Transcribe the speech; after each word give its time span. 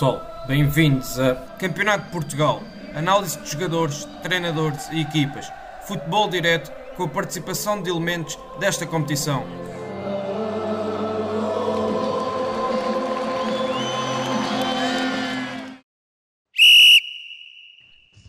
Pessoal, 0.00 0.44
bem-vindos 0.46 1.20
a 1.20 1.34
Campeonato 1.58 2.06
de 2.06 2.10
Portugal, 2.10 2.62
análise 2.94 3.38
de 3.38 3.50
jogadores, 3.50 4.06
treinadores 4.22 4.88
e 4.90 5.02
equipas, 5.02 5.52
futebol 5.86 6.26
direto 6.26 6.72
com 6.96 7.02
a 7.02 7.08
participação 7.08 7.82
de 7.82 7.90
elementos 7.90 8.38
desta 8.58 8.86
competição. 8.86 9.44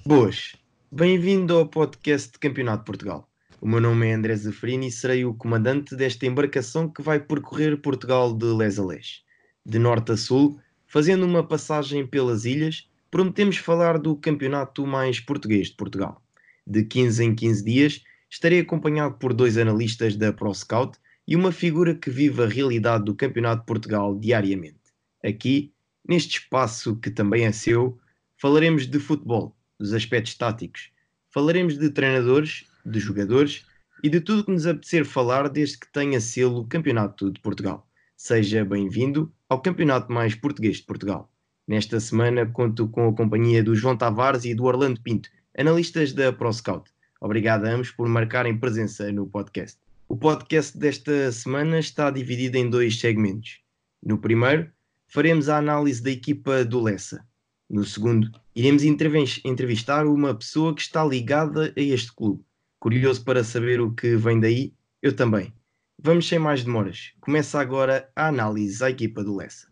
Boas, 0.05 0.53
bem-vindo 0.91 1.55
ao 1.55 1.65
podcast 1.67 2.33
de 2.33 2.39
Campeonato 2.39 2.79
de 2.79 2.85
Portugal. 2.85 3.29
O 3.61 3.65
meu 3.65 3.79
nome 3.79 4.09
é 4.09 4.13
André 4.13 4.35
Zafrini 4.35 4.87
e 4.87 4.91
serei 4.91 5.23
o 5.23 5.33
comandante 5.33 5.95
desta 5.95 6.25
embarcação 6.25 6.89
que 6.89 7.01
vai 7.01 7.21
percorrer 7.21 7.81
Portugal 7.81 8.33
de 8.33 8.47
les 8.47 8.77
a 8.77 8.85
les. 8.85 9.21
De 9.65 9.79
norte 9.79 10.11
a 10.11 10.17
sul, 10.17 10.59
fazendo 10.91 11.25
uma 11.25 11.41
passagem 11.41 12.05
pelas 12.05 12.43
ilhas, 12.43 12.85
prometemos 13.09 13.55
falar 13.55 13.97
do 13.97 14.13
campeonato 14.13 14.85
mais 14.85 15.21
português 15.21 15.67
de 15.67 15.75
Portugal. 15.75 16.21
De 16.67 16.83
15 16.83 17.23
em 17.23 17.33
15 17.33 17.63
dias, 17.63 18.03
estarei 18.29 18.59
acompanhado 18.59 19.15
por 19.15 19.33
dois 19.33 19.57
analistas 19.57 20.17
da 20.17 20.33
ProScout 20.33 20.99
e 21.25 21.33
uma 21.33 21.53
figura 21.53 21.95
que 21.95 22.09
vive 22.09 22.43
a 22.43 22.45
realidade 22.45 23.05
do 23.05 23.15
Campeonato 23.15 23.61
de 23.61 23.67
Portugal 23.67 24.19
diariamente. 24.19 24.81
Aqui, 25.23 25.71
neste 26.05 26.39
espaço 26.39 26.97
que 26.97 27.09
também 27.09 27.45
é 27.45 27.53
seu, 27.53 27.97
falaremos 28.37 28.85
de 28.85 28.99
futebol, 28.99 29.55
dos 29.79 29.93
aspectos 29.93 30.35
táticos, 30.35 30.91
falaremos 31.29 31.77
de 31.77 31.89
treinadores 31.89 32.65
de 32.85 32.99
jogadores 32.99 33.65
e 34.03 34.09
de 34.09 34.19
tudo 34.19 34.43
que 34.43 34.51
nos 34.51 34.67
apetecer 34.67 35.05
falar 35.05 35.47
desde 35.47 35.79
que 35.79 35.89
tenha 35.93 36.19
selo 36.19 36.67
Campeonato 36.67 37.31
de 37.31 37.39
Portugal. 37.39 37.87
Seja 38.17 38.65
bem-vindo 38.65 39.33
ao 39.51 39.61
Campeonato 39.61 40.09
Mais 40.09 40.33
Português 40.33 40.77
de 40.77 40.83
Portugal. 40.83 41.29
Nesta 41.67 41.99
semana 41.99 42.45
conto 42.45 42.87
com 42.87 43.09
a 43.09 43.13
companhia 43.13 43.61
do 43.61 43.75
João 43.75 43.97
Tavares 43.97 44.45
e 44.45 44.55
do 44.55 44.63
Orlando 44.63 45.01
Pinto, 45.01 45.27
analistas 45.57 46.13
da 46.13 46.31
ProScout. 46.31 46.89
Obrigado 47.19 47.65
a 47.65 47.71
ambos 47.71 47.91
por 47.91 48.07
marcarem 48.07 48.57
presença 48.57 49.11
no 49.11 49.27
podcast. 49.27 49.77
O 50.07 50.15
podcast 50.15 50.77
desta 50.77 51.29
semana 51.33 51.79
está 51.79 52.09
dividido 52.09 52.55
em 52.55 52.69
dois 52.69 52.97
segmentos. 52.97 53.59
No 54.01 54.17
primeiro, 54.17 54.71
faremos 55.09 55.49
a 55.49 55.57
análise 55.57 56.01
da 56.01 56.11
equipa 56.11 56.63
do 56.63 56.79
Lessa. 56.79 57.21
No 57.69 57.83
segundo, 57.83 58.31
iremos 58.55 58.83
entrevistar 58.85 60.07
uma 60.07 60.33
pessoa 60.33 60.73
que 60.73 60.81
está 60.81 61.03
ligada 61.03 61.73
a 61.75 61.81
este 61.81 62.15
clube 62.15 62.41
Curioso 62.79 63.25
para 63.25 63.43
saber 63.43 63.81
o 63.81 63.93
que 63.93 64.15
vem 64.15 64.39
daí? 64.39 64.73
Eu 65.01 65.13
também. 65.13 65.53
Vamos 66.03 66.27
sem 66.27 66.39
mais 66.39 66.63
demoras. 66.63 67.13
Começa 67.21 67.59
agora 67.59 68.09
a 68.15 68.25
análise 68.25 68.83
à 68.83 68.89
equipa 68.89 69.23
do 69.23 69.35
Lessa. 69.35 69.67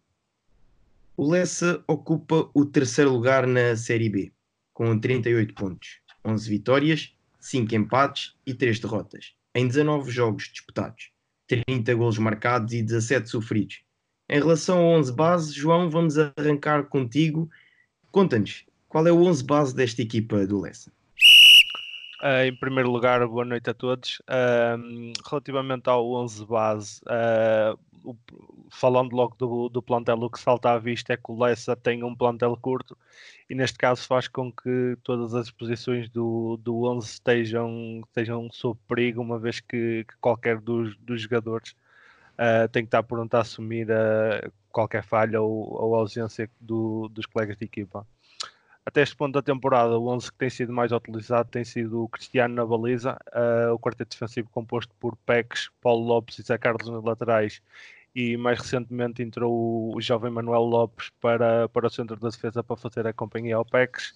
O 1.17 1.27
Lessa 1.27 1.83
ocupa 1.87 2.47
o 2.53 2.63
terceiro 2.67 3.11
lugar 3.11 3.47
na 3.47 3.75
Série 3.75 4.09
B, 4.09 4.31
com 4.71 4.99
38 4.99 5.55
pontos, 5.55 5.99
11 6.23 6.47
vitórias, 6.47 7.17
5 7.39 7.73
empates 7.73 8.35
e 8.45 8.53
3 8.53 8.79
derrotas, 8.79 9.33
em 9.55 9.67
19 9.67 10.11
jogos 10.11 10.51
disputados, 10.53 11.09
30 11.47 11.95
golos 11.95 12.19
marcados 12.19 12.75
e 12.75 12.83
17 12.83 13.27
sofridos. 13.27 13.81
Em 14.29 14.37
relação 14.37 14.77
ao 14.77 14.99
11 14.99 15.11
base, 15.11 15.51
João, 15.51 15.89
vamos 15.89 16.15
arrancar 16.19 16.83
contigo. 16.89 17.49
Conta-nos, 18.11 18.67
qual 18.87 19.07
é 19.07 19.11
o 19.11 19.23
11 19.23 19.43
base 19.45 19.75
desta 19.75 20.03
equipa 20.03 20.45
do 20.45 20.59
Lessa? 20.59 20.91
Uh, 22.21 22.43
em 22.47 22.55
primeiro 22.55 22.91
lugar, 22.91 23.25
boa 23.25 23.45
noite 23.45 23.69
a 23.69 23.73
todos. 23.73 24.19
Uh, 24.27 25.13
relativamente 25.25 25.89
ao 25.89 26.11
11 26.11 26.45
base, 26.45 27.01
uh, 27.05 27.79
o, 28.03 28.13
falando 28.69 29.15
logo 29.15 29.37
do, 29.37 29.69
do 29.69 29.81
plantel, 29.81 30.17
o 30.17 30.29
que 30.29 30.37
salta 30.37 30.71
à 30.71 30.77
vista 30.77 31.13
é 31.13 31.17
que 31.17 31.31
o 31.31 31.39
Lessa 31.39 31.77
tem 31.77 32.03
um 32.03 32.13
plantel 32.13 32.57
curto 32.57 32.97
e 33.49 33.55
neste 33.55 33.77
caso 33.77 34.05
faz 34.05 34.27
com 34.27 34.51
que 34.51 34.97
todas 35.01 35.33
as 35.33 35.49
posições 35.49 36.09
do, 36.09 36.57
do 36.57 36.83
11 36.83 37.07
estejam, 37.07 38.01
estejam 38.05 38.51
sob 38.51 38.77
perigo, 38.85 39.21
uma 39.21 39.39
vez 39.39 39.61
que, 39.61 40.03
que 40.03 40.17
qualquer 40.19 40.59
dos, 40.59 40.97
dos 40.97 41.21
jogadores 41.21 41.73
tem 42.71 42.83
que 42.83 42.87
estar 42.87 43.03
pronto 43.03 43.33
a 43.35 43.41
assumir 43.41 43.87
qualquer 44.71 45.03
falha 45.03 45.41
ou, 45.41 45.73
ou 45.73 45.95
ausência 45.95 46.49
do, 46.59 47.09
dos 47.09 47.25
colegas 47.25 47.57
de 47.57 47.65
equipa 47.65 48.05
até 48.89 49.03
este 49.03 49.15
ponto 49.15 49.33
da 49.33 49.41
temporada, 49.41 49.97
o 49.97 50.07
11 50.07 50.31
que 50.31 50.37
tem 50.39 50.49
sido 50.49 50.73
mais 50.73 50.91
utilizado 50.91 51.47
tem 51.49 51.63
sido 51.63 52.03
o 52.03 52.09
Cristiano 52.09 52.55
na 52.55 52.65
baliza, 52.65 53.17
uh, 53.27 53.71
o 53.71 53.79
quarteto 53.79 54.09
defensivo 54.09 54.49
composto 54.49 54.93
por 54.99 55.15
Pex, 55.15 55.69
Paulo 55.79 56.05
Lopes 56.05 56.39
e 56.39 56.41
Zé 56.41 56.57
Carlos 56.57 56.89
nos 56.89 57.03
laterais, 57.03 57.61
e 58.15 58.35
mais 58.35 58.59
recentemente 58.59 59.21
entrou 59.21 59.95
o 59.95 60.01
jovem 60.01 60.31
Manuel 60.31 60.63
Lopes 60.63 61.11
para, 61.21 61.69
para 61.69 61.85
o 61.85 61.89
centro 61.91 62.15
da 62.15 62.29
defesa 62.29 62.63
para 62.63 62.75
fazer 62.75 63.05
a 63.05 63.13
companhia 63.13 63.57
ao 63.57 63.63
PEX. 63.63 64.15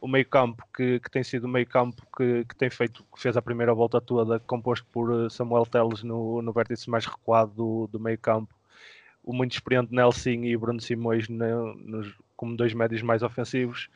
O 0.00 0.08
meio 0.08 0.26
campo, 0.26 0.64
que, 0.74 0.98
que 1.00 1.10
tem 1.10 1.22
sido 1.22 1.44
o 1.44 1.48
meio 1.48 1.66
campo 1.66 2.02
que, 2.16 2.46
que 2.46 2.56
tem 2.56 2.70
feito, 2.70 3.04
que 3.14 3.20
fez 3.20 3.36
a 3.36 3.42
primeira 3.42 3.74
volta 3.74 4.00
toda, 4.00 4.40
composto 4.40 4.86
por 4.90 5.26
eh, 5.26 5.28
Samuel 5.28 5.66
Teles 5.66 6.02
no, 6.02 6.40
no 6.40 6.52
vértice 6.52 6.88
mais 6.88 7.04
recuado 7.04 7.52
do, 7.52 7.86
do 7.88 8.00
meio 8.00 8.18
campo, 8.18 8.54
o 9.22 9.34
muito 9.34 9.52
experiente 9.52 9.94
Nelson 9.94 10.30
e 10.30 10.56
Bruno 10.56 10.80
Simões 10.80 11.28
no, 11.28 11.74
nos, 11.74 12.14
como 12.36 12.56
dois 12.56 12.74
médios 12.74 13.02
mais 13.02 13.22
ofensivos, 13.22 13.88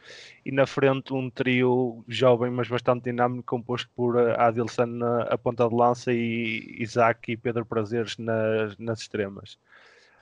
e 0.45 0.53
na 0.53 0.67
frente 0.67 1.13
um 1.13 1.29
trio 1.31 2.05
jovem, 2.09 2.51
mas 2.51 2.69
bastante 2.69 3.05
dinâmico, 3.05 3.45
composto 3.45 3.91
por 3.95 4.17
eh, 4.17 4.35
Adilson 4.39 4.87
na 4.87 5.23
a 5.23 5.39
ponta 5.39 5.69
de 5.69 5.75
lança 5.75 6.13
e 6.13 6.77
Isaac 6.79 7.33
e 7.33 7.37
Pedro 7.37 7.65
Prazeres 7.67 8.17
nas, 8.19 8.77
nas 8.79 9.01
extremas. 9.01 9.59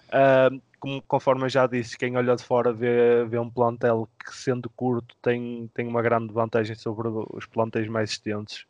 Uh, 0.07 0.63
como, 0.79 1.03
conforme 1.03 1.49
já 1.49 1.67
disse, 1.67 1.99
quem 1.99 2.17
olha 2.17 2.37
de 2.37 2.45
fora 2.45 2.73
vê, 2.73 3.25
vê 3.25 3.39
um 3.39 3.51
plantel 3.51 4.09
que, 4.25 4.35
sendo 4.37 4.71
curto, 4.71 5.17
tem, 5.21 5.69
tem 5.75 5.87
uma 5.87 6.01
grande 6.01 6.33
vantagem 6.33 6.77
sobre 6.77 7.09
os 7.09 7.45
plantéis 7.47 7.89
mais 7.89 8.11
extensos. 8.11 8.67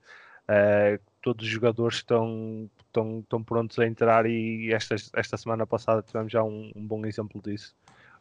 Uh, 0.49 0.99
todos 1.21 1.45
os 1.45 1.51
jogadores 1.51 1.99
estão, 1.99 2.71
estão, 2.87 3.21
estão 3.21 3.43
prontos 3.43 3.79
a 3.79 3.87
entrar 3.87 4.27
e 4.27 4.73
esta, 4.73 4.95
esta 5.15 5.37
semana 5.37 5.67
passada 5.67 6.03
tivemos 6.03 6.33
já 6.33 6.43
um, 6.43 6.73
um 6.75 6.87
bom 6.87 7.05
exemplo 7.05 7.43
disso 7.43 7.75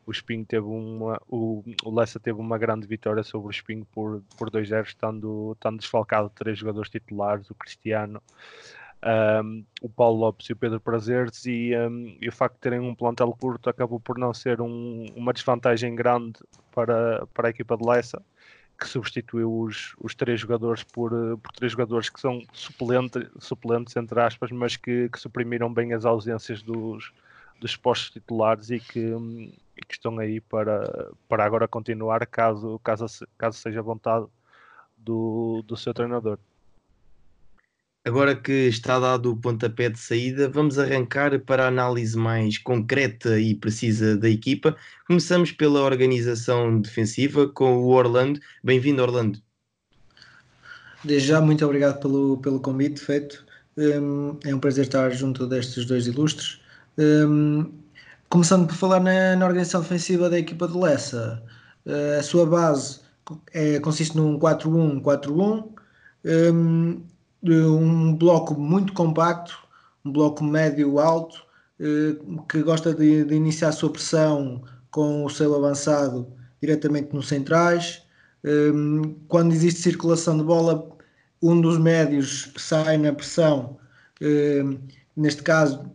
o 0.05 0.11
Espinho 0.11 0.45
teve 0.45 0.65
uma, 0.65 1.19
o, 1.27 1.63
o 1.83 1.93
Lessa 1.93 2.19
teve 2.19 2.39
uma 2.39 2.57
grande 2.57 2.87
vitória 2.87 3.23
sobre 3.23 3.47
o 3.47 3.51
Espinho 3.51 3.85
por, 3.85 4.21
por 4.37 4.49
2-0, 4.51 4.85
estando, 4.85 5.53
estando 5.53 5.79
desfalcado 5.79 6.29
de 6.29 6.35
três 6.35 6.59
jogadores 6.59 6.89
titulares, 6.89 7.49
o 7.49 7.55
Cristiano, 7.55 8.21
um, 9.43 9.65
o 9.81 9.89
Paulo 9.89 10.19
Lopes 10.19 10.47
e 10.49 10.53
o 10.53 10.55
Pedro 10.55 10.79
Prazeres, 10.79 11.45
e, 11.45 11.75
um, 11.75 12.17
e, 12.21 12.29
o 12.29 12.31
facto 12.31 12.55
de 12.55 12.61
terem 12.61 12.79
um 12.79 12.93
plantel 12.93 13.35
curto 13.39 13.69
acabou 13.69 13.99
por 13.99 14.17
não 14.17 14.33
ser 14.33 14.61
um, 14.61 15.05
uma 15.15 15.33
desvantagem 15.33 15.95
grande 15.95 16.39
para, 16.71 17.25
para 17.27 17.47
a 17.47 17.51
equipa 17.51 17.75
de 17.77 17.87
Lessa, 17.87 18.21
que 18.79 18.87
substituiu 18.87 19.59
os, 19.61 19.95
os 19.99 20.13
três 20.13 20.39
jogadores 20.39 20.83
por, 20.83 21.11
por 21.37 21.51
três 21.53 21.71
jogadores 21.71 22.09
que 22.09 22.19
são 22.19 22.41
suplente, 22.51 23.27
suplentes, 23.39 23.95
entre 23.95 24.19
aspas, 24.19 24.51
mas 24.51 24.75
que, 24.75 25.09
que 25.09 25.19
suprimiram 25.19 25.73
bem 25.73 25.93
as 25.93 26.05
ausências 26.05 26.61
dos, 26.61 27.13
dos 27.59 27.75
postos 27.75 28.11
titulares 28.11 28.69
e 28.69 28.79
que, 28.79 29.13
e 29.77 29.85
que 29.85 29.93
estão 29.95 30.17
aí 30.19 30.39
para, 30.41 31.11
para 31.27 31.45
agora 31.45 31.67
continuar 31.67 32.25
caso, 32.25 32.79
caso, 32.83 33.05
caso 33.37 33.57
seja 33.57 33.81
vontade 33.81 34.25
do, 34.97 35.63
do 35.67 35.75
seu 35.75 35.93
treinador. 35.93 36.39
Agora 38.05 38.35
que 38.35 38.51
está 38.51 38.99
dado 38.99 39.31
o 39.31 39.35
pontapé 39.35 39.89
de 39.89 39.97
saída, 39.97 40.47
vamos 40.47 40.77
arrancar 40.77 41.39
para 41.39 41.65
a 41.65 41.69
análise 41.69 42.15
mais 42.15 42.59
concreta 42.59 43.39
e 43.39 43.55
precisa 43.55 44.15
da 44.15 44.29
equipa. 44.29 44.77
Começamos 45.07 45.51
pela 45.51 45.81
organização 45.81 46.79
defensiva 46.79 47.47
com 47.47 47.77
o 47.77 47.87
Orlando. 47.87 48.39
Bem-vindo, 48.63 49.01
Orlando. 49.01 49.39
Desde 51.03 51.29
já, 51.29 51.41
muito 51.41 51.65
obrigado 51.65 51.99
pelo, 51.99 52.37
pelo 52.37 52.59
convite 52.59 53.01
feito. 53.01 53.43
Um, 53.75 54.37
é 54.45 54.53
um 54.53 54.59
prazer 54.59 54.85
estar 54.85 55.09
junto 55.09 55.47
destes 55.47 55.85
dois 55.85 56.05
ilustres. 56.05 56.61
Um, 56.97 57.71
começando 58.35 58.67
por 58.67 58.75
falar 58.75 58.99
na, 58.99 59.33
na, 59.37 59.45
organização 59.45 59.79
defensiva 59.79 60.29
da 60.29 60.37
equipa 60.37 60.67
de 60.67 60.77
Lessa, 60.77 61.41
uh, 61.85 62.19
a 62.19 62.21
sua 62.21 62.45
base 62.45 62.99
é, 63.53 63.79
consiste 63.79 64.17
num 64.17 64.37
4-1-4-1, 64.37 65.69
um, 66.53 67.01
um, 67.45 68.13
bloco 68.13 68.53
muito 68.59 68.91
compacto, 68.91 69.57
um 70.03 70.11
bloco 70.11 70.43
médio-alto, 70.43 71.45
uh, 71.79 72.43
que 72.49 72.61
gosta 72.61 72.93
de, 72.93 73.23
de, 73.23 73.35
iniciar 73.35 73.69
a 73.69 73.71
sua 73.71 73.89
pressão 73.89 74.61
com 74.91 75.23
o 75.23 75.29
seu 75.29 75.55
avançado 75.55 76.27
diretamente 76.61 77.15
nos 77.15 77.29
centrais. 77.29 78.01
Um, 78.43 79.15
quando 79.29 79.53
existe 79.53 79.79
circulação 79.79 80.37
de 80.37 80.43
bola, 80.43 80.89
um 81.41 81.61
dos 81.61 81.77
médios 81.77 82.51
sai 82.57 82.97
na 82.97 83.13
pressão, 83.13 83.77
neste 85.15 85.43
caso 85.43 85.85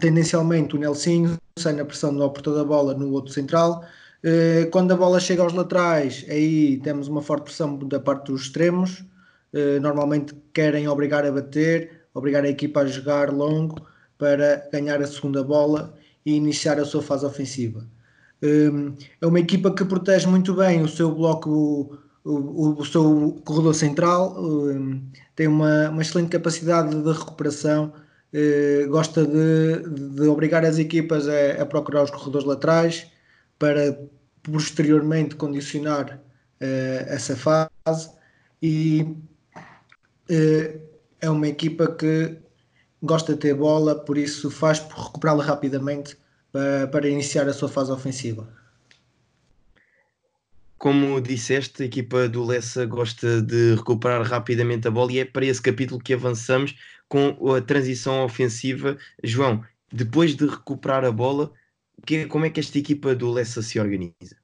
tendencialmente 0.00 0.74
o 0.74 0.78
Nelsinho 0.78 1.38
sai 1.58 1.74
na 1.74 1.84
pressão 1.84 2.12
no 2.12 2.30
porta 2.30 2.52
da 2.54 2.64
bola 2.64 2.94
no 2.94 3.12
outro 3.12 3.32
central. 3.32 3.84
Eh, 4.22 4.68
quando 4.70 4.92
a 4.92 4.96
bola 4.96 5.20
chega 5.20 5.42
aos 5.42 5.52
laterais, 5.52 6.24
aí 6.28 6.78
temos 6.78 7.08
uma 7.08 7.22
forte 7.22 7.44
pressão 7.44 7.76
da 7.78 8.00
parte 8.00 8.26
dos 8.32 8.42
extremos. 8.42 9.04
Eh, 9.52 9.78
normalmente 9.80 10.34
querem 10.52 10.88
obrigar 10.88 11.24
a 11.24 11.32
bater, 11.32 12.02
obrigar 12.14 12.44
a 12.44 12.48
equipa 12.48 12.80
a 12.80 12.86
jogar 12.86 13.30
longo 13.32 13.76
para 14.18 14.68
ganhar 14.72 15.00
a 15.00 15.06
segunda 15.06 15.42
bola 15.42 15.94
e 16.24 16.34
iniciar 16.34 16.78
a 16.78 16.84
sua 16.84 17.02
fase 17.02 17.24
ofensiva. 17.24 17.86
é 19.20 19.26
uma 19.26 19.40
equipa 19.40 19.70
que 19.74 19.84
protege 19.84 20.26
muito 20.26 20.54
bem 20.54 20.82
o 20.82 20.88
seu 20.88 21.14
bloco, 21.14 21.98
o, 22.24 22.80
o 22.80 22.84
seu 22.84 23.38
corredor 23.44 23.74
central, 23.74 24.36
tem 25.36 25.46
uma, 25.46 25.90
uma 25.90 26.02
excelente 26.02 26.30
capacidade 26.30 26.94
de 26.94 27.12
recuperação, 27.12 27.92
gosta 28.88 29.26
de, 29.26 29.88
de 30.14 30.28
obrigar 30.28 30.64
as 30.64 30.78
equipas 30.78 31.28
a, 31.28 31.62
a 31.62 31.66
procurar 31.66 32.04
os 32.04 32.10
corredores 32.10 32.46
laterais 32.46 33.06
para 33.58 33.98
posteriormente 34.42 35.34
condicionar 35.34 36.20
essa 36.60 37.36
fase 37.36 38.10
e 38.62 39.16
é 41.20 41.28
uma 41.30 41.48
equipa 41.48 41.86
que 41.88 42.36
gosta 43.02 43.34
de 43.34 43.40
ter 43.40 43.54
bola, 43.54 43.94
por 43.94 44.16
isso 44.16 44.50
faz 44.50 44.78
por 44.78 45.06
recuperá-la 45.06 45.44
rapidamente 45.44 46.16
para, 46.52 46.86
para 46.88 47.08
iniciar 47.08 47.48
a 47.48 47.52
sua 47.52 47.68
fase 47.68 47.90
ofensiva. 47.90 48.48
Como 50.78 51.20
disseste, 51.20 51.82
a 51.82 51.86
equipa 51.86 52.28
do 52.28 52.44
Lessa 52.44 52.86
gosta 52.86 53.42
de 53.42 53.74
recuperar 53.74 54.22
rapidamente 54.22 54.88
a 54.88 54.90
bola 54.90 55.12
e 55.12 55.18
é 55.18 55.24
para 55.26 55.44
esse 55.44 55.60
capítulo 55.60 56.00
que 56.00 56.14
avançamos 56.14 56.74
com 57.10 57.36
a 57.54 57.60
transição 57.60 58.24
ofensiva. 58.24 58.96
João, 59.22 59.62
depois 59.92 60.36
de 60.36 60.46
recuperar 60.46 61.04
a 61.04 61.10
bola, 61.10 61.52
como 62.28 62.46
é 62.46 62.50
que 62.50 62.60
esta 62.60 62.78
equipa 62.78 63.14
do 63.14 63.30
Lessa 63.30 63.60
se 63.60 63.78
organiza? 63.78 64.36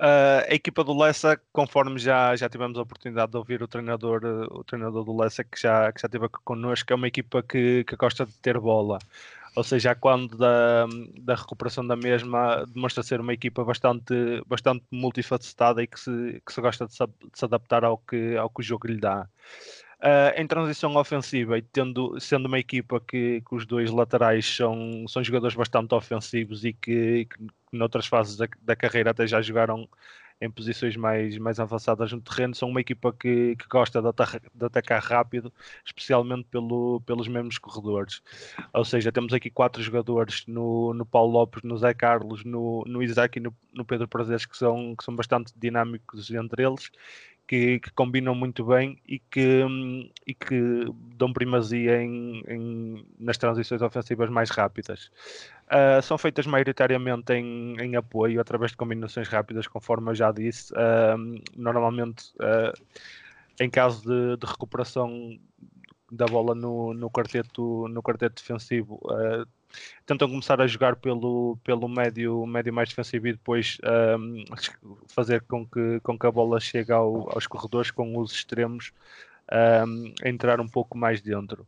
Uh, 0.00 0.46
a 0.48 0.54
equipa 0.54 0.84
do 0.84 0.96
Lessa, 0.96 1.38
conforme 1.52 1.98
já, 1.98 2.36
já 2.36 2.48
tivemos 2.48 2.78
a 2.78 2.82
oportunidade 2.82 3.32
de 3.32 3.36
ouvir 3.36 3.60
o 3.60 3.66
treinador, 3.66 4.24
o 4.52 4.62
treinador 4.62 5.04
do 5.04 5.16
Lessa 5.16 5.42
que 5.42 5.60
já, 5.60 5.92
que 5.92 6.00
já 6.00 6.06
esteve 6.06 6.26
aqui 6.26 6.38
connosco, 6.44 6.92
é 6.92 6.96
uma 6.96 7.08
equipa 7.08 7.42
que, 7.42 7.82
que 7.82 7.96
gosta 7.96 8.24
de 8.24 8.32
ter 8.38 8.58
bola. 8.60 9.00
Ou 9.56 9.64
seja, 9.64 9.96
quando 9.96 10.36
da, 10.36 10.86
da 11.20 11.34
recuperação 11.34 11.84
da 11.84 11.96
mesma 11.96 12.64
demonstra 12.72 13.02
ser 13.02 13.20
uma 13.20 13.34
equipa 13.34 13.64
bastante, 13.64 14.14
bastante 14.46 14.84
multifacetada 14.92 15.82
e 15.82 15.88
que 15.88 15.98
se, 15.98 16.40
que 16.46 16.52
se 16.52 16.60
gosta 16.60 16.86
de 16.86 16.94
se, 16.94 17.04
de 17.04 17.12
se 17.34 17.44
adaptar 17.44 17.82
ao 17.82 17.98
que, 17.98 18.36
ao 18.36 18.48
que 18.48 18.60
o 18.60 18.62
jogo 18.62 18.86
lhe 18.86 19.00
dá. 19.00 19.28
Uh, 20.00 20.30
em 20.40 20.46
transição 20.46 20.94
ofensiva 20.94 21.58
e 21.58 21.62
tendo, 21.62 22.20
sendo 22.20 22.46
uma 22.46 22.60
equipa 22.60 23.00
que, 23.00 23.40
que, 23.40 23.52
os 23.52 23.66
dois 23.66 23.90
laterais 23.90 24.46
são, 24.46 25.04
são 25.08 25.24
jogadores 25.24 25.56
bastante 25.56 25.92
ofensivos 25.92 26.64
e 26.64 26.72
que, 26.72 27.24
que 27.24 27.36
noutras 27.72 28.06
fases 28.06 28.36
da, 28.36 28.46
da, 28.62 28.76
carreira 28.76 29.10
até 29.10 29.26
já 29.26 29.42
jogaram 29.42 29.88
em 30.40 30.48
posições 30.48 30.96
mais, 30.96 31.36
mais 31.38 31.58
avançadas 31.58 32.12
no 32.12 32.20
terreno, 32.20 32.54
são 32.54 32.68
uma 32.68 32.80
equipa 32.80 33.12
que, 33.12 33.56
que 33.56 33.66
gosta 33.68 34.00
de, 34.00 34.08
atar, 34.08 34.40
de 34.54 34.64
atacar 34.64 35.02
rápido, 35.02 35.52
especialmente 35.84 36.44
pelo, 36.44 37.00
pelos 37.00 37.26
mesmos 37.26 37.58
corredores. 37.58 38.22
Ou 38.72 38.84
seja, 38.84 39.10
temos 39.10 39.32
aqui 39.32 39.50
quatro 39.50 39.82
jogadores 39.82 40.44
no, 40.46 40.94
no 40.94 41.04
Paulo 41.04 41.32
Lopes, 41.32 41.64
no 41.64 41.76
Zé 41.76 41.92
Carlos, 41.92 42.44
no, 42.44 42.84
no 42.86 43.02
Isaac 43.02 43.38
e 43.38 43.42
no, 43.42 43.52
no 43.74 43.84
Pedro 43.84 44.06
Prazeres 44.06 44.46
que 44.46 44.56
são, 44.56 44.94
que 44.96 45.02
são 45.02 45.16
bastante 45.16 45.52
dinâmicos 45.56 46.30
entre 46.30 46.64
eles 46.64 46.88
que, 47.48 47.80
que, 47.80 47.90
combinam 47.92 48.34
muito 48.34 48.62
bem 48.62 49.00
e 49.08 49.18
que, 49.18 49.64
e 50.26 50.34
que 50.34 50.84
dão 51.16 51.32
primazia 51.32 52.02
em, 52.02 52.44
em, 52.46 53.06
nas 53.18 53.38
transições 53.38 53.80
ofensivas 53.80 54.28
mais 54.28 54.50
rápidas. 54.50 55.10
Uh, 55.66 56.02
são 56.02 56.18
feitas 56.18 56.46
maioritariamente 56.46 57.32
em, 57.32 57.74
em, 57.80 57.96
apoio, 57.96 58.38
através 58.38 58.72
de 58.72 58.76
combinações 58.76 59.28
rápidas, 59.28 59.66
conforme 59.66 60.10
eu 60.10 60.14
já 60.14 60.30
disse. 60.30 60.72
Uh, 60.74 61.42
normalmente, 61.56 62.32
uh, 62.34 62.72
em 63.58 63.70
caso 63.70 64.02
de, 64.02 64.36
de, 64.36 64.46
recuperação 64.46 65.38
da 66.12 66.26
bola 66.26 66.54
no, 66.54 66.92
no, 66.92 67.10
quarteto, 67.10 67.88
no 67.88 68.02
quarteto 68.02 68.42
defensivo, 68.42 69.00
tentam 70.06 70.28
começar 70.28 70.60
a 70.60 70.66
jogar 70.66 70.96
pelo, 70.96 71.58
pelo 71.62 71.88
médio, 71.88 72.46
médio 72.46 72.72
mais 72.72 72.88
defensivo 72.88 73.28
e 73.28 73.32
depois 73.32 73.78
um, 74.18 74.44
fazer 75.08 75.42
com 75.42 75.66
que, 75.66 76.00
com 76.02 76.18
que 76.18 76.26
a 76.26 76.30
bola 76.30 76.60
chegue 76.60 76.92
ao, 76.92 77.30
aos 77.32 77.46
corredores 77.46 77.90
com 77.90 78.18
os 78.18 78.32
extremos 78.32 78.92
um, 79.52 80.14
a 80.22 80.28
entrar 80.28 80.60
um 80.60 80.68
pouco 80.68 80.96
mais 80.96 81.20
dentro. 81.20 81.66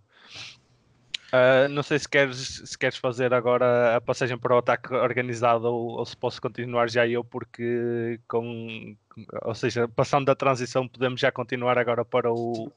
Uh, 1.32 1.69
não 1.69 1.82
sei 1.82 1.97
se 1.97 2.08
queres, 2.08 2.62
se 2.64 2.76
queres 2.76 2.99
fazer 2.99 3.32
agora 3.32 3.94
a 3.94 4.00
passagem 4.00 4.37
para 4.37 4.52
o 4.52 4.58
ataque 4.58 4.93
organizado 4.93 5.69
ou, 5.69 5.99
ou, 5.99 6.05
se 6.05 6.17
posso 6.17 6.43
continuar 6.43 6.91
já 6.91 7.06
eu, 7.06 7.23
porque 7.23 8.19
com, 8.26 8.97
ou 9.43 9.55
seja, 9.55 9.87
passando 9.87 10.25
da 10.25 10.35
transição 10.35 10.88
podemos 10.88 11.20
já 11.20 11.31
continuar 11.31 11.79
agora 11.79 12.05
para 12.05 12.32
o, 12.32 12.73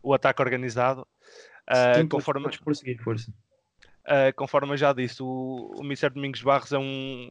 o 0.00 0.14
ataque 0.14 0.40
organizado. 0.40 1.00
Uh, 1.68 1.98
Sim, 1.98 2.06
conforme... 2.06 2.44
podes 2.44 2.60
prosseguir, 2.60 3.02
força. 3.02 3.32
Uh, 4.06 4.32
conforme 4.36 4.72
eu 4.72 4.76
já 4.76 4.92
disse, 4.92 5.20
o, 5.20 5.74
o 5.76 5.80
Mr. 5.84 6.10
Domingos 6.10 6.40
Barros 6.40 6.72
é 6.72 6.78
um. 6.78 7.28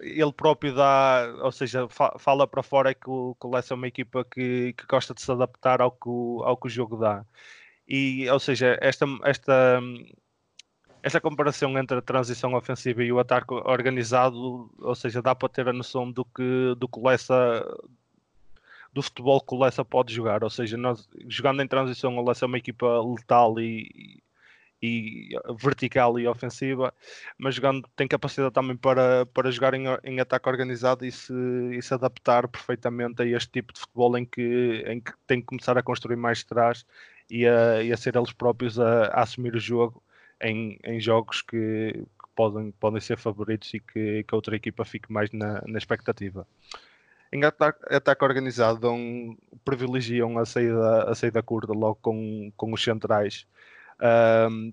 Ele 0.00 0.32
próprio 0.32 0.74
dá, 0.74 1.34
ou 1.42 1.52
seja, 1.52 1.86
fa, 1.88 2.18
fala 2.18 2.46
para 2.46 2.62
fora 2.62 2.94
que 2.94 3.10
o, 3.10 3.36
que 3.38 3.46
é 3.46 3.74
uma 3.74 3.88
equipa 3.88 4.24
que, 4.24 4.72
que 4.72 4.86
gosta 4.86 5.12
de 5.12 5.20
se 5.20 5.30
adaptar 5.30 5.82
ao 5.82 5.90
que 5.92 6.08
o, 6.08 6.42
ao 6.44 6.56
que 6.56 6.66
o 6.66 6.70
jogo 6.70 6.96
dá. 6.96 7.26
E, 7.86 8.28
ou 8.30 8.38
seja, 8.40 8.78
esta, 8.80 9.06
esta, 9.22 9.80
esta 11.02 11.20
comparação 11.20 11.78
entre 11.78 11.98
a 11.98 12.02
transição 12.02 12.54
ofensiva 12.54 13.04
e 13.04 13.12
o 13.12 13.18
ataque 13.18 13.52
organizado, 13.52 14.70
ou 14.78 14.94
seja, 14.94 15.20
dá 15.20 15.34
para 15.34 15.48
ter 15.50 15.68
a 15.68 15.72
noção 15.74 16.10
do 16.10 16.24
que, 16.24 16.74
do 16.78 16.88
que 16.88 16.98
o 16.98 17.02
do 18.92 19.02
futebol 19.02 19.40
que 19.42 19.54
o 19.54 19.58
Lessa 19.58 19.84
pode 19.84 20.14
jogar, 20.14 20.42
ou 20.42 20.50
seja, 20.50 20.76
nós, 20.76 21.08
jogando 21.28 21.62
em 21.62 21.68
transição, 21.68 22.16
o 22.16 22.26
Lessa 22.26 22.44
é 22.44 22.48
uma 22.48 22.58
equipa 22.58 23.00
letal 23.02 23.60
e, 23.60 24.22
e 24.82 25.30
vertical 25.60 26.18
e 26.18 26.26
ofensiva, 26.26 26.94
mas 27.36 27.54
jogando 27.54 27.88
tem 27.96 28.06
capacidade 28.06 28.54
também 28.54 28.76
para, 28.76 29.26
para 29.26 29.50
jogar 29.50 29.74
em, 29.74 29.84
em 30.04 30.20
ataque 30.20 30.48
organizado 30.48 31.04
e 31.04 31.10
se, 31.10 31.32
e 31.72 31.82
se 31.82 31.92
adaptar 31.92 32.46
perfeitamente 32.48 33.22
a 33.22 33.26
este 33.26 33.50
tipo 33.50 33.72
de 33.72 33.80
futebol 33.80 34.16
em 34.16 34.24
que, 34.24 34.84
em 34.86 35.00
que 35.00 35.12
tem 35.26 35.40
que 35.40 35.46
começar 35.46 35.76
a 35.76 35.82
construir 35.82 36.16
mais 36.16 36.44
trás 36.44 36.86
e 37.28 37.46
a, 37.46 37.82
e 37.82 37.92
a 37.92 37.96
ser 37.96 38.16
eles 38.16 38.32
próprios 38.32 38.78
a, 38.78 39.06
a 39.06 39.22
assumir 39.22 39.54
o 39.54 39.60
jogo 39.60 40.02
em, 40.40 40.78
em 40.84 41.00
jogos 41.00 41.42
que, 41.42 41.92
que, 41.92 42.28
podem, 42.36 42.70
podem 42.72 43.00
ser 43.00 43.18
favoritos 43.18 43.74
e 43.74 43.80
que, 43.80 44.22
que 44.22 44.34
a 44.34 44.36
outra 44.36 44.54
equipa 44.56 44.84
fique 44.84 45.12
mais 45.12 45.30
na, 45.32 45.62
na 45.66 45.78
expectativa. 45.78 46.46
Em 47.30 47.44
ataque, 47.44 47.94
ataque 47.94 48.24
organizado 48.24 48.78
dão, 48.78 49.36
privilegiam 49.64 50.38
a 50.38 50.46
saída, 50.46 51.10
a 51.10 51.14
saída 51.14 51.42
curta 51.42 51.72
logo 51.72 51.96
com, 51.96 52.50
com 52.56 52.72
os 52.72 52.82
centrais 52.82 53.46
um, 54.50 54.72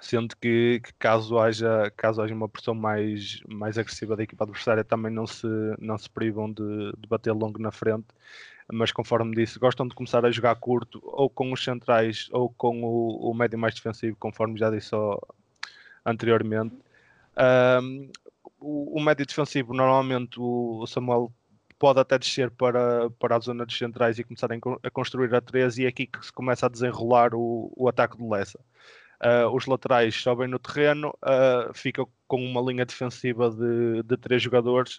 sendo 0.00 0.36
que, 0.36 0.80
que, 0.84 0.92
caso, 0.94 1.38
haja, 1.38 1.92
caso 1.96 2.22
haja 2.22 2.34
uma 2.34 2.48
pressão 2.48 2.74
mais, 2.74 3.40
mais 3.48 3.78
agressiva 3.78 4.16
da 4.16 4.22
equipa 4.22 4.44
adversária 4.44 4.84
também 4.84 5.12
não 5.12 5.26
se, 5.26 5.46
não 5.78 5.96
se 5.98 6.10
privam 6.10 6.52
de, 6.52 6.92
de 6.98 7.08
bater 7.08 7.32
longo 7.32 7.60
na 7.60 7.70
frente 7.70 8.06
mas 8.72 8.92
conforme 8.92 9.34
disse, 9.34 9.58
gostam 9.58 9.86
de 9.86 9.94
começar 9.94 10.24
a 10.24 10.30
jogar 10.30 10.54
curto 10.56 11.00
ou 11.04 11.28
com 11.28 11.52
os 11.52 11.62
centrais 11.62 12.28
ou 12.32 12.48
com 12.50 12.82
o, 12.82 13.30
o 13.30 13.34
médio 13.34 13.58
mais 13.58 13.74
defensivo, 13.74 14.16
conforme 14.16 14.58
já 14.58 14.70
disse 14.70 14.94
anteriormente. 16.04 16.74
Um, 17.82 18.10
o, 18.60 18.98
o, 18.98 19.02
médio 19.02 19.26
defensivo, 19.26 19.74
normalmente 19.74 20.40
o, 20.40 20.86
Samuel 20.86 21.30
pode 21.78 22.00
até 22.00 22.18
descer 22.18 22.50
para, 22.50 23.10
para 23.10 23.36
a 23.36 23.40
zona 23.40 23.66
dos 23.66 23.76
centrais 23.76 24.18
e 24.18 24.24
começar 24.24 24.48
a, 24.52 24.90
construir 24.90 25.34
a 25.34 25.40
13 25.40 25.82
e 25.82 25.84
é 25.86 25.88
aqui 25.88 26.06
que 26.06 26.24
se 26.24 26.32
começa 26.32 26.66
a 26.66 26.68
desenrolar 26.68 27.34
o, 27.34 27.72
o 27.76 27.88
ataque 27.88 28.16
do 28.16 28.28
Lessa. 28.28 28.58
Uh, 29.20 29.48
os 29.54 29.64
laterais 29.66 30.14
sobem 30.14 30.48
no 30.48 30.58
terreno, 30.58 31.08
uh, 31.22 31.72
ficam 31.72 32.06
com 32.26 32.44
uma 32.44 32.60
linha 32.60 32.84
defensiva 32.84 33.50
de, 33.50 34.02
de 34.02 34.16
três 34.16 34.42
jogadores 34.42 34.96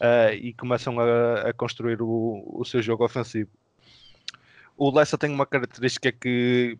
uh, 0.00 0.32
e 0.32 0.54
começam 0.54 0.98
a, 0.98 1.48
a 1.48 1.52
construir 1.52 2.00
o, 2.00 2.42
o, 2.46 2.64
seu 2.64 2.80
jogo 2.80 3.04
ofensivo. 3.04 3.50
O 4.76 4.90
Lessa 4.90 5.18
tem 5.18 5.30
uma 5.30 5.44
característica 5.44 6.10
que, 6.12 6.78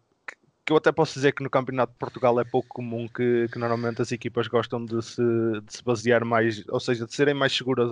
que 0.66 0.72
eu 0.72 0.76
até 0.76 0.90
posso 0.90 1.14
dizer 1.14 1.32
que 1.32 1.44
no 1.44 1.48
Campeonato 1.48 1.92
de 1.92 1.98
Portugal 1.98 2.40
é 2.40 2.44
pouco 2.44 2.68
comum, 2.68 3.06
que, 3.06 3.46
que 3.52 3.58
normalmente 3.58 4.02
as 4.02 4.10
equipas 4.10 4.48
gostam 4.48 4.84
de 4.84 5.00
se, 5.00 5.22
de 5.22 5.72
se, 5.72 5.84
basear 5.84 6.24
mais, 6.24 6.64
ou 6.68 6.80
seja, 6.80 7.06
de 7.06 7.14
serem 7.14 7.34
mais 7.34 7.56
seguras 7.56 7.88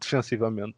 defensivamente. 0.00 0.76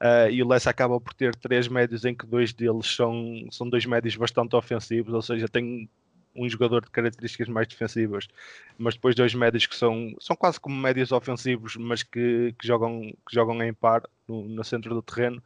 Uh, 0.00 0.30
e 0.30 0.42
o 0.42 0.48
Lessa 0.48 0.70
acaba 0.70 1.00
por 1.00 1.12
ter 1.12 1.34
três 1.34 1.66
médios 1.66 2.04
em 2.04 2.14
que 2.14 2.24
dois 2.24 2.52
deles 2.52 2.86
são, 2.86 3.48
são 3.50 3.68
dois 3.68 3.84
médios 3.84 4.14
bastante 4.14 4.54
ofensivos, 4.54 5.12
ou 5.12 5.22
seja, 5.22 5.48
tem 5.48 5.90
um 6.36 6.48
jogador 6.48 6.84
de 6.84 6.90
características 6.90 7.48
mais 7.48 7.66
defensivas, 7.66 8.28
mas 8.78 8.94
depois 8.94 9.16
dois 9.16 9.34
médios 9.34 9.66
que 9.66 9.74
são, 9.74 10.14
são 10.20 10.36
quase 10.36 10.60
como 10.60 10.76
médios 10.76 11.10
ofensivos, 11.10 11.76
mas 11.76 12.04
que, 12.04 12.54
que 12.58 12.66
jogam, 12.66 13.00
que 13.28 13.34
jogam 13.34 13.60
em 13.62 13.72
par 13.72 14.02
no, 14.28 14.44
no 14.44 14.62
centro 14.62 14.94
do 14.94 15.02
terreno 15.02 15.42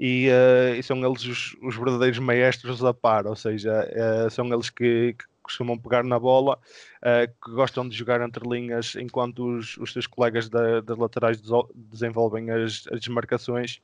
e, 0.00 0.30
uh, 0.30 0.74
e 0.76 0.82
são 0.82 0.96
eles 1.04 1.22
os, 1.26 1.56
os, 1.60 1.76
verdadeiros 1.76 2.18
maestros 2.18 2.80
da 2.80 2.94
par, 2.94 3.26
ou 3.26 3.36
seja, 3.36 3.86
uh, 3.92 4.30
são 4.30 4.46
eles 4.50 4.70
que, 4.70 5.12
que, 5.12 5.24
costumam 5.42 5.76
pegar 5.76 6.02
na 6.04 6.18
bola, 6.18 6.58
uh, 7.02 7.30
que 7.44 7.50
gostam 7.50 7.86
de 7.86 7.94
jogar 7.94 8.22
entre 8.22 8.48
linhas 8.48 8.94
enquanto 8.94 9.58
os, 9.58 9.76
os 9.76 9.92
seus 9.92 10.06
colegas 10.06 10.48
da, 10.48 10.80
das 10.80 10.96
laterais 10.96 11.38
desenvolvem 11.74 12.50
as, 12.50 12.86
as 12.90 13.00
desmarcações. 13.00 13.78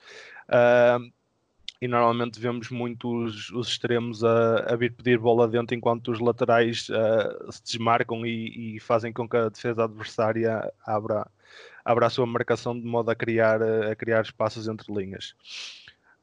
e 1.82 1.87
normalmente 1.87 2.40
vemos 2.40 2.70
muitos 2.70 3.50
os 3.50 3.68
extremos 3.68 4.25
a, 4.25 4.73
a, 4.73 4.76
vir 4.76 4.92
pedir 4.92 5.18
bola 5.18 5.46
dentro 5.46 5.76
enquanto 5.76 6.12
os 6.12 6.18
laterais 6.18 6.87
se 7.50 7.62
desmarcam 7.62 8.25
e, 8.25 8.76
e, 8.76 8.80
fazem 8.80 9.12
com 9.12 9.28
que 9.28 9.37
a 9.37 9.50
defesa 9.50 9.85
adversária 9.85 10.73
abra, 10.87 11.26
abra 11.85 12.06
a 12.06 12.11
sua 12.11 12.25
marcação 12.25 12.78
de 12.78 12.87
modo 12.87 13.11
a 13.11 13.14
criar, 13.14 13.61
a 13.62 13.94
criar 13.94 14.23
espaços 14.23 14.66
entre 14.66 14.90
linhas. 14.94 15.35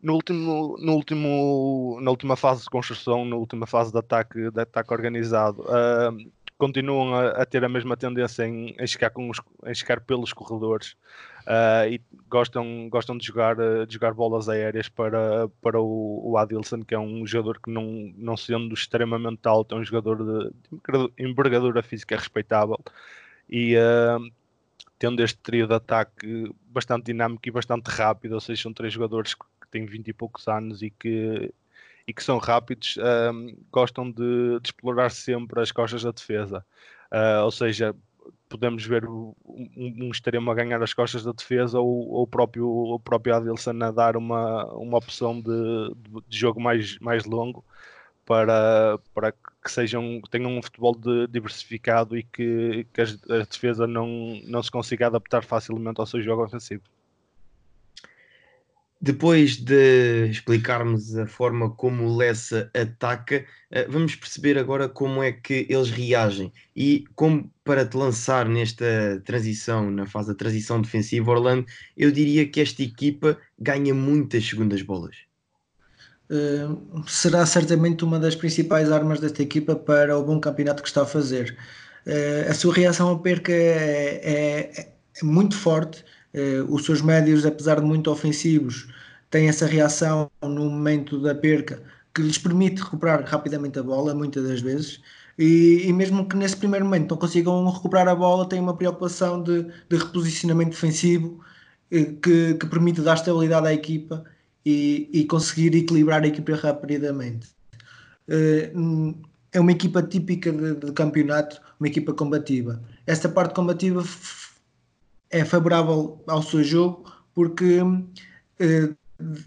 No 0.04 0.16
último, 0.16 0.76
no 0.80 0.96
último, 0.96 1.98
na 2.02 2.12
última 2.12 2.36
fase 2.36 2.64
de 2.64 2.70
construção, 2.70 3.24
na 3.24 3.38
última 3.38 3.66
fase 3.66 3.90
de 3.90 3.98
ataque, 3.98 4.52
de 4.52 4.62
ataque 4.62 4.94
organizado, 4.94 5.62
uh, 5.62 6.32
continuam 6.58 7.16
a, 7.16 7.30
a, 7.30 7.46
ter 7.46 7.64
a 7.64 7.70
mesma 7.70 7.96
tendência 7.96 8.46
em, 8.46 8.76
em, 8.78 8.86
chegar, 8.86 9.12
com 9.12 9.30
os, 9.30 9.40
em 9.66 9.74
chegar 9.74 10.02
pelos 10.02 10.34
corredores 10.34 10.98
uh, 11.48 11.88
e 11.90 12.02
gostam, 12.30 12.90
gostam 12.90 13.18
de, 13.18 13.26
jogar, 13.26 13.56
de 13.56 13.94
jogar 13.94 14.14
bolas 14.14 14.50
aéreas 14.50 14.90
para, 14.90 15.48
para 15.62 15.80
o, 15.80 16.32
o 16.32 16.38
Adilson, 16.38 16.82
que 16.82 16.94
é 16.94 17.00
um 17.00 17.26
jogador 17.26 17.62
que, 17.62 17.72
não, 17.72 18.14
não 18.18 18.36
sendo 18.36 18.74
extremamente 18.74 19.48
alto, 19.48 19.74
é 19.74 19.78
um 19.78 19.86
jogador 19.86 20.18
de, 20.18 20.50
de 20.50 21.14
envergadura 21.18 21.82
física 21.82 22.18
respeitável. 22.18 22.78
E 23.50 23.78
uh, 23.78 24.30
tendo 25.00 25.24
este 25.24 25.38
trio 25.38 25.66
de 25.66 25.74
ataque 25.74 26.54
bastante 26.68 27.06
dinâmico 27.06 27.48
e 27.48 27.52
bastante 27.52 27.88
rápido, 27.88 28.34
ou 28.34 28.42
seja, 28.42 28.64
são 28.64 28.74
três 28.74 28.92
jogadores 28.92 29.34
têm 29.74 29.86
20 29.86 30.08
e 30.08 30.13
poucos 30.13 30.48
anos 30.48 30.82
e 30.82 30.89
que, 30.89 31.53
e 32.08 32.13
que 32.13 32.24
são 32.24 32.38
rápidos, 32.38 32.98
gostam 33.72 34.10
de, 34.10 34.60
de, 34.60 34.68
explorar 34.68 35.12
sempre 35.12 35.62
as 35.62 35.72
costas 35.72 36.03
da 36.03 36.12
defesa. 36.12 36.65
Uh, 37.12 37.44
ou 37.44 37.51
seja, 37.51 37.96
podemos 38.50 38.86
ver 38.86 39.06
um, 39.06 39.34
um, 39.46 40.10
extremo 40.12 40.50
a 40.51 40.56
ganhar 40.56 40.82
as 40.82 40.94
costas 40.94 41.24
da 41.24 41.32
defesa 41.32 41.80
ou, 41.80 42.10
ou 42.10 42.24
o 42.24 42.27
próprio, 42.27 42.68
o 42.68 43.00
próprio 43.00 43.36
Adilson 43.36 43.80
a 43.82 43.92
dar 43.92 44.18
uma, 44.18 44.65
uma 44.74 44.98
opção 44.98 45.39
de, 45.39 45.94
de 46.27 46.38
jogo 46.38 46.62
mais, 46.62 46.98
mais 47.00 47.25
longo 47.25 47.63
para, 48.25 49.00
para 49.13 49.32
que 49.32 49.72
sejam, 49.72 50.22
tenham 50.30 50.58
um 50.58 50.62
futebol 50.62 50.96
de, 50.96 51.27
diversificado 51.27 52.18
e 52.18 52.24
que, 52.24 52.88
que 52.94 53.01
a, 53.01 53.06
a, 53.36 53.44
defesa 53.44 53.88
não, 53.88 54.39
não 54.46 54.63
se 54.63 54.72
consiga 54.72 55.08
adaptar 55.08 55.44
facilmente 55.44 56.00
ao 56.00 56.06
seu 56.06 56.22
jogo 56.22 56.44
ofensivo. 56.44 56.84
Depois 59.04 59.58
de 59.58 60.30
explicarmos 60.30 61.18
a 61.18 61.28
forma 61.28 61.70
como 61.72 62.06
o 62.06 62.16
Lessa 62.16 62.72
ataca, 62.74 63.44
eh, 63.70 63.86
vamos 63.90 64.16
perceber 64.16 64.58
agora 64.58 64.88
como 64.88 65.22
é 65.22 65.34
que 65.34 65.68
eles 65.70 65.90
reagem 65.90 66.54
e 66.74 67.04
como 67.14 67.52
para 67.66 67.86
te 67.86 67.98
lançar 67.98 68.48
nesta 68.48 69.22
transição, 69.26 69.92
na 69.92 70.06
fase 70.06 70.30
da 70.30 70.36
transição 70.36 70.82
defensiva, 70.82 71.32
Orlando, 71.32 71.66
eu 71.98 72.12
diria 72.12 72.48
que 72.48 72.62
esta 72.62 72.82
equipa 72.82 73.38
ganha 73.60 73.94
muitas 73.94 74.48
segundas 74.48 74.82
bolas. 74.82 75.18
Uh, 76.32 77.04
será 77.06 77.46
certamente 77.46 78.06
uma 78.06 78.18
das 78.18 78.36
principais 78.36 78.90
armas 78.90 79.20
desta 79.20 79.44
equipa 79.44 79.76
para 79.76 80.18
o 80.18 80.24
bom 80.24 80.40
campeonato 80.40 80.82
que 80.82 80.88
está 80.88 81.02
a 81.02 81.06
fazer. 81.06 81.58
Uh, 82.08 82.50
a 82.50 82.54
sua 82.54 82.74
reação 82.74 83.12
à 83.12 83.20
perca 83.20 83.52
é, 83.52 84.22
é, 84.24 84.94
é 85.22 85.26
muito 85.26 85.58
forte. 85.58 86.06
Uh, 86.34 86.74
os 86.74 86.86
seus 86.86 87.02
médios, 87.02 87.46
apesar 87.46 87.80
de 87.80 87.86
muito 87.86 88.10
ofensivos, 88.10 88.88
têm 89.30 89.48
essa 89.48 89.66
reação 89.66 90.32
no 90.42 90.70
momento 90.70 91.22
da 91.22 91.36
perca 91.36 91.82
que 92.13 92.22
lhes 92.22 92.38
permite 92.38 92.82
recuperar 92.82 93.24
rapidamente 93.25 93.80
a 93.80 93.84
bola, 93.84 94.13
muitas 94.13 94.44
das 94.48 94.62
vezes. 94.62 95.02
E, 95.38 95.88
e, 95.88 95.94
mesmo 95.94 96.28
que 96.28 96.36
nesse 96.36 96.56
primeiro 96.58 96.86
momento 96.86 97.10
não 97.12 97.18
consigam 97.18 97.68
recuperar 97.70 98.08
a 98.08 98.16
bola, 98.16 98.48
têm 98.48 98.60
uma 98.60 98.75
preocupação 98.75 99.42
de, 99.42 99.63
de 99.63 99.98
reposicionamento 99.98 100.72
defensivo 100.72 101.44
que, 102.22 102.56
que 102.56 102.66
permite 102.68 103.02
dar 103.02 103.16
estabilidade 103.16 103.68
à 103.68 103.74
equipa 103.74 104.24
e, 104.66 105.10
e 105.12 105.25
conseguir 105.25 105.75
equilibrar 105.75 106.24
a 106.24 106.28
equipa 106.28 106.56
rapidamente. 106.56 107.48
Eh, 108.28 108.72
é 109.52 109.60
uma 109.60 109.72
equipa 109.72 110.02
típica 110.02 110.52
de, 110.52 110.75
de, 110.75 110.92
campeonato, 110.94 111.62
uma 111.80 111.88
equipa 111.88 112.13
combativa. 112.13 112.82
Esta 113.06 113.30
parte 113.30 113.54
combativa 113.54 114.04
é 115.34 115.44
favorável 115.44 116.24
ao 116.28 116.42
seu 116.44 116.63
jogo 116.63 117.12
porque 117.34 117.82
eh, 118.60 118.90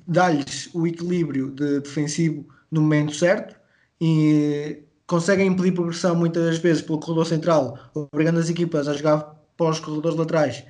dá-lhes 0.07 0.69
o 0.75 0.87
equilíbrio 0.87 1.51
de 1.53 1.81
defensivo 1.81 2.45
no 2.71 2.83
momento 2.83 3.15
certo 3.15 3.55
e 4.01 4.83
conseguem 5.07 5.47
impedir 5.47 5.73
progressão 5.73 6.17
muitas 6.17 6.45
das 6.45 6.59
vezes 6.59 6.83
pelo 6.83 6.99
corredor 6.99 7.27
central, 7.27 7.79
obrigando 7.95 8.41
as 8.41 8.51
equipas 8.51 8.89
a 8.89 8.95
jogar 8.95 9.35
para 9.57 9.71
os 9.71 9.81
corredores 9.81 10.19
laterais 10.19 10.65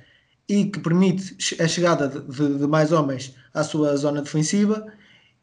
e 0.47 0.65
que 0.65 0.79
permite 0.79 1.35
a 1.59 1.67
chegada 1.67 2.07
de, 2.07 2.21
de, 2.21 2.59
de, 2.59 2.67
mais 2.67 2.91
homens 2.91 3.35
à 3.53 3.63
sua 3.63 3.97
zona 3.97 4.21
defensiva 4.21 4.85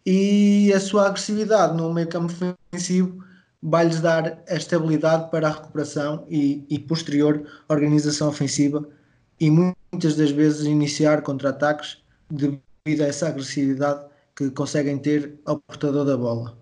e 0.07 0.73
a 0.73 0.79
sua 0.79 1.09
agressividade 1.09 1.77
no 1.77 1.93
meio 1.93 2.09
campo 2.09 2.33
defensivo 2.73 3.25
vai-lhes 3.61 4.01
dar 4.01 4.43
a 4.49 4.55
estabilidade 4.55 5.31
para 5.31 5.49
a 5.49 5.53
recuperação 5.53 6.25
e, 6.31 6.65
e 6.71 6.79
posterior 6.79 7.45
organização 7.69 8.29
ofensiva 8.29 8.87
e 9.45 9.51
muitas 9.51 10.17
das 10.17 10.31
vezes 10.31 10.67
iniciar 10.67 11.21
contra-ataques 11.21 11.99
devido 12.31 13.03
a 13.03 13.07
essa 13.07 13.29
agressividade 13.29 14.01
que 14.35 14.51
conseguem 14.51 14.99
ter 14.99 15.39
ao 15.45 15.59
portador 15.59 16.07
da 16.07 16.17
bola. 16.17 16.57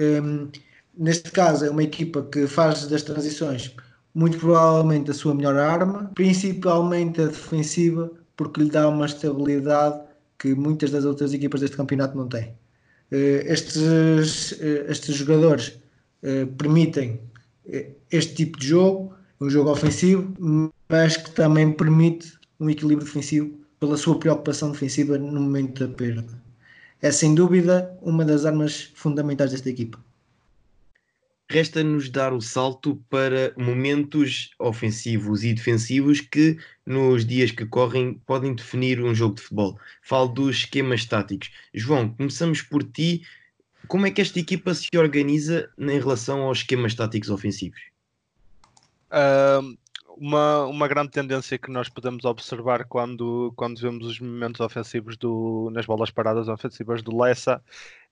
Um, 0.00 0.50
neste 0.98 1.30
caso 1.30 1.64
é 1.64 1.70
uma 1.70 1.84
equipa 1.84 2.22
que 2.22 2.48
faz 2.48 2.86
das 2.88 3.02
transições 3.02 3.74
muito 4.14 4.38
provavelmente 4.38 5.10
a 5.10 5.14
sua 5.14 5.34
melhor 5.34 5.56
arma, 5.56 6.10
principalmente 6.14 7.20
a 7.20 7.26
defensiva, 7.26 8.10
porque 8.36 8.62
lhe 8.62 8.70
dá 8.70 8.88
uma 8.88 9.06
estabilidade 9.06 10.00
que 10.38 10.54
muitas 10.54 10.90
das 10.90 11.04
outras 11.04 11.32
equipas 11.32 11.60
deste 11.60 11.76
campeonato 11.76 12.16
não 12.16 12.28
têm. 12.28 12.52
Eh, 13.12 13.44
estes, 13.46 14.60
eh, 14.60 14.86
estes 14.88 15.14
jogadores 15.16 15.78
eh, 16.22 16.46
permitem 16.58 17.20
este 18.10 18.34
tipo 18.34 18.58
de 18.58 18.66
jogo, 18.68 19.14
um 19.44 19.50
jogo 19.50 19.70
ofensivo, 19.70 20.34
mas 20.88 21.18
que 21.18 21.30
também 21.30 21.70
permite 21.70 22.32
um 22.58 22.70
equilíbrio 22.70 23.06
defensivo 23.06 23.60
pela 23.78 23.96
sua 23.96 24.18
preocupação 24.18 24.72
defensiva 24.72 25.18
no 25.18 25.40
momento 25.40 25.86
da 25.86 25.94
perda. 25.94 26.24
É 27.02 27.10
sem 27.10 27.34
dúvida 27.34 27.94
uma 28.00 28.24
das 28.24 28.46
armas 28.46 28.90
fundamentais 28.94 29.50
desta 29.50 29.68
equipa. 29.68 30.02
Resta-nos 31.50 32.08
dar 32.08 32.32
o 32.32 32.40
salto 32.40 32.96
para 33.10 33.52
momentos 33.58 34.50
ofensivos 34.58 35.44
e 35.44 35.52
defensivos 35.52 36.22
que, 36.22 36.56
nos 36.86 37.26
dias 37.26 37.50
que 37.50 37.66
correm, 37.66 38.14
podem 38.26 38.54
definir 38.54 38.98
um 39.04 39.14
jogo 39.14 39.34
de 39.34 39.42
futebol. 39.42 39.78
Falo 40.02 40.28
dos 40.28 40.56
esquemas 40.56 41.04
táticos. 41.04 41.50
João, 41.74 42.08
começamos 42.08 42.62
por 42.62 42.82
ti. 42.82 43.22
Como 43.88 44.06
é 44.06 44.10
que 44.10 44.22
esta 44.22 44.40
equipa 44.40 44.72
se 44.72 44.88
organiza 44.96 45.68
em 45.78 45.98
relação 45.98 46.40
aos 46.40 46.58
esquemas 46.58 46.94
táticos 46.94 47.28
ofensivos? 47.28 47.93
Uma, 50.16 50.64
uma 50.66 50.86
grande 50.86 51.10
tendência 51.10 51.58
que 51.58 51.70
nós 51.72 51.88
podemos 51.88 52.24
observar 52.24 52.84
quando, 52.84 53.52
quando 53.56 53.80
vemos 53.80 54.06
os 54.06 54.20
momentos 54.20 54.60
ofensivos 54.60 55.16
do, 55.16 55.70
nas 55.72 55.86
bolas 55.86 56.10
paradas 56.10 56.46
ofensivas 56.48 57.02
do 57.02 57.16
Lessa 57.20 57.60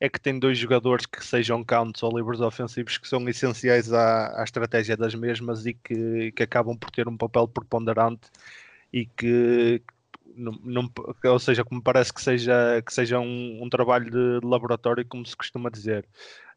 é 0.00 0.09
que 0.09 0.21
tem 0.21 0.37
dois 0.37 0.59
jogadores 0.59 1.06
que 1.06 1.25
sejam 1.25 1.62
counts 1.64 2.02
ou 2.02 2.16
livres 2.16 2.40
ofensivos 2.40 2.99
que 2.99 3.06
são 3.06 3.28
essenciais 3.28 3.92
à, 3.92 4.40
à 4.40 4.42
estratégia 4.42 4.97
das 4.97 5.14
mesmas 5.14 5.64
e 5.64 5.75
que, 5.75 6.32
que 6.32 6.42
acabam 6.42 6.76
por 6.76 6.90
ter 6.90 7.06
um 7.06 7.16
papel 7.16 7.47
preponderante 7.47 8.28
e 8.92 9.06
que, 9.06 9.80
não, 10.37 10.52
não, 10.64 10.92
ou 11.25 11.38
seja, 11.38 11.64
como 11.64 11.80
parece 11.82 12.12
que 12.12 12.21
seja, 12.21 12.82
que 12.85 12.92
seja 12.92 13.21
um, 13.21 13.62
um 13.62 13.68
trabalho 13.71 14.11
de 14.11 14.44
laboratório, 14.44 15.06
como 15.06 15.25
se 15.25 15.37
costuma 15.37 15.71
dizer. 15.71 16.04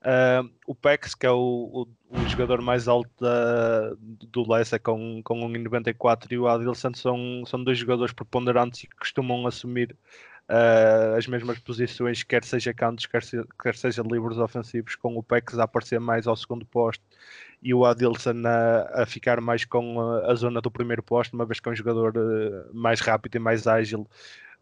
Uh, 0.05 0.47
o 0.67 0.75
Pex, 0.75 1.15
que 1.15 1.25
é 1.25 1.31
o, 1.31 1.87
o, 2.11 2.15
o 2.15 2.29
jogador 2.29 2.61
mais 2.61 2.87
alto 2.87 3.09
da, 3.19 3.95
do 4.29 4.47
Leicester 4.47 4.79
com, 4.79 5.19
com 5.23 5.39
1,94 5.49 6.31
e 6.31 6.37
o 6.37 6.47
Adilson 6.47 6.93
são, 6.93 7.43
são 7.47 7.63
dois 7.63 7.79
jogadores 7.79 8.13
preponderantes 8.13 8.83
e 8.83 8.87
que 8.87 8.95
costumam 8.97 9.47
assumir 9.47 9.97
uh, 10.47 11.17
as 11.17 11.25
mesmas 11.25 11.57
posições, 11.57 12.21
quer 12.21 12.43
seja 12.43 12.71
cantos, 12.71 13.07
quer, 13.07 13.23
se, 13.23 13.43
quer 13.59 13.75
seja 13.75 14.03
livros 14.03 14.37
ofensivos, 14.37 14.95
com 14.95 15.17
o 15.17 15.23
Pex 15.23 15.57
a 15.57 15.63
aparecer 15.63 15.99
mais 15.99 16.27
ao 16.27 16.35
segundo 16.35 16.67
posto 16.67 17.03
e 17.63 17.73
o 17.73 17.83
Adilson 17.83 18.43
a, 18.45 19.01
a 19.01 19.05
ficar 19.07 19.41
mais 19.41 19.65
com 19.65 19.99
a, 19.99 20.31
a, 20.31 20.35
zona 20.35 20.61
do 20.61 20.69
primeiro 20.69 21.01
posto, 21.01 21.33
uma 21.33 21.47
vez 21.47 21.59
que 21.59 21.67
é 21.67 21.71
um 21.71 21.75
jogador 21.75 22.15
uh, 22.15 22.69
mais 22.71 22.99
rápido 22.99 23.37
e 23.37 23.39
mais 23.39 23.65
ágil 23.65 24.07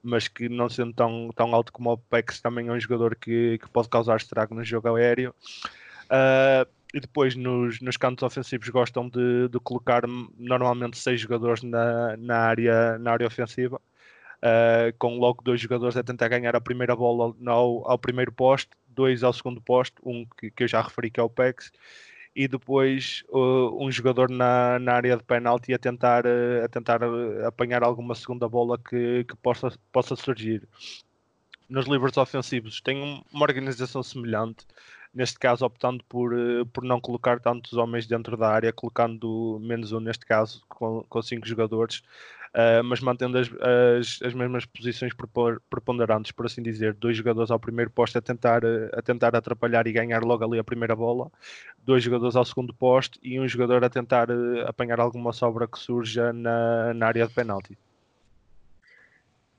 mas 0.04 0.28
que 0.28 0.50
não 0.50 0.70
sendo 0.70 0.94
tão, 0.94 1.32
tão 1.36 1.56
alto 1.56 1.72
como 1.72 1.92
o 1.92 1.98
Pex, 1.98 2.42
também 2.42 2.68
é 2.68 2.72
um 2.72 2.80
jogador 2.80 3.16
que, 3.16 3.58
que 3.58 3.70
pode 3.70 3.90
causar 3.90 4.18
estrago 4.18 4.54
no 4.54 4.64
jogo 4.64 4.96
aéreo. 4.96 5.34
Uh, 6.06 6.70
e 6.94 7.00
depois 7.00 7.36
nos, 7.36 7.82
nos 7.82 7.98
cantos 7.98 8.22
ofensivos 8.22 8.70
gostam 8.70 9.10
de, 9.10 9.48
de 9.50 9.60
colocar 9.60 10.04
normalmente 10.38 10.98
seis 10.98 11.20
jogadores 11.22 11.64
na, 11.64 12.16
na, 12.18 12.38
área, 12.38 13.00
na 13.00 13.14
área 13.14 13.26
ofensiva, 13.26 13.78
uh, 13.78 14.94
com 15.00 15.18
logo 15.18 15.42
dois 15.42 15.60
jogadores 15.60 15.98
a 15.98 16.04
tentar 16.04 16.28
ganhar 16.28 16.56
a 16.56 16.62
primeira 16.62 16.96
bola 16.96 17.34
ao, 17.48 17.90
ao 17.90 17.98
primeiro 17.98 18.32
posto, 18.32 18.78
dois 18.88 19.24
ao 19.24 19.34
segundo 19.34 19.60
posto, 19.60 20.02
um 20.06 20.26
que, 20.38 20.52
que 20.52 20.64
eu 20.64 20.68
já 20.68 20.82
referi 20.82 21.10
que 21.10 21.20
é 21.20 21.24
o 21.24 21.30
Pex, 21.30 21.72
e 22.36 22.48
depois 22.48 23.24
uh, 23.30 23.84
um 23.84 23.92
jogador 23.92 24.30
na, 24.30 24.80
na 24.80 24.94
área 24.94 25.16
de 25.16 25.24
penalti 25.24 25.74
a 25.74 25.78
tentar, 25.80 26.25
uh, 26.25 26.66
a 26.66 26.68
tentar 26.68 27.04
uh, 27.04 27.46
apanhar 27.46 27.84
alguma 27.84 28.16
segunda 28.16 28.50
bola 28.50 28.78
que, 28.78 29.24
que 29.25 29.36
possa, 29.38 29.72
possa 29.92 30.16
surgir. 30.16 30.68
Nos 31.70 31.86
livros 31.88 32.18
ofensivos 32.18 32.82
tem 32.82 33.24
uma 33.32 33.44
organização 33.44 34.02
semelhante. 34.04 34.66
neste 35.13 35.38
caso 35.38 35.66
optando 35.66 36.04
por, 36.06 36.34
uh, 36.34 36.66
por 36.68 36.84
não 36.84 37.00
colocar 37.00 37.40
tantos 37.40 37.74
homens 37.74 38.08
dentro 38.08 38.36
da 38.36 38.50
área, 38.50 38.74
colocando 38.74 39.60
menos 39.62 39.92
um 39.92 40.00
neste 40.00 40.25
caso, 40.25 40.63
com, 40.68 41.04
com 41.08 41.22
cinco 41.22 41.48
jogadores, 41.48 42.02
uh, 42.54 42.84
mas 42.84 43.00
mantendo 43.00 43.38
as, 43.38 43.50
as, 44.00 44.20
as, 44.24 44.34
mesmas 44.34 44.66
posições 44.66 45.14
preponderantes, 45.70 46.32
por 46.32 46.46
assim 46.46 46.62
dizer, 46.62 46.94
dois 46.94 47.18
jogadores 47.18 47.52
ao 47.52 47.60
primeiro 47.60 47.92
posto 47.92 48.18
a 48.18 48.22
tentar, 48.22 48.62
a 48.94 49.02
tentar 49.02 49.36
atrapalhar 49.36 49.88
e 49.88 49.92
ganhar 49.92 50.24
logo 50.24 50.44
ali 50.44 50.60
a 50.60 50.64
primeira 50.64 50.96
bola, 50.96 51.32
dois 51.86 52.04
jogadores 52.04 52.36
ao 52.36 52.46
segundo 52.46 52.74
posto 52.74 53.20
e 53.22 53.40
um 53.40 53.48
jogador 53.48 53.84
a 53.84 53.90
tentar 53.90 54.28
apanhar 54.68 55.00
alguma 55.00 55.34
sobra 55.34 55.68
que 55.68 55.80
surja 55.80 56.32
na, 56.32 56.94
na 56.94 57.08
área 57.08 57.28
de 57.28 57.34
penalti. 57.34 57.78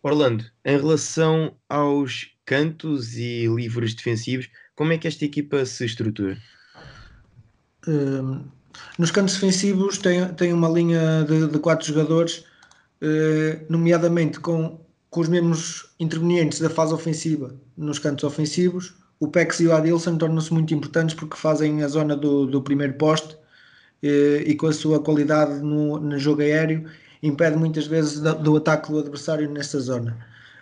Orlando, 0.02 0.44
em 0.64 0.76
relação 0.76 1.56
aos 1.66 2.30
cantos 2.44 3.16
e 3.16 3.46
livros 3.46 3.94
defensivos, 3.94 4.50
como 4.76 4.92
é 4.92 4.98
que 4.98 5.08
esta 5.08 5.24
equipa 5.24 5.64
se 5.64 5.86
estrutura? 5.86 6.36
Um, 7.88 8.44
nos 8.98 9.10
cantos 9.10 9.34
defensivos 9.34 9.98
tem, 9.98 10.26
tem 10.34 10.52
uma 10.52 10.68
linha 10.68 11.24
de, 11.24 11.48
de 11.48 11.58
quatro 11.58 11.86
jogadores, 11.86 12.38
uh, 12.38 12.44
nomeadamente 13.68 14.40
com, 14.40 14.80
com 15.10 15.20
os 15.20 15.28
mesmos 15.28 15.94
intervenientes 16.00 16.60
da 16.60 16.70
fase 16.70 16.94
ofensiva 16.94 17.54
nos 17.76 17.98
cantos 17.98 18.24
ofensivos. 18.24 18.94
O 19.20 19.28
Pex 19.28 19.60
e 19.60 19.66
o 19.66 19.74
Adilson 19.74 20.16
tornam-se 20.16 20.52
muito 20.52 20.72
importantes 20.72 21.14
porque 21.14 21.36
fazem 21.36 21.82
a 21.82 21.88
zona 21.88 22.16
do, 22.16 22.46
do 22.46 22.62
primeiro 22.62 22.94
poste 22.94 23.34
uh, 23.34 24.42
e 24.46 24.54
com 24.54 24.66
a 24.66 24.72
sua 24.72 25.00
qualidade 25.00 25.60
no, 25.60 26.00
no 26.00 26.18
jogo 26.18 26.40
aéreo 26.40 26.84
impede 27.22 27.56
muitas 27.56 27.86
vezes 27.86 28.20
do 28.20 28.56
ataque 28.56 28.90
do 28.90 28.98
adversário 28.98 29.50
nessa 29.50 29.80
zona. 29.80 30.16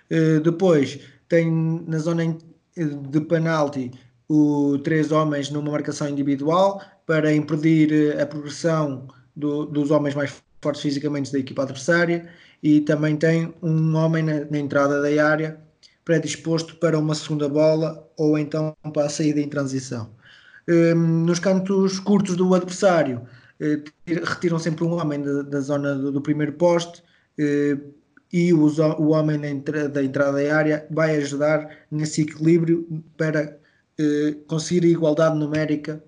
Eh, 0.08 0.40
depois 0.40 1.00
tem 1.28 1.50
na 1.86 1.98
zona 1.98 2.36
de 2.76 3.20
penalti 3.22 3.90
o, 4.28 4.78
três 4.84 5.10
homens 5.10 5.50
numa 5.50 5.72
marcação 5.72 6.08
individual 6.08 6.82
para 7.06 7.34
impedir 7.34 7.92
eh, 7.92 8.22
a 8.22 8.26
progressão 8.26 9.08
do, 9.34 9.64
dos 9.66 9.90
homens 9.90 10.14
mais 10.14 10.42
fortes 10.62 10.82
fisicamente 10.82 11.32
da 11.32 11.38
equipa 11.38 11.62
adversária 11.62 12.28
e 12.62 12.80
também 12.80 13.16
tem 13.16 13.52
um 13.62 13.94
homem 13.96 14.22
na, 14.22 14.44
na 14.44 14.58
entrada 14.58 15.02
da 15.02 15.26
área 15.26 15.58
predisposto 16.04 16.76
para 16.76 16.98
uma 16.98 17.14
segunda 17.14 17.48
bola 17.48 18.08
ou 18.16 18.38
então 18.38 18.76
para 18.92 19.06
a 19.06 19.08
saída 19.08 19.40
em 19.40 19.48
transição. 19.48 20.10
Eh, 20.66 20.94
nos 20.94 21.38
cantos 21.38 21.98
curtos 22.00 22.36
do 22.36 22.54
adversário 22.54 23.22
eh, 23.60 23.82
retiram 24.06 24.58
sempre 24.58 24.84
um 24.84 24.92
homem 24.92 25.20
da, 25.22 25.42
da 25.42 25.60
zona 25.60 25.94
do, 25.94 26.12
do, 26.12 26.20
primeiro 26.20 26.52
poste 26.52 27.02
eh, 27.38 27.76
e 28.32 28.52
o, 28.52 28.66
o 28.98 29.10
homem 29.10 29.40
da, 29.40 29.48
entra, 29.48 29.88
da 29.88 30.02
entrada 30.02 30.42
da 30.42 30.56
área 30.56 30.86
vai 30.90 31.16
ajudar 31.16 31.68
nesse 31.90 32.22
equilíbrio 32.22 32.86
para 33.16 33.58
eh, 33.98 34.36
conseguir 34.46 34.86
a 34.86 34.90
igualdade 34.90 35.38
numérica 35.38 36.02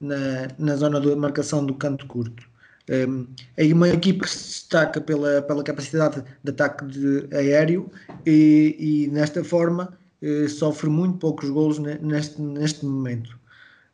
na, 0.00 0.48
na 0.58 0.76
zona 0.76 1.00
de 1.00 1.14
marcação 1.16 1.64
do 1.64 1.74
canto 1.74 2.06
curto. 2.06 2.49
É 3.56 3.72
uma 3.72 3.88
equipa 3.88 4.24
que 4.24 4.30
se 4.30 4.48
destaca 4.48 5.00
pela, 5.00 5.42
pela 5.42 5.62
capacidade 5.62 6.24
de 6.42 6.50
ataque 6.50 6.84
de 6.86 7.28
aéreo 7.32 7.90
e, 8.26 8.76
e 8.78 9.08
nesta 9.12 9.44
forma 9.44 9.96
eh, 10.22 10.48
sofre 10.48 10.90
muito 10.90 11.18
poucos 11.18 11.48
golos 11.48 11.78
neste, 11.78 12.40
neste 12.42 12.84
momento. 12.84 13.38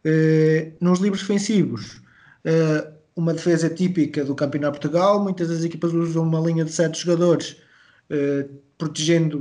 Eh, 0.05 0.73
nos 0.81 0.99
livros 1.01 1.23
defensivos, 1.23 2.01
uh, 2.44 2.92
uma 3.14 3.33
defesa 3.33 3.68
típica 3.68 4.25
do 4.25 4.35
Campeonato 4.35 4.75
de 4.75 4.81
Portugal. 4.81 5.23
Muitas 5.23 5.49
das 5.49 5.64
equipas 5.64 5.92
usam 5.92 6.23
uma 6.23 6.40
linha 6.40 6.64
de 6.64 6.73
sete 6.73 7.01
jogadores, 7.01 7.57
protegendo 8.79 9.38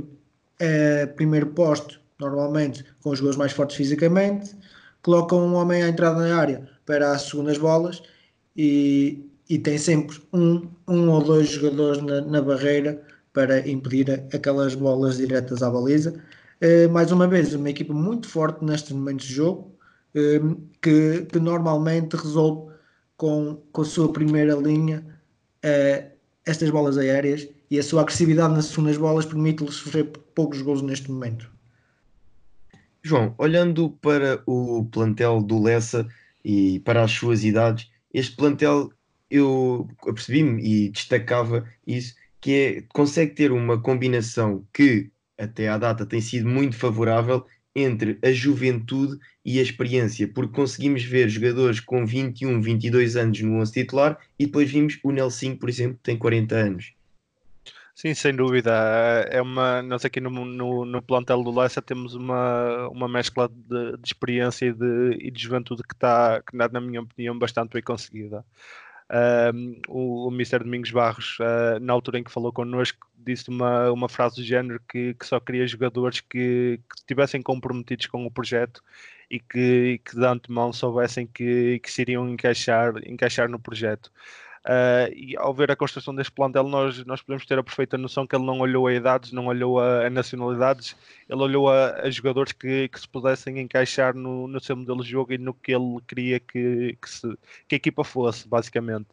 uh, 0.60 1.14
primeiro 1.14 1.46
posto, 1.48 2.00
normalmente 2.18 2.84
com 3.02 3.10
os 3.10 3.18
jogadores 3.18 3.38
mais 3.38 3.52
fortes 3.52 3.76
fisicamente. 3.76 4.56
Colocam 5.02 5.46
um 5.46 5.54
homem 5.54 5.82
à 5.82 5.88
entrada 5.88 6.20
na 6.20 6.36
área 6.36 6.68
para 6.84 7.12
as 7.12 7.22
segundas 7.22 7.58
bolas 7.58 8.02
e, 8.56 9.24
e 9.48 9.58
tem 9.58 9.78
sempre 9.78 10.20
um, 10.32 10.68
um 10.88 11.08
ou 11.10 11.22
dois 11.22 11.48
jogadores 11.48 12.02
na, 12.02 12.20
na 12.20 12.42
barreira 12.42 13.02
para 13.32 13.68
impedir 13.68 14.24
aquelas 14.32 14.74
bolas 14.74 15.18
diretas 15.18 15.62
à 15.62 15.70
baliza. 15.70 16.14
Uh, 16.60 16.90
mais 16.90 17.12
uma 17.12 17.28
vez, 17.28 17.54
uma 17.54 17.70
equipa 17.70 17.92
muito 17.92 18.28
forte 18.28 18.64
nestes 18.64 18.92
momentos 18.92 19.26
de 19.26 19.34
jogo, 19.34 19.76
uh, 20.14 20.56
que, 20.80 21.26
que, 21.30 21.38
normalmente 21.38 22.16
resolve 22.16 22.72
com, 23.16 23.62
com 23.72 23.82
a 23.82 23.84
sua 23.84 24.12
primeira 24.12 24.54
linha 24.54 25.04
uh, 25.64 26.10
estas 26.46 26.70
bolas 26.70 26.96
aéreas 26.96 27.46
e 27.70 27.78
a 27.78 27.82
sua 27.82 28.02
agressividade 28.02 28.54
nas 28.54 28.66
segundas 28.66 28.96
bolas 28.96 29.26
permite-lhe 29.26 29.70
sofrer 29.70 30.10
poucos 30.34 30.62
gols 30.62 30.82
neste 30.82 31.10
momento. 31.10 31.50
João, 33.02 33.34
olhando 33.38 33.90
para 34.00 34.42
o 34.46 34.84
plantel 34.90 35.40
do 35.40 35.62
Lessa 35.62 36.08
e 36.44 36.80
para 36.80 37.04
as 37.04 37.12
suas 37.12 37.44
idades, 37.44 37.90
este 38.12 38.34
plantel 38.34 38.90
eu 39.30 39.88
apercebi-me 40.06 40.62
e 40.62 40.90
destacava 40.90 41.66
isso, 41.86 42.14
que 42.40 42.52
é, 42.52 42.82
consegue 42.92 43.34
ter 43.34 43.52
uma 43.52 43.80
combinação 43.80 44.66
que 44.72 45.10
até 45.38 45.68
à 45.68 45.76
data 45.76 46.06
tem 46.06 46.20
sido 46.20 46.48
muito 46.48 46.76
favorável 46.76 47.44
entre 47.74 48.18
a 48.22 48.32
juventude 48.32 49.18
e 49.44 49.58
a 49.58 49.62
experiência, 49.62 50.26
porque 50.26 50.54
conseguimos 50.54 51.04
ver 51.04 51.28
jogadores 51.28 51.78
com 51.78 52.06
21, 52.06 52.60
22 52.60 53.16
anos 53.16 53.40
no 53.42 53.60
11 53.60 53.72
titular 53.72 54.18
e 54.38 54.46
depois 54.46 54.70
vimos 54.70 54.98
o 55.04 55.12
Nelson, 55.12 55.56
por 55.56 55.68
exemplo, 55.68 55.96
que 55.96 56.02
tem 56.04 56.16
40 56.16 56.54
anos. 56.56 56.94
Sim, 57.94 58.12
sem 58.12 58.34
dúvida. 58.34 58.72
É 59.30 59.40
uma, 59.40 59.82
nós 59.82 60.04
aqui 60.04 60.20
no, 60.20 60.30
no, 60.30 60.84
no 60.84 61.02
plantel 61.02 61.42
do 61.42 61.50
Leicester 61.50 61.82
temos 61.82 62.14
uma, 62.14 62.88
uma 62.88 63.08
mescla 63.08 63.48
de, 63.48 63.96
de 63.96 64.06
experiência 64.06 64.66
e 64.66 64.72
de, 64.72 65.18
e 65.18 65.30
de 65.30 65.42
juventude 65.42 65.82
que 65.82 65.94
está, 65.94 66.42
que, 66.42 66.54
na 66.54 66.78
minha 66.78 67.00
opinião, 67.00 67.38
bastante 67.38 67.72
bem 67.72 67.82
conseguida. 67.82 68.44
O, 69.88 70.28
o 70.28 70.30
Mr. 70.32 70.58
Domingos 70.60 70.90
Barros, 70.90 71.38
uh, 71.38 71.78
na 71.80 71.92
altura 71.92 72.18
em 72.18 72.24
que 72.24 72.30
falou 72.30 72.52
connosco, 72.52 73.06
disse 73.16 73.48
uma, 73.48 73.90
uma 73.90 74.08
frase 74.08 74.36
do 74.36 74.42
género 74.42 74.80
que, 74.88 75.14
que 75.14 75.26
só 75.26 75.38
queria 75.40 75.66
jogadores 75.66 76.20
que, 76.20 76.80
que 76.88 76.96
estivessem 76.98 77.42
comprometidos 77.42 78.06
com 78.06 78.24
o 78.26 78.30
projeto 78.30 78.82
e 79.30 79.40
que, 79.40 80.00
que 80.04 80.16
de 80.16 80.24
antemão 80.24 80.72
soubessem 80.72 81.26
que, 81.26 81.80
que 81.80 81.90
se 81.90 82.02
iriam 82.02 82.28
encaixar, 82.28 82.94
encaixar 83.06 83.48
no 83.48 83.58
projeto. 83.58 84.12
Uh, 84.66 85.14
e 85.14 85.36
ao 85.36 85.54
ver 85.54 85.70
a 85.70 85.76
construção 85.76 86.12
deste 86.12 86.32
plantel, 86.32 86.64
nós, 86.64 87.04
nós 87.04 87.22
podemos 87.22 87.46
ter 87.46 87.56
a 87.56 87.62
perfeita 87.62 87.96
noção 87.96 88.26
que 88.26 88.34
ele 88.34 88.44
não 88.44 88.58
olhou 88.58 88.88
a 88.88 88.92
idades, 88.92 89.30
não 89.30 89.46
olhou 89.46 89.78
a, 89.78 90.06
a 90.06 90.10
nacionalidades, 90.10 90.96
ele 91.28 91.40
olhou 91.40 91.70
a, 91.70 92.00
a 92.00 92.10
jogadores 92.10 92.50
que, 92.50 92.88
que, 92.88 92.98
se 92.98 93.08
pudessem 93.08 93.60
encaixar 93.60 94.12
no, 94.12 94.48
no, 94.48 94.60
seu 94.60 94.74
modelo 94.74 95.04
de 95.04 95.10
jogo 95.10 95.32
e 95.32 95.38
no 95.38 95.54
que 95.54 95.70
ele 95.72 96.00
queria 96.08 96.40
que, 96.40 96.98
que, 97.00 97.08
se, 97.08 97.38
que 97.68 97.76
a 97.76 97.78
equipa 97.78 98.02
fosse, 98.02 98.48
basicamente. 98.48 99.06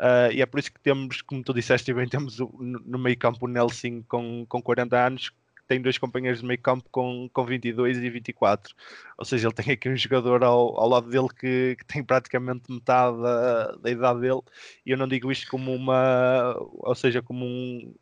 Uh, 0.00 0.32
e 0.32 0.42
é 0.42 0.46
por 0.46 0.58
isso 0.58 0.72
que 0.72 0.80
temos, 0.80 1.22
como 1.22 1.40
tu 1.44 1.54
disseste 1.54 1.94
bem, 1.94 2.08
temos 2.08 2.40
no, 2.40 2.50
no 2.58 2.98
meio 2.98 3.16
campo 3.16 3.46
o 3.46 3.48
Nelson 3.48 4.02
com, 4.08 4.44
com 4.48 4.60
40 4.60 5.06
anos, 5.06 5.32
tem 5.66 5.80
dois 5.80 5.98
companheiros 5.98 6.40
de 6.40 6.46
meio 6.46 6.60
campo 6.60 6.88
com, 6.90 7.28
com 7.32 7.44
22 7.44 7.98
e 7.98 8.10
24. 8.10 8.74
Ou 9.18 9.24
seja, 9.24 9.48
ele 9.48 9.54
tem 9.54 9.72
aqui 9.72 9.88
um 9.88 9.96
jogador 9.96 10.44
ao, 10.44 10.78
ao 10.78 10.88
lado 10.88 11.08
dele 11.10 11.28
que, 11.28 11.76
que 11.78 11.84
tem 11.84 12.02
praticamente 12.04 12.70
metade 12.70 13.20
da, 13.20 13.72
da 13.72 13.90
idade 13.90 14.20
dele. 14.20 14.40
E 14.84 14.90
eu 14.90 14.96
não 14.96 15.08
digo 15.08 15.30
isto 15.30 15.50
como 15.50 15.74
uma. 15.74 16.54
Ou 16.58 16.94
seja, 16.94 17.22
como 17.22 17.44
um. 17.44 17.94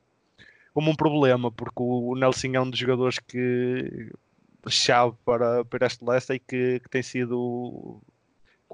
Como 0.72 0.90
um 0.90 0.96
problema, 0.96 1.52
porque 1.52 1.80
o 1.80 2.16
Nelson 2.16 2.48
é 2.54 2.60
um 2.60 2.68
dos 2.68 2.80
jogadores 2.80 3.20
que 3.20 4.10
chave 4.68 5.14
para, 5.24 5.64
para 5.64 5.86
este 5.86 6.04
Leicester 6.04 6.36
e 6.36 6.40
que, 6.40 6.80
que 6.80 6.90
tem 6.90 7.02
sido 7.02 8.00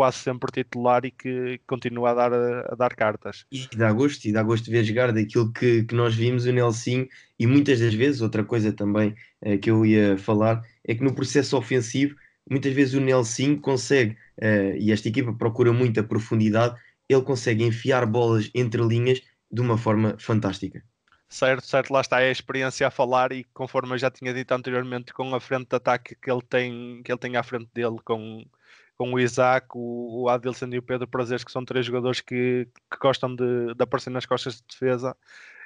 quase 0.00 0.16
sempre 0.16 0.50
titular 0.50 1.04
e 1.04 1.10
que 1.10 1.60
continua 1.66 2.12
a 2.12 2.14
dar, 2.14 2.32
a, 2.32 2.74
dar 2.74 2.96
cartas. 2.96 3.44
E 3.52 3.68
dá 3.76 3.92
gosto, 3.92 4.24
e 4.24 4.32
dá 4.32 4.42
gosto 4.42 4.64
de 4.64 4.70
ver 4.70 4.82
jogar 4.82 5.12
daquilo 5.12 5.52
que, 5.52 5.84
que 5.84 5.94
nós 5.94 6.14
vimos 6.14 6.46
o 6.46 6.52
Nelson 6.52 7.06
e 7.38 7.46
muitas 7.46 7.80
das 7.80 7.92
vezes, 7.92 8.22
outra 8.22 8.42
coisa 8.42 8.72
também 8.72 9.14
uh, 9.42 9.58
que 9.58 9.70
eu 9.70 9.84
ia 9.84 10.16
falar, 10.16 10.62
é 10.86 10.94
que 10.94 11.04
no 11.04 11.14
processo 11.14 11.54
ofensivo, 11.54 12.16
muitas 12.50 12.72
vezes 12.72 12.94
o 12.94 13.00
Nelson 13.00 13.58
consegue, 13.58 14.16
uh, 14.38 14.74
e 14.78 14.90
esta 14.90 15.06
equipa 15.06 15.34
procura 15.34 15.70
muita 15.70 16.02
profundidade, 16.02 16.80
ele 17.06 17.20
consegue 17.20 17.62
enfiar 17.62 18.06
bolas 18.06 18.50
entre 18.54 18.80
linhas 18.82 19.20
de 19.52 19.60
uma 19.60 19.76
forma 19.76 20.16
fantástica. 20.18 20.82
Certo, 21.28 21.66
certo, 21.66 21.92
lá 21.92 22.00
está 22.00 22.22
é 22.22 22.30
a 22.30 22.32
experiência 22.32 22.86
a 22.86 22.90
falar 22.90 23.32
e 23.32 23.44
conforme 23.52 23.92
eu 23.92 23.98
já 23.98 24.10
tinha 24.10 24.32
dito 24.32 24.50
anteriormente, 24.52 25.12
com 25.12 25.34
a 25.34 25.40
frente 25.40 25.68
de 25.68 25.76
ataque 25.76 26.14
que 26.14 26.30
ele 26.30 26.40
tem, 26.48 27.02
que 27.04 27.12
ele 27.12 27.18
tem 27.18 27.36
à 27.36 27.42
frente 27.42 27.68
dele, 27.74 27.98
com, 28.02 28.46
com 29.00 29.14
o 29.14 29.18
Isaac, 29.18 29.66
o, 29.72 30.24
o 30.24 30.28
Adilson 30.28 30.68
e 30.72 30.76
o 30.76 30.82
Pedro 30.82 31.08
Prazeres, 31.08 31.42
que 31.42 31.50
são 31.50 31.64
três 31.64 31.86
jogadores 31.86 32.20
que, 32.20 32.68
que 32.90 32.98
gostam 33.00 33.34
de, 33.34 33.74
de 33.74 33.82
aparecer 33.82 34.10
nas 34.10 34.26
costas 34.26 34.56
de 34.56 34.62
defesa. 34.70 35.16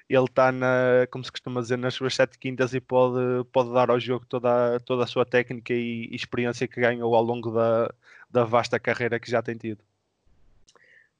Ele 0.09 0.23
está, 0.23 0.53
como 1.11 1.25
se 1.25 1.33
costuma 1.33 1.61
dizer, 1.61 1.77
nas 1.77 1.95
suas 1.95 2.15
sete 2.15 2.39
quintas 2.39 2.75
e 2.75 2.81
pode, 2.81 3.45
pode 3.51 3.73
dar 3.73 3.91
ao 3.91 3.99
jogo 3.99 4.25
toda, 4.25 4.79
toda 4.87 5.03
a 5.03 5.07
sua 5.09 5.27
técnica 5.27 5.75
e, 5.75 6.15
experiência 6.15 6.69
que 6.69 6.81
ganhou 6.81 7.13
ao 7.13 7.25
longo 7.25 7.51
da, 7.51 7.93
da 8.31 8.45
vasta 8.45 8.79
carreira 8.79 9.19
que 9.19 9.29
já 9.29 9.43
tem 9.43 9.57
tido. 9.57 9.83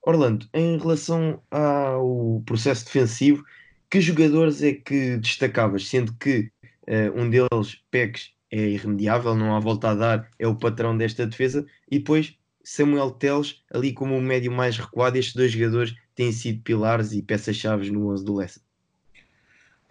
Orlando, 0.01 0.47
em 0.55 0.79
relação 0.79 1.43
ao 1.51 2.41
processo 2.47 2.85
defensivo, 2.85 3.45
que 3.91 4.01
jogadores 4.01 4.63
é 4.63 4.73
que 4.73 5.17
destacavas? 5.17 5.89
Sendo 5.89 6.15
que 6.15 6.49
uh, 6.87 7.21
um 7.21 7.29
deles, 7.29 7.83
Pex, 7.91 8.33
é 8.55 8.69
irremediável, 8.69 9.35
não 9.35 9.57
há 9.57 9.59
volta 9.59 9.91
a 9.91 9.95
dar, 9.95 10.31
é 10.39 10.47
o 10.47 10.55
patrão 10.55 10.97
desta 10.97 11.27
defesa. 11.27 11.67
E 11.91 11.99
depois 11.99 12.37
Samuel 12.63 13.11
Teles, 13.11 13.63
ali 13.73 13.93
como 13.93 14.17
o 14.17 14.23
médio 14.23 14.53
mais 14.53 14.79
recuado, 14.79 15.19
estes 15.19 15.35
dois 15.35 15.51
jogadores 15.51 15.93
têm 16.15 16.31
sido 16.31 16.63
pilares 16.63 17.13
e 17.13 17.21
peças-chave 17.21 17.91
no 17.91 18.13
11 18.13 18.25
do 18.25 18.37
Leicester. 18.37 18.63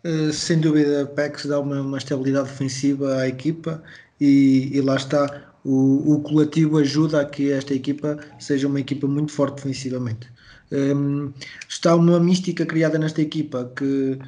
Uh, 0.06 0.32
sem 0.32 0.62
dúvida, 0.62 1.06
Pex 1.08 1.45
dá 1.45 1.60
uma, 1.60 1.82
uma, 1.82 1.97
estabilidade 1.97 2.49
defensiva 2.49 3.17
à 3.17 3.28
equipa 3.28 3.84
e, 4.19 4.69
e 4.73 4.82
lá 4.82 4.95
está. 4.95 5.52
O, 5.65 6.15
o, 6.15 6.21
coletivo 6.21 6.78
ajuda 6.78 7.21
a 7.21 7.26
que 7.26 7.49
esta 7.49 7.73
equipa 7.73 8.19
seja 8.38 8.67
uma 8.67 8.82
equipa 8.82 9.08
muito 9.08 9.32
forte 9.32 9.56
defensivamente. 9.56 10.28
Um, 10.71 11.32
está 11.69 11.95
uma 11.95 12.19
mística 12.19 12.65
criada 12.65 12.97
nesta 12.97 13.21
equipa 13.21 13.71
que, 13.73 14.19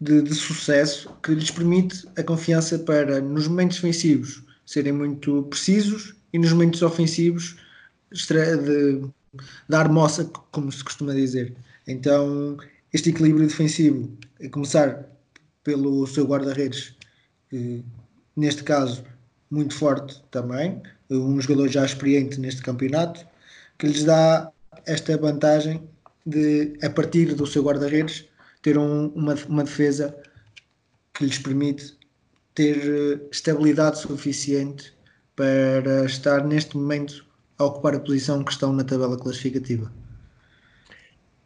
de, 0.00 0.22
de, 0.22 0.34
sucesso 0.34 1.10
que 1.22 1.32
lhes 1.32 1.50
permite 1.50 2.06
a 2.16 2.22
confiança 2.22 2.78
para, 2.78 3.20
nos 3.20 3.48
momentos 3.48 3.76
defensivos, 3.76 4.42
serem 4.64 4.92
muito 4.92 5.44
precisos 5.44 6.14
e 6.32 6.38
nos 6.38 6.52
momentos 6.52 6.82
ofensivos 6.82 7.56
dar 9.68 9.88
moça, 9.88 10.24
como 10.50 10.70
se 10.70 10.82
costuma 10.82 11.12
dizer. 11.12 11.54
Então, 11.86 12.56
este 12.92 13.10
equilíbrio 13.10 13.46
defensivo, 13.46 14.10
a 14.42 14.48
começar 14.48 15.06
pelo 15.62 16.06
seu 16.06 16.26
guarda-redes, 16.26 16.94
neste 18.36 18.62
caso 18.62 19.04
muito 19.50 19.74
forte 19.74 20.22
também, 20.30 20.82
um 21.10 21.40
jogador 21.40 21.68
já 21.68 21.84
experiente 21.84 22.40
neste 22.40 22.62
campeonato, 22.62 23.26
que 23.78 23.86
lhes 23.86 24.04
dá 24.04 24.50
esta 24.84 25.16
vantagem 25.16 25.82
de, 26.24 26.76
a 26.82 26.90
partir 26.90 27.34
do 27.34 27.46
seu 27.46 27.62
guarda-redes, 27.62 28.26
ter 28.66 28.76
um, 28.76 29.06
uma, 29.14 29.34
uma 29.48 29.62
defesa 29.62 30.20
que 31.14 31.24
lhes 31.24 31.38
permite 31.38 31.96
ter 32.52 32.76
eh, 32.76 33.20
estabilidade 33.30 34.00
suficiente 34.00 34.92
para 35.36 36.04
estar 36.04 36.44
neste 36.44 36.76
momento 36.76 37.24
a 37.58 37.64
ocupar 37.64 37.94
a 37.94 38.00
posição 38.00 38.42
que 38.42 38.50
estão 38.50 38.72
na 38.72 38.82
tabela 38.82 39.16
classificativa. 39.16 39.92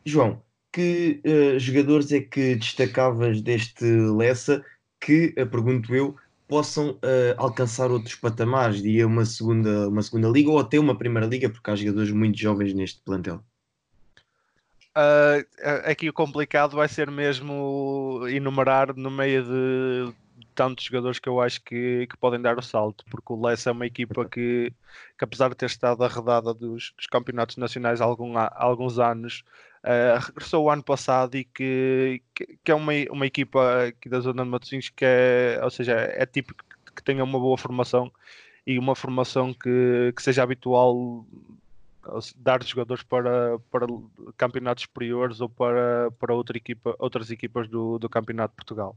João, 0.02 0.40
que 0.72 1.20
uh, 1.26 1.58
jogadores 1.58 2.10
é 2.10 2.20
que 2.20 2.54
destacavas 2.56 3.42
deste 3.42 3.84
Lessa 3.84 4.64
que, 4.98 5.34
uh, 5.38 5.46
pergunto 5.46 5.94
eu, 5.94 6.16
possam 6.48 6.92
uh, 6.92 7.36
alcançar 7.36 7.90
outros 7.90 8.14
patamares, 8.14 8.80
diria 8.80 9.06
uma 9.06 9.26
segunda, 9.26 9.90
uma 9.90 10.02
segunda 10.02 10.28
liga 10.30 10.48
ou 10.50 10.58
até 10.58 10.80
uma 10.80 10.96
primeira 10.96 11.26
liga, 11.26 11.50
porque 11.50 11.70
há 11.70 11.76
jogadores 11.76 12.12
muito 12.12 12.38
jovens 12.38 12.72
neste 12.72 13.02
plantel? 13.02 13.44
Uh, 14.96 15.46
aqui 15.84 16.08
o 16.08 16.12
complicado 16.12 16.76
vai 16.76 16.88
ser 16.88 17.10
mesmo 17.10 18.26
enumerar 18.28 18.94
no 18.96 19.10
meio 19.10 19.44
de 19.44 20.14
tantos 20.54 20.84
jogadores 20.84 21.18
que 21.18 21.28
eu 21.28 21.40
acho 21.40 21.62
que, 21.62 22.06
que 22.08 22.16
podem 22.16 22.40
dar 22.40 22.58
o 22.58 22.62
salto, 22.62 23.04
porque 23.10 23.32
o 23.32 23.40
Lessa 23.40 23.70
é 23.70 23.72
uma 23.72 23.86
equipa 23.86 24.28
que, 24.28 24.72
que 25.18 25.24
apesar 25.24 25.48
de 25.48 25.56
ter 25.56 25.66
estado 25.66 26.02
arredada 26.04 26.52
dos, 26.52 26.92
dos 26.96 27.06
campeonatos 27.06 27.56
nacionais 27.56 28.00
há, 28.00 28.04
algum, 28.04 28.36
há 28.36 28.52
alguns 28.56 28.98
anos, 28.98 29.44
uh, 29.84 30.18
regressou 30.26 30.64
o 30.64 30.70
ano 30.70 30.82
passado 30.82 31.36
e 31.36 31.44
que, 31.44 32.22
que, 32.34 32.58
que, 32.64 32.72
é 32.72 32.74
uma, 32.74 32.92
uma 33.10 33.26
equipa 33.26 33.86
aqui 33.86 34.08
da 34.08 34.20
zona 34.20 34.42
de 34.44 34.50
Matosinhos 34.50 34.88
que 34.90 35.04
é, 35.04 35.60
ou 35.62 35.70
seja, 35.70 35.94
é 35.94 36.26
que, 36.26 36.42
que 36.42 37.02
tenha 37.04 37.22
uma 37.24 37.38
boa 37.38 37.56
formação 37.56 38.10
e 38.66 38.78
uma 38.78 38.94
formação 38.94 39.54
que, 39.54 40.12
que 40.16 40.22
seja 40.22 40.42
habitual 40.42 41.24
dar 42.36 42.62
jogadores 42.62 43.02
para, 43.02 43.58
para 43.70 43.86
campeonatos 44.36 44.82
superiores 44.82 45.40
ou 45.40 45.48
para, 45.48 46.10
para 46.12 46.34
outra 46.34 46.56
equipa, 46.56 46.94
outras 46.98 47.30
equipas 47.30 47.68
do, 47.68 47.98
do 47.98 48.08
Campeonato 48.08 48.52
de 48.52 48.56
Portugal. 48.56 48.96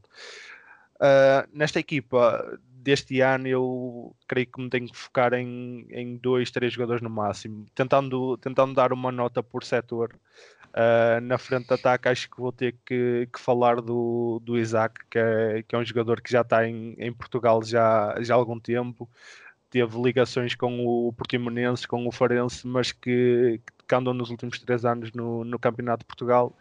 Uh, 0.96 1.48
nesta 1.52 1.80
equipa 1.80 2.58
deste 2.84 3.22
ano 3.22 3.48
eu 3.48 4.16
creio 4.28 4.48
que 4.48 4.62
me 4.62 4.70
tenho 4.70 4.88
que 4.88 4.98
focar 4.98 5.34
em, 5.34 5.86
em 5.90 6.18
dois, 6.18 6.52
três 6.52 6.74
jogadores 6.74 7.02
no 7.02 7.10
máximo, 7.10 7.66
tentando, 7.74 8.38
tentando 8.38 8.74
dar 8.74 8.94
uma 8.94 9.12
nota 9.12 9.42
por 9.42 9.64
setor. 9.64 10.16
Uh, 10.70 11.22
na 11.22 11.38
frente 11.38 11.68
de 11.68 11.74
ataque 11.76 12.10
acho 12.10 12.28
que 12.30 12.42
vou 12.42 12.52
ter 12.52 12.76
que, 12.84 13.30
que 13.32 13.40
falar 13.40 13.80
do, 13.80 14.42
do 14.44 14.58
Isaac, 14.58 15.00
que 15.10 15.20
é, 15.20 15.64
que 15.68 15.76
é 15.76 15.78
um 15.78 15.86
jogador 15.86 16.20
que 16.20 16.32
já 16.32 16.42
está 16.42 16.68
em, 16.68 16.96
em 16.98 17.14
Portugal 17.14 17.62
já, 17.64 18.16
já 18.22 18.34
há 18.34 18.38
algum 18.38 18.60
tempo, 18.60 19.08
teve 19.74 20.00
ligações 20.00 20.54
com 20.54 20.86
o 20.86 21.12
Portimonense, 21.14 21.88
com 21.88 22.08
o 22.08 22.12
Farense, 22.12 22.68
mas 22.68 22.92
que, 22.92 23.60
que 23.88 23.96
andam 23.96 24.14
nos 24.14 24.30
últimos 24.30 24.60
três 24.60 24.86
anos 24.86 25.12
no, 25.14 25.44
no 25.44 25.58
Campeonato 25.58 26.02
de 26.02 26.06
Portugal 26.06 26.56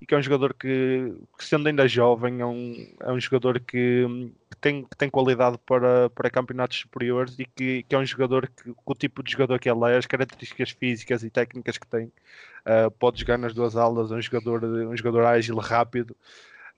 e 0.00 0.06
que 0.06 0.12
é 0.12 0.18
um 0.18 0.22
jogador 0.22 0.52
que, 0.54 1.14
que 1.38 1.44
sendo 1.44 1.68
ainda 1.68 1.86
jovem, 1.86 2.40
é 2.40 2.46
um, 2.46 2.74
é 3.00 3.12
um 3.12 3.20
jogador 3.20 3.60
que, 3.60 4.04
que, 4.50 4.56
tem, 4.60 4.84
que 4.84 4.96
tem 4.96 5.08
qualidade 5.08 5.56
para, 5.64 6.10
para 6.10 6.30
campeonatos 6.30 6.78
superiores 6.78 7.38
e 7.38 7.44
que, 7.44 7.84
que 7.84 7.94
é 7.94 7.98
um 7.98 8.04
jogador 8.04 8.48
que, 8.48 8.74
o 8.84 8.94
tipo 8.94 9.22
de 9.22 9.30
jogador 9.30 9.60
que 9.60 9.70
ele 9.70 9.92
é, 9.92 9.96
as 9.96 10.06
características 10.06 10.70
físicas 10.70 11.22
e 11.22 11.30
técnicas 11.30 11.78
que 11.78 11.86
tem, 11.86 12.06
uh, 12.06 12.90
pode 12.98 13.20
jogar 13.20 13.38
nas 13.38 13.54
duas 13.54 13.76
aulas, 13.76 14.10
é 14.10 14.16
um 14.16 14.22
jogador, 14.22 14.64
um 14.64 14.96
jogador 14.96 15.24
ágil, 15.26 15.56
rápido. 15.58 16.16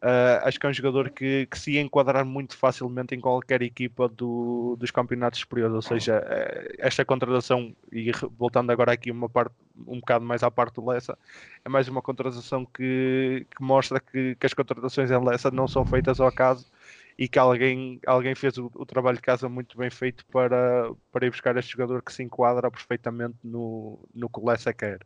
Uh, 0.03 0.41
acho 0.45 0.59
que 0.59 0.65
é 0.65 0.69
um 0.71 0.73
jogador 0.73 1.11
que, 1.11 1.45
que 1.45 1.59
se 1.59 1.77
enquadrar 1.79 2.25
muito 2.25 2.57
facilmente 2.57 3.15
em 3.15 3.21
qualquer 3.21 3.61
equipa 3.61 4.09
do, 4.09 4.75
dos 4.79 4.91
campeonatos 4.91 5.41
superiores, 5.41 5.75
ou 5.75 5.83
seja, 5.83 6.21
uh, 6.21 6.75
esta 6.79 7.05
contratação, 7.05 7.77
e 7.93 8.11
voltando 8.39 8.71
agora 8.71 8.93
aqui 8.93 9.11
uma 9.11 9.29
parte, 9.29 9.55
um 9.87 10.01
bocado 10.01 10.25
mais 10.25 10.43
à 10.43 10.51
parte 10.51 10.77
do 10.77 10.87
Lessa, 10.87 11.19
é 11.63 11.69
mais 11.69 11.87
uma 11.87 12.01
contratação 12.01 12.65
que, 12.65 13.47
que 13.55 13.63
mostra 13.63 14.01
que, 14.01 14.37
que, 14.37 14.47
as 14.47 14.55
contratações 14.55 15.11
em 15.11 15.23
Lessa 15.23 15.51
não 15.51 15.69
são 15.69 15.85
feitas 15.85 16.19
ao 16.19 16.29
acaso 16.29 16.67
e 17.19 17.29
que 17.29 17.39
alguém, 17.39 18.01
alguém 18.07 18.35
fez 18.35 18.57
o, 18.57 18.71
o, 18.75 18.87
trabalho 18.87 19.17
de 19.17 19.23
casa 19.23 19.51
muito 19.51 19.77
bem 19.77 19.91
feito 19.91 20.25
para, 20.27 20.91
para 21.13 21.27
ir 21.27 21.31
buscar 21.31 21.55
este 21.59 21.73
jogador 21.73 22.03
que 22.03 22.13
se 22.13 22.23
enquadra 22.23 22.71
perfeitamente 22.71 23.37
no, 23.45 23.99
no 24.15 24.31
que 24.31 24.41
o 24.41 24.47
Lessa 24.47 24.73
quer. 24.73 25.01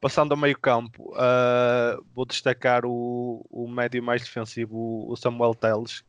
Passando 0.00 0.32
ao 0.32 0.38
meio 0.38 0.56
campo, 0.58 1.12
uh, 1.14 2.04
vou 2.14 2.24
destacar 2.24 2.84
o, 2.86 3.44
o 3.50 3.66
médio 3.68 4.02
mais 4.02 4.22
defensivo, 4.22 5.04
o 5.10 5.16
Samuel 5.16 5.54
Teles, 5.54 6.04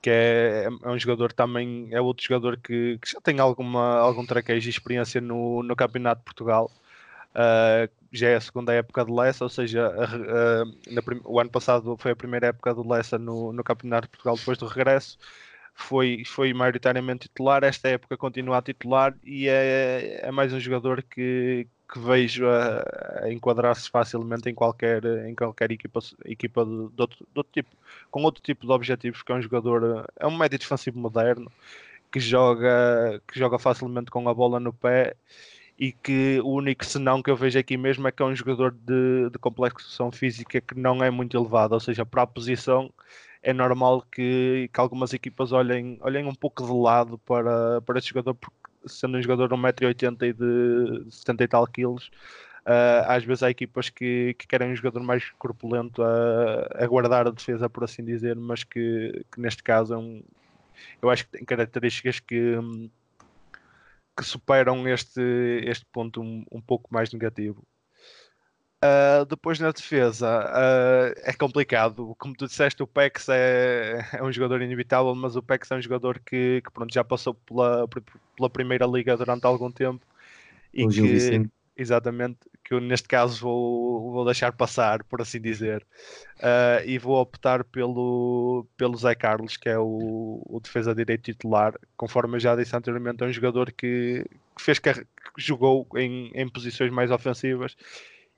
que 0.00 0.08
é, 0.10 0.68
é, 0.82 0.88
um 0.88 0.98
jogador 0.98 1.32
também, 1.32 1.88
é 1.92 2.00
outro 2.00 2.24
jogador 2.26 2.58
que, 2.58 2.98
que 2.98 3.10
já 3.10 3.20
tem 3.20 3.38
alguma, 3.40 3.98
algum 3.98 4.24
traquejo 4.24 4.68
e 4.68 4.70
experiência 4.70 5.20
no, 5.20 5.62
no 5.62 5.76
Campeonato 5.76 6.20
de 6.20 6.24
Portugal. 6.24 6.70
Uh, 7.34 7.90
já 8.12 8.28
é 8.28 8.36
a 8.36 8.40
segunda 8.40 8.72
época 8.72 9.04
de 9.04 9.12
Lessa, 9.12 9.44
ou 9.44 9.50
seja, 9.50 9.90
na, 10.90 11.02
o 11.24 11.40
ano 11.40 11.50
passado 11.50 11.96
foi 11.98 12.12
a 12.12 12.16
primeira 12.16 12.46
época 12.46 12.72
do 12.72 12.88
Lessa 12.88 13.18
no, 13.18 13.52
no 13.52 13.64
Campeonato 13.64 14.06
de 14.06 14.10
Portugal 14.10 14.36
depois 14.36 14.56
do 14.56 14.66
regresso. 14.66 15.18
Foi, 15.74 16.22
foi 16.24 16.52
maioritariamente 16.54 17.28
titular, 17.28 17.64
esta 17.64 17.88
época 17.88 18.16
continua 18.16 18.58
a 18.58 18.62
titular 18.62 19.14
e 19.24 19.48
é, 19.48 20.20
é 20.22 20.30
mais 20.30 20.52
um 20.52 20.60
jogador 20.60 21.02
que, 21.02 21.66
que 21.92 21.98
vejo 21.98 22.46
a, 22.46 23.24
a 23.24 23.32
enquadrar-se 23.32 23.90
facilmente 23.90 24.48
em 24.48 24.54
qualquer, 24.54 25.04
em 25.26 25.34
qualquer 25.34 25.72
equipa, 25.72 26.00
equipa 26.24 26.64
de, 26.64 26.70
de, 26.70 27.00
outro, 27.00 27.18
de, 27.18 27.38
outro, 27.38 27.52
tipo, 27.52 27.70
com 28.10 28.22
outro 28.22 28.42
tipo 28.42 28.66
de 28.66 28.72
objetivos, 28.72 29.22
que 29.22 29.32
é 29.32 29.34
um 29.34 29.42
jogador, 29.42 30.06
é 30.18 30.26
um 30.26 30.36
médio 30.36 30.58
defensivo 30.58 30.98
moderno, 30.98 31.50
que 32.10 32.20
joga, 32.20 33.20
que 33.26 33.38
joga 33.38 33.58
facilmente 33.58 34.10
com 34.10 34.28
a 34.28 34.34
bola 34.34 34.60
no 34.60 34.72
pé 34.72 35.16
e 35.78 35.92
que 35.92 36.40
o 36.40 36.50
único 36.50 36.84
senão 36.84 37.22
que 37.22 37.30
eu 37.30 37.36
vejo 37.36 37.58
aqui 37.58 37.76
mesmo 37.76 38.06
é 38.06 38.12
que 38.12 38.22
é 38.22 38.26
um 38.26 38.34
jogador 38.34 38.70
de, 38.72 39.30
de 39.30 39.38
complexação 39.38 40.12
física 40.12 40.60
que 40.60 40.74
não 40.78 41.02
é 41.02 41.10
muito 41.10 41.36
elevado, 41.36 41.74
ou 41.74 41.80
seja, 41.80 42.06
para 42.06 42.22
a 42.22 42.26
posição 42.26 42.92
é 43.44 43.52
normal 43.52 44.02
que, 44.10 44.70
que 44.72 44.80
algumas 44.80 45.12
equipas 45.12 45.52
olhem, 45.52 45.98
olhem 46.00 46.26
um 46.26 46.34
pouco 46.34 46.64
de 46.64 46.72
lado 46.72 47.18
para, 47.18 47.80
para 47.82 47.98
esse 47.98 48.08
jogador 48.08 48.34
porque 48.34 48.56
sendo 48.86 49.18
um 49.18 49.22
jogador 49.22 49.48
de 49.48 49.54
1,80m 49.54 50.22
e 50.22 50.32
de 51.04 51.14
70 51.14 51.44
e 51.44 51.48
tal 51.48 51.66
quilos, 51.66 52.08
uh, 52.66 53.04
às 53.06 53.24
vezes 53.24 53.42
há 53.42 53.50
equipas 53.50 53.90
que, 53.90 54.34
que 54.38 54.46
querem 54.46 54.72
um 54.72 54.76
jogador 54.76 55.02
mais 55.02 55.30
corpulento 55.38 56.02
a, 56.02 56.68
a, 56.74 56.86
guardar 56.86 57.26
a 57.26 57.30
defesa, 57.30 57.68
por 57.68 57.84
assim 57.84 58.04
dizer, 58.04 58.36
mas 58.36 58.64
que, 58.64 59.24
que 59.30 59.40
neste 59.40 59.62
caso 59.62 59.94
é 59.94 59.98
um, 59.98 60.22
eu 61.00 61.10
acho 61.10 61.24
que 61.26 61.32
tem 61.32 61.44
características 61.44 62.20
que, 62.20 62.56
que 64.16 64.24
superam 64.24 64.86
este, 64.88 65.20
este 65.64 65.84
ponto 65.86 66.20
um, 66.20 66.44
um 66.50 66.60
pouco 66.60 66.92
mais 66.92 67.12
negativo. 67.12 67.62
Uh, 68.84 69.24
depois 69.24 69.58
na 69.58 69.70
defesa 69.70 70.44
uh, 70.44 71.20
é 71.22 71.32
complicado. 71.32 72.14
Como 72.18 72.34
tu 72.34 72.46
disseste, 72.46 72.82
o 72.82 72.86
Pex 72.86 73.28
é, 73.30 74.06
é 74.12 74.22
um 74.22 74.30
jogador 74.30 74.60
inevitável, 74.60 75.14
mas 75.14 75.36
o 75.36 75.42
Pex 75.42 75.70
é 75.70 75.76
um 75.76 75.80
jogador 75.80 76.18
que, 76.18 76.60
que 76.62 76.70
pronto, 76.70 76.92
já 76.92 77.02
passou 77.02 77.32
pela, 77.32 77.88
pela 78.36 78.50
primeira 78.50 78.86
liga 78.86 79.16
durante 79.16 79.46
algum 79.46 79.70
tempo 79.70 80.04
e 80.74 80.84
o 80.84 80.88
que 80.90 81.48
exatamente 81.76 82.38
que 82.62 82.72
eu 82.72 82.80
neste 82.80 83.08
caso 83.08 83.40
vou, 83.40 84.12
vou 84.12 84.24
deixar 84.24 84.52
passar, 84.52 85.02
por 85.04 85.20
assim 85.20 85.40
dizer, 85.40 85.84
uh, 86.38 86.86
e 86.86 86.98
vou 86.98 87.20
optar 87.20 87.64
pelo, 87.64 88.66
pelo 88.76 88.96
Zé 88.96 89.14
Carlos, 89.14 89.56
que 89.56 89.68
é 89.68 89.78
o, 89.78 90.42
o 90.46 90.60
defesa 90.60 90.94
direito 90.94 91.22
titular, 91.22 91.74
conforme 91.96 92.36
eu 92.36 92.40
já 92.40 92.56
disse 92.56 92.74
anteriormente, 92.76 93.22
é 93.22 93.26
um 93.26 93.32
jogador 93.32 93.72
que, 93.72 94.24
que 94.56 94.62
fez 94.62 94.78
que 94.78 95.04
jogou 95.36 95.86
em, 95.96 96.30
em 96.34 96.48
posições 96.48 96.90
mais 96.90 97.10
ofensivas 97.10 97.76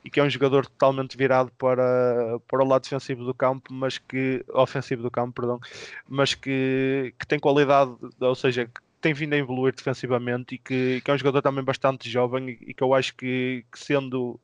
e 0.07 0.11
que 0.11 0.21
é 0.21 0.23
um 0.23 0.31
jogador 0.31 0.64
totalmente 0.64 1.16
virado 1.16 1.51
para, 1.59 2.38
para 2.47 2.62
o 2.62 2.69
lado 2.69 2.83
defensivo 2.83 3.25
do 3.25 3.35
campo, 3.35 3.73
mas 3.73 3.99
que 3.99 4.45
ofensivo 4.51 5.03
do 5.03 5.11
campo, 5.11 5.33
perdão, 5.40 5.59
mas 6.09 6.33
que, 6.33 7.12
que 7.19 7.27
tem 7.27 7.40
qualidade, 7.40 7.90
ou 8.21 8.35
seja, 8.37 8.66
que 8.66 8.81
tem 9.01 9.12
vindo 9.12 9.33
a 9.33 9.37
evoluir 9.37 9.75
defensivamente 9.75 10.55
e 10.55 10.59
que, 10.59 11.01
que 11.01 11.11
é 11.11 11.14
um 11.14 11.19
jogador 11.19 11.42
também 11.42 11.64
bastante 11.64 12.09
jovem 12.09 12.51
e, 12.51 12.73
que 12.73 12.85
eu 12.85 12.95
acho 12.95 13.16
que, 13.16 13.64
que 13.71 13.79
sendo 13.79 14.40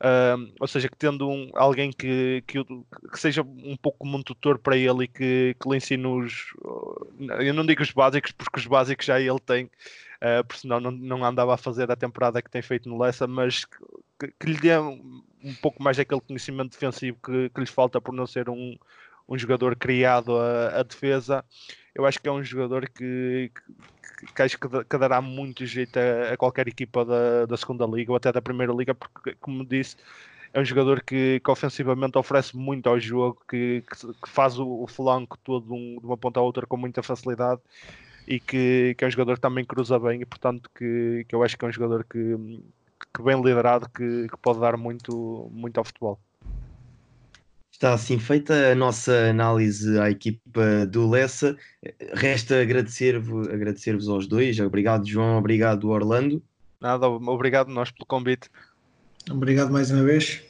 Uh, 0.00 0.54
ou 0.60 0.68
seja, 0.68 0.88
que 0.88 0.96
tendo 0.96 1.28
um, 1.28 1.50
alguém 1.54 1.90
que, 1.90 2.44
que, 2.46 2.64
que, 2.64 3.18
seja 3.18 3.42
um 3.42 3.76
pouco 3.76 3.98
como 3.98 4.16
um 4.16 4.22
tutor 4.22 4.56
para 4.56 4.76
ele 4.76 5.02
e 5.02 5.08
que, 5.08 5.56
que 5.60 5.68
lhe 5.68 5.76
ensine 5.76 6.06
os. 6.06 6.54
Eu 7.40 7.52
não 7.52 7.66
digo 7.66 7.82
os 7.82 7.90
básicos, 7.90 8.30
porque 8.30 8.60
os 8.60 8.66
básicos 8.68 9.04
já 9.04 9.20
ele 9.20 9.40
tem, 9.40 9.68
uh, 10.22 10.44
porque 10.46 10.60
senão 10.60 10.80
não, 10.80 10.90
não 10.90 11.24
andava 11.24 11.54
a 11.54 11.58
fazer 11.58 11.90
a 11.90 11.96
temporada 11.96 12.42
que 12.42 12.50
tem 12.50 12.62
feito 12.62 12.88
no 12.88 12.98
Lessa, 12.98 13.26
mas 13.26 13.64
que, 13.64 14.32
que 14.38 14.46
lhe 14.46 14.58
dê 14.58 14.78
um, 14.78 15.22
um, 15.44 15.54
pouco 15.54 15.82
mais 15.82 15.96
daquele 15.96 16.20
conhecimento 16.20 16.72
defensivo 16.72 17.18
que, 17.24 17.50
que 17.50 17.66
falta 17.66 18.00
por 18.00 18.12
não 18.12 18.26
ser 18.26 18.48
um, 18.48 18.76
um 19.28 19.38
jogador 19.38 19.76
criado 19.76 20.36
a, 20.36 20.80
a 20.80 20.82
defesa. 20.82 21.44
Eu 21.94 22.06
acho 22.06 22.20
que 22.20 22.28
é 22.28 22.32
um 22.32 22.42
jogador 22.42 22.88
que, 22.88 23.50
que 24.34 24.42
acho 24.42 24.58
que, 24.58 24.68
que 24.68 24.98
dará 24.98 25.20
muito 25.20 25.64
jeito 25.66 25.98
a, 25.98 26.32
a, 26.32 26.36
qualquer 26.36 26.68
equipa 26.68 27.04
da, 27.04 27.46
da 27.46 27.56
segunda 27.56 27.86
liga 27.86 28.12
ou 28.12 28.16
até 28.16 28.32
da 28.32 28.42
primeira 28.42 28.72
liga, 28.72 28.94
porque, 28.94 29.34
como 29.40 29.64
disse, 29.64 29.96
é 30.52 30.60
um 30.60 30.64
jogador 30.64 31.02
que, 31.02 31.40
que 31.44 31.50
ofensivamente 31.50 32.16
oferece 32.16 32.56
muito 32.56 32.88
ao 32.88 32.98
jogo, 32.98 33.42
que, 33.48 33.82
que 34.22 34.28
faz 34.28 34.58
o, 34.58 34.66
o, 34.82 34.86
flanco 34.86 35.36
todo 35.38 35.74
um, 35.74 35.98
de 35.98 36.06
uma 36.06 36.16
ponta 36.16 36.40
a 36.40 36.42
outra 36.42 36.66
com 36.66 36.76
muita 36.76 37.02
facilidade 37.02 37.60
e 38.28 38.38
que, 38.38 38.94
que 38.96 39.04
é 39.04 39.08
um 39.08 39.10
jogador 39.10 39.36
que 39.36 39.40
também 39.40 39.64
cruza 39.64 39.98
bem 39.98 40.20
e 40.20 40.26
portanto 40.26 40.70
que, 40.76 41.24
que 41.26 41.34
eu 41.34 41.42
acho 41.42 41.56
que 41.56 41.64
é 41.64 41.68
um 41.68 41.72
jogador 41.72 42.04
que, 42.04 42.18
que 43.14 43.22
bem 43.22 43.40
liderado 43.40 43.88
que, 43.88 44.28
que 44.28 44.36
pode 44.42 44.60
dar 44.60 44.76
muito, 44.76 45.48
muito 45.50 45.78
ao 45.78 45.84
futebol. 45.84 46.20
Está 47.72 47.94
assim 47.94 48.18
feita 48.18 48.72
a 48.72 48.74
nossa 48.74 49.30
análise 49.30 49.98
à 49.98 50.10
equipa 50.10 50.84
do 50.86 51.08
Lessa. 51.08 51.56
Resta 52.12 52.60
agradecer-vos 52.60 53.48
agradecer 53.48 53.94
aos 53.94 54.26
dois. 54.26 54.58
Obrigado, 54.58 55.06
João. 55.06 55.38
Obrigado, 55.38 55.88
Orlando. 55.88 56.42
Nada, 56.80 57.08
obrigado 57.08 57.68
nós 57.68 57.90
pelo 57.92 58.04
convite. 58.04 58.50
Obrigado 59.30 59.70
mais 59.70 59.92
uma 59.92 60.02
vez. 60.02 60.42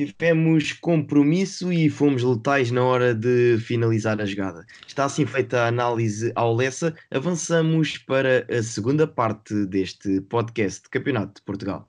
Tivemos 0.00 0.72
compromisso 0.72 1.70
e 1.70 1.90
fomos 1.90 2.22
letais 2.22 2.70
na 2.70 2.82
hora 2.82 3.14
de 3.14 3.58
finalizar 3.58 4.18
a 4.18 4.24
jogada. 4.24 4.64
Está 4.86 5.04
assim 5.04 5.26
feita 5.26 5.60
a 5.60 5.66
análise 5.66 6.32
ao 6.34 6.56
Lessa. 6.56 6.94
Avançamos 7.10 7.98
para 7.98 8.46
a 8.50 8.62
segunda 8.62 9.06
parte 9.06 9.66
deste 9.66 10.22
podcast 10.22 10.84
de 10.84 10.88
Campeonato 10.88 11.34
de 11.34 11.42
Portugal. 11.42 11.86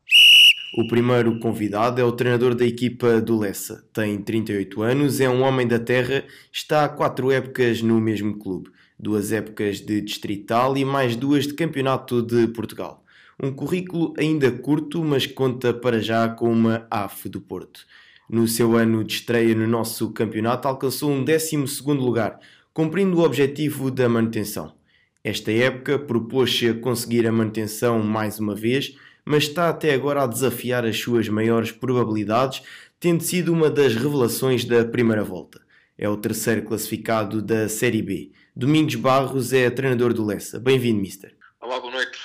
O 0.78 0.89
primeiro 0.89 1.39
convidado 1.39 2.02
é 2.02 2.04
o 2.04 2.12
treinador 2.12 2.54
da 2.54 2.65
equipa 2.65 3.21
do 3.21 3.39
Lessa. 3.39 3.82
Tem 3.93 4.21
38 4.21 4.82
anos, 4.82 5.21
é 5.21 5.30
um 5.30 5.41
homem 5.43 5.65
da 5.65 5.80
terra, 5.80 6.26
está 6.52 6.84
há 6.84 6.89
quatro 6.89 7.32
épocas 7.32 7.82
no 7.82 8.02
mesmo 8.02 8.38
clube. 8.38 8.71
Duas 9.00 9.32
épocas 9.32 9.80
de 9.80 10.02
distrital 10.02 10.76
e 10.76 10.84
mais 10.84 11.15
duas 11.15 11.47
de 11.47 11.54
campeonato 11.54 12.21
de 12.21 12.45
Portugal. 12.50 13.06
Um 13.41 13.52
currículo 13.52 14.13
ainda 14.19 14.52
curto, 14.52 15.04
mas 15.04 15.26
conta 15.26 15.74
para 15.74 16.00
já 16.00 16.30
com 16.30 16.52
uma 16.52 16.86
AF 16.91 17.28
do 17.28 17.41
Porto. 17.41 17.88
No 18.32 18.48
seu 18.48 18.78
ano 18.78 19.04
de 19.04 19.15
estreia 19.15 19.54
no 19.54 19.67
nosso 19.67 20.10
campeonato, 20.12 20.65
alcançou 20.65 21.12
um 21.12 21.22
12 21.22 21.58
lugar, 21.88 22.39
cumprindo 22.74 23.17
o 23.17 23.26
objetivo 23.26 23.91
da 23.91 24.08
manutenção. 24.08 24.74
Esta 25.22 25.52
época 25.52 26.00
propôs-se 26.00 26.70
a 26.70 26.74
conseguir 26.74 27.28
a 27.28 27.32
manutenção 27.34 28.02
mais 28.02 28.39
uma 28.39 28.56
vez, 28.56 28.96
mas 29.26 29.44
está 29.44 29.67
até 29.67 29.94
agora 29.94 30.24
a 30.24 30.28
desafiar 30.28 30.86
as 30.86 30.98
suas 30.98 31.28
maiores 31.28 31.74
probabilidades, 31.74 32.63
tendo 33.02 33.22
sido 33.22 33.52
uma 33.52 33.70
das 33.70 33.96
revelações 33.96 34.63
da 34.63 34.86
primeira 34.86 35.26
volta. 35.26 35.62
É 35.98 36.08
o 36.08 36.15
terceiro 36.15 36.62
classificado 36.62 37.41
da 37.41 37.67
Série 37.67 38.02
B. 38.02 38.32
Domingos 38.56 38.96
Barros 38.96 39.52
é 39.52 39.70
treinador 39.70 40.13
do 40.13 40.24
Lessa. 40.24 40.58
Bem-vindo, 40.58 41.02
Mister. 41.02 41.36
Olá, 41.60 41.82
boa 41.82 41.91
noite. 41.91 42.17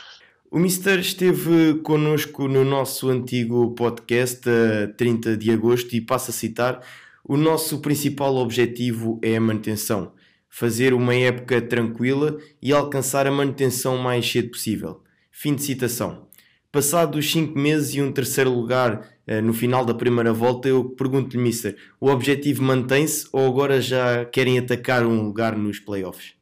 O 0.49 0.61
Mister 0.61 1.01
esteve 1.01 1.81
connosco 1.83 2.47
no 2.47 2.65
nosso 2.65 3.09
antigo 3.09 3.75
podcast, 3.75 4.49
a 4.49 4.87
30 4.97 5.37
de 5.37 5.51
agosto, 5.51 5.95
e 5.97 6.01
passa 6.01 6.31
a 6.31 6.35
citar: 6.35 6.81
o 7.25 7.37
nosso 7.37 7.81
principal 7.81 8.37
objetivo 8.37 9.19
é 9.23 9.37
a 9.37 9.41
manutenção. 9.41 10.13
Fazer 10.49 10.95
uma 10.95 11.15
época 11.15 11.61
tranquila 11.61 12.39
e 12.63 12.73
alcançar 12.73 13.27
a 13.27 13.31
manutenção 13.31 13.99
mais 13.99 14.31
cedo 14.31 14.51
possível. 14.51 15.03
Fim 15.33 15.55
de 15.55 15.63
citação. 15.63 16.29
Passados 16.71 17.31
5 17.31 17.59
meses 17.59 17.95
e 17.95 18.03
um 18.03 18.13
terceiro 18.13 18.51
lugar 18.51 19.09
uh, 19.27 19.43
no 19.43 19.53
final 19.53 19.85
da 19.85 19.95
primeira 19.95 20.33
volta, 20.33 20.69
eu 20.69 20.85
pergunto-lhe, 20.91 21.43
Mister, 21.43 21.77
o 22.01 22.09
objetivo 22.09 22.63
mantém-se 22.63 23.29
ou 23.33 23.47
agora 23.47 23.81
já 23.81 24.25
querem 24.25 24.59
atacar 24.59 25.05
um 25.05 25.23
lugar 25.23 25.57
nos 25.57 25.81
playoffs? 25.81 26.36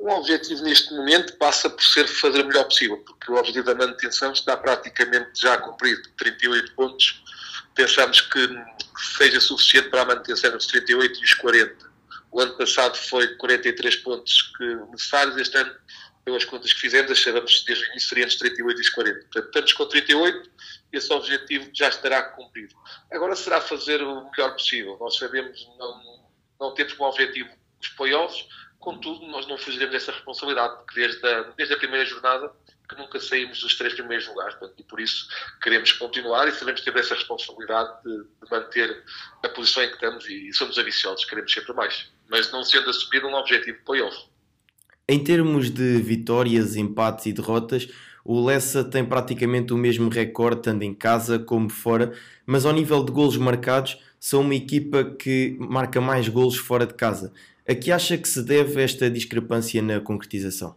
O 0.00 0.10
objetivo 0.12 0.62
neste 0.62 0.94
momento 0.94 1.36
passa 1.36 1.68
por 1.68 1.84
ser 1.84 2.08
fazer 2.08 2.40
o 2.40 2.46
melhor 2.46 2.64
possível, 2.64 2.96
porque 2.98 3.30
o 3.30 3.34
objetivo 3.34 3.66
da 3.66 3.74
manutenção 3.74 4.32
está 4.32 4.56
praticamente 4.56 5.38
já 5.38 5.58
cumprido, 5.58 6.08
38 6.16 6.74
pontos. 6.74 7.22
Pensamos 7.74 8.22
que, 8.22 8.48
seja 9.18 9.40
suficiente 9.40 9.90
para 9.90 10.02
a 10.02 10.04
manutenção 10.06 10.52
dos 10.52 10.66
38 10.66 11.20
e 11.20 11.24
os 11.24 11.34
40. 11.34 11.90
O 12.32 12.40
ano 12.40 12.56
passado 12.56 12.96
foi 12.96 13.28
43 13.36 13.96
pontos 13.96 14.52
que 14.56 14.64
necessários, 14.90 15.36
este 15.36 15.58
ano 15.58 15.74
pelas 16.24 16.44
contas 16.44 16.72
que 16.72 16.80
fizemos, 16.80 17.10
achávamos 17.10 17.64
desde 17.66 17.84
o 17.84 17.90
início 17.90 18.08
seriam 18.08 18.26
entre 18.26 18.38
38 18.38 18.78
e 18.78 18.80
os 18.80 18.88
40. 18.90 19.20
Portanto, 19.20 19.46
estamos 19.46 19.72
com 19.74 19.86
38, 19.86 20.50
esse 20.92 21.12
objetivo 21.12 21.70
já 21.74 21.88
estará 21.88 22.22
cumprido. 22.22 22.74
Agora 23.12 23.36
será 23.36 23.60
fazer 23.60 24.02
o 24.02 24.30
melhor 24.30 24.52
possível. 24.52 24.96
Nós 24.98 25.16
sabemos, 25.16 25.68
não, 25.78 26.24
não 26.58 26.74
temos 26.74 26.94
como 26.94 27.10
objetivo 27.10 27.50
os 27.80 27.88
playoffs, 27.90 28.46
contudo, 28.80 29.26
nós 29.26 29.46
não 29.46 29.56
fugiremos 29.56 29.92
dessa 29.92 30.10
responsabilidade, 30.10 30.76
porque 30.78 31.00
desde 31.00 31.26
a, 31.26 31.42
desde 31.56 31.74
a 31.74 31.78
primeira 31.78 32.04
jornada 32.04 32.50
que 32.88 32.96
nunca 32.96 33.20
saímos 33.20 33.60
dos 33.60 33.76
três 33.76 33.94
primeiros 33.94 34.26
lugares. 34.26 34.54
Portanto, 34.54 34.80
e 34.80 34.82
por 34.82 34.98
isso 34.98 35.28
queremos 35.62 35.92
continuar 35.92 36.48
e 36.48 36.52
sabemos 36.52 36.80
ter 36.80 36.96
essa 36.96 37.14
responsabilidade 37.14 38.02
de, 38.02 38.16
de, 38.18 38.50
manter 38.50 39.04
a 39.44 39.48
posição 39.50 39.84
em 39.84 39.88
que 39.88 39.94
estamos 39.94 40.28
e 40.28 40.52
somos 40.52 40.76
ambiciosos, 40.76 41.24
queremos 41.24 41.52
sempre 41.52 41.72
mais. 41.72 42.10
Mas 42.28 42.50
não 42.50 42.64
sendo 42.64 42.90
assumido 42.90 43.28
um 43.28 43.34
objetivo 43.34 43.78
playoff. 43.84 44.16
Em 45.08 45.22
termos 45.22 45.70
de 45.70 46.00
vitórias, 46.00 46.74
empates 46.74 47.26
e 47.26 47.32
derrotas, 47.32 47.88
o 48.24 48.44
Lessa 48.44 48.84
tem 48.84 49.04
praticamente 49.04 49.72
o 49.72 49.76
mesmo 49.76 50.08
recorde, 50.08 50.62
tanto 50.62 50.84
em 50.84 50.94
casa 50.94 51.38
como 51.38 51.68
fora, 51.70 52.12
mas 52.46 52.64
ao 52.64 52.72
nível 52.72 53.04
de 53.04 53.12
golos 53.12 53.36
marcados, 53.36 53.98
são 54.18 54.42
uma 54.42 54.54
equipa 54.54 55.02
que 55.02 55.56
marca 55.58 56.00
mais 56.00 56.28
golos 56.28 56.56
fora 56.56 56.86
de 56.86 56.94
casa. 56.94 57.32
A 57.70 57.74
que 57.76 57.92
acha 57.92 58.18
que 58.18 58.26
se 58.26 58.42
deve 58.42 58.82
esta 58.82 59.08
discrepância 59.08 59.80
na 59.80 60.00
concretização? 60.00 60.76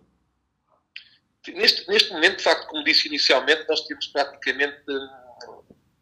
Neste, 1.47 1.87
neste 1.87 2.13
momento, 2.13 2.37
de 2.37 2.43
facto, 2.43 2.67
como 2.67 2.83
disse 2.83 3.07
inicialmente, 3.07 3.65
nós 3.67 3.81
temos 3.87 4.05
praticamente 4.05 4.83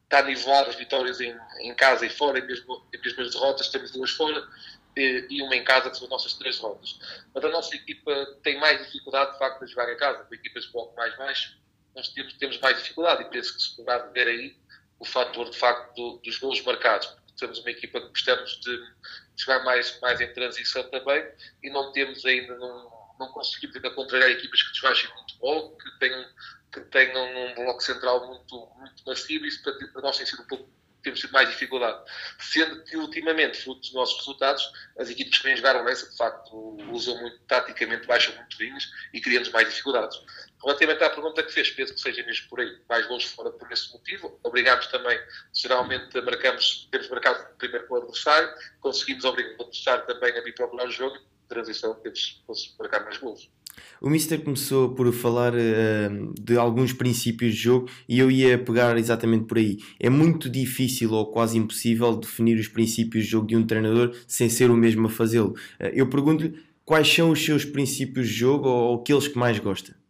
está 0.04 0.19
a 0.19 0.23
nivelar 0.23 0.67
as 0.67 0.75
vitórias 0.75 1.21
em, 1.21 1.34
em 1.62 1.73
casa 1.75 2.06
e 2.06 2.10
fora, 2.10 2.39
e 2.39 2.41
mesmo, 2.41 2.86
e 2.93 2.97
mesmo 2.97 3.21
as 3.21 3.32
derrotas, 3.32 3.69
temos 3.69 3.91
duas 3.91 4.12
fora 4.12 4.45
e 4.97 5.41
uma 5.41 5.56
em 5.56 5.63
casa, 5.63 5.89
que 5.89 5.95
são 5.95 6.08
as 6.08 6.12
nossas 6.12 6.34
três 6.34 6.58
rodas. 6.58 6.99
Mas 7.34 7.45
a 7.45 7.49
nossa 7.49 7.73
equipa 7.73 8.13
tem 8.43 8.60
mais 8.60 8.86
dificuldade, 8.86 9.32
de 9.32 9.39
facto, 9.39 9.63
de 9.63 9.71
jogar 9.71 9.93
em 9.93 9.95
casa, 9.95 10.25
com 10.25 10.36
equipas 10.36 10.65
de 10.65 10.73
bloco 10.73 10.93
mais 10.97 11.15
baixo, 11.17 11.58
nós 11.95 12.10
temos, 12.10 12.34
temos 12.34 12.60
mais 12.60 12.77
dificuldade, 12.77 13.23
e 13.23 13.30
penso 13.30 13.56
que 13.56 13.63
se 13.63 13.77
poderá 13.77 13.99
ver 14.08 14.27
aí 14.27 14.58
o 14.99 15.06
fator, 15.06 15.49
de 15.49 15.58
facto, 15.58 15.95
do, 15.95 16.17
dos 16.17 16.38
golos 16.38 16.62
marcados, 16.63 17.08
porque 17.08 17.32
temos 17.39 17.60
uma 17.60 17.71
equipa 17.71 18.01
que 18.01 18.10
gostamos 18.10 18.60
de 18.60 18.77
jogar 19.41 19.63
mais, 19.63 19.99
mais 19.99 20.21
em 20.21 20.34
transição 20.34 20.84
também, 20.89 21.25
e 21.63 21.69
não 21.69 21.91
temos 21.91 22.25
ainda, 22.25 22.56
não, 22.58 23.15
não 23.19 23.27
conseguimos 23.32 23.75
ainda 23.75 23.91
contrariar 23.91 24.30
equipas 24.32 24.62
que 24.63 24.71
desbaixem 24.71 25.10
muito 25.15 25.38
bloco, 25.39 25.77
que 25.77 25.99
tenham, 25.99 26.25
que 26.71 26.82
tenham 26.82 27.51
um 27.51 27.56
bloco 27.56 27.82
central 27.82 28.27
muito, 28.27 28.71
muito 28.77 29.04
massivo, 29.06 29.45
e 29.45 29.47
isso 29.47 29.62
para, 29.63 29.73
para 29.73 30.01
nós 30.01 30.17
tem 30.17 30.25
sido 30.25 30.43
um 30.43 30.47
pouco 30.47 30.69
temos 31.01 31.19
tido 31.19 31.32
mais 31.32 31.49
dificuldade. 31.49 31.99
Sendo 32.39 32.84
que, 32.84 32.95
ultimamente, 32.95 33.58
fruto 33.62 33.82
dos 33.82 33.93
nossos 33.93 34.17
resultados, 34.19 34.71
as 34.99 35.10
equipes 35.10 35.38
que 35.39 35.43
vêm 35.43 35.56
jogar 35.56 35.75
o 35.75 35.86
de 35.86 36.17
facto, 36.17 36.77
usam 36.91 37.19
muito, 37.19 37.39
taticamente, 37.47 38.08
baixam 38.08 38.36
muito 38.36 38.58
vinhos 38.58 38.91
e 39.13 39.19
criam-nos 39.19 39.49
mais 39.49 39.67
dificuldades. 39.67 40.17
Relativamente 40.63 41.04
à 41.04 41.10
pergunta 41.10 41.43
que 41.43 41.52
fez, 41.52 41.69
penso 41.71 41.93
que 41.93 42.00
seja 42.00 42.24
mesmo 42.24 42.47
por 42.50 42.60
aí, 42.60 42.71
mais 42.88 43.08
gols 43.08 43.24
fora 43.26 43.50
por 43.52 43.71
esse 43.71 43.91
motivo. 43.93 44.39
Obrigamos 44.43 44.88
também, 44.88 45.19
geralmente, 45.54 46.21
marcamos, 46.21 46.88
temos 46.91 47.10
marcado 47.10 47.58
primeiro 47.58 47.88
com 47.88 47.95
o 47.95 47.97
adversário, 47.97 48.50
conseguimos 48.80 49.26
obrigar 49.26 49.56
o 49.58 49.63
adversário 49.63 50.06
também 50.06 50.38
a 50.38 50.41
vir 50.41 50.54
procurar 50.54 50.88
o 50.88 50.91
jogo, 50.91 51.17
transição, 51.47 51.93
temos 51.95 52.43
marcar 52.80 53.04
mais 53.04 53.17
gols. 53.17 53.50
O 54.02 54.10
Mister 54.10 54.41
começou 54.43 54.93
por 54.93 55.12
falar 55.13 55.54
uh, 55.54 56.34
de 56.39 56.58
alguns 56.58 56.91
princípios 56.91 57.54
de 57.54 57.62
jogo 57.62 57.89
e 58.08 58.19
eu 58.19 58.30
ia 58.30 58.58
pegar 58.58 58.97
exatamente 58.97 59.45
por 59.45 59.58
aí. 59.58 59.78
É 60.00 60.10
muito 60.10 60.50
difícil 60.50 61.12
ou 61.12 61.32
quase 61.32 61.58
impossível 61.58 62.15
definir 62.15 62.60
os 62.60 62.67
princípios 62.67 63.26
de 63.26 63.32
jogo 63.32 63.47
de 63.47 63.56
um 63.56 63.65
treinador 63.65 64.15
sem 64.28 64.50
ser 64.50 64.69
o 64.69 64.76
mesmo 64.76 65.08
a 65.08 65.10
fazê-lo. 65.10 65.52
Uh, 65.80 65.91
eu 65.93 66.10
pergunto-lhe 66.10 66.60
quais 66.84 67.08
são 67.08 67.32
os 67.32 67.43
seus 67.43 67.63
princípios 67.63 68.28
de 68.28 68.34
jogo 68.34 68.67
ou, 68.67 68.89
ou 68.89 69.02
aqueles 69.02 69.28
que 69.28 69.38
mais 69.38 69.60
gosta. 69.60 70.00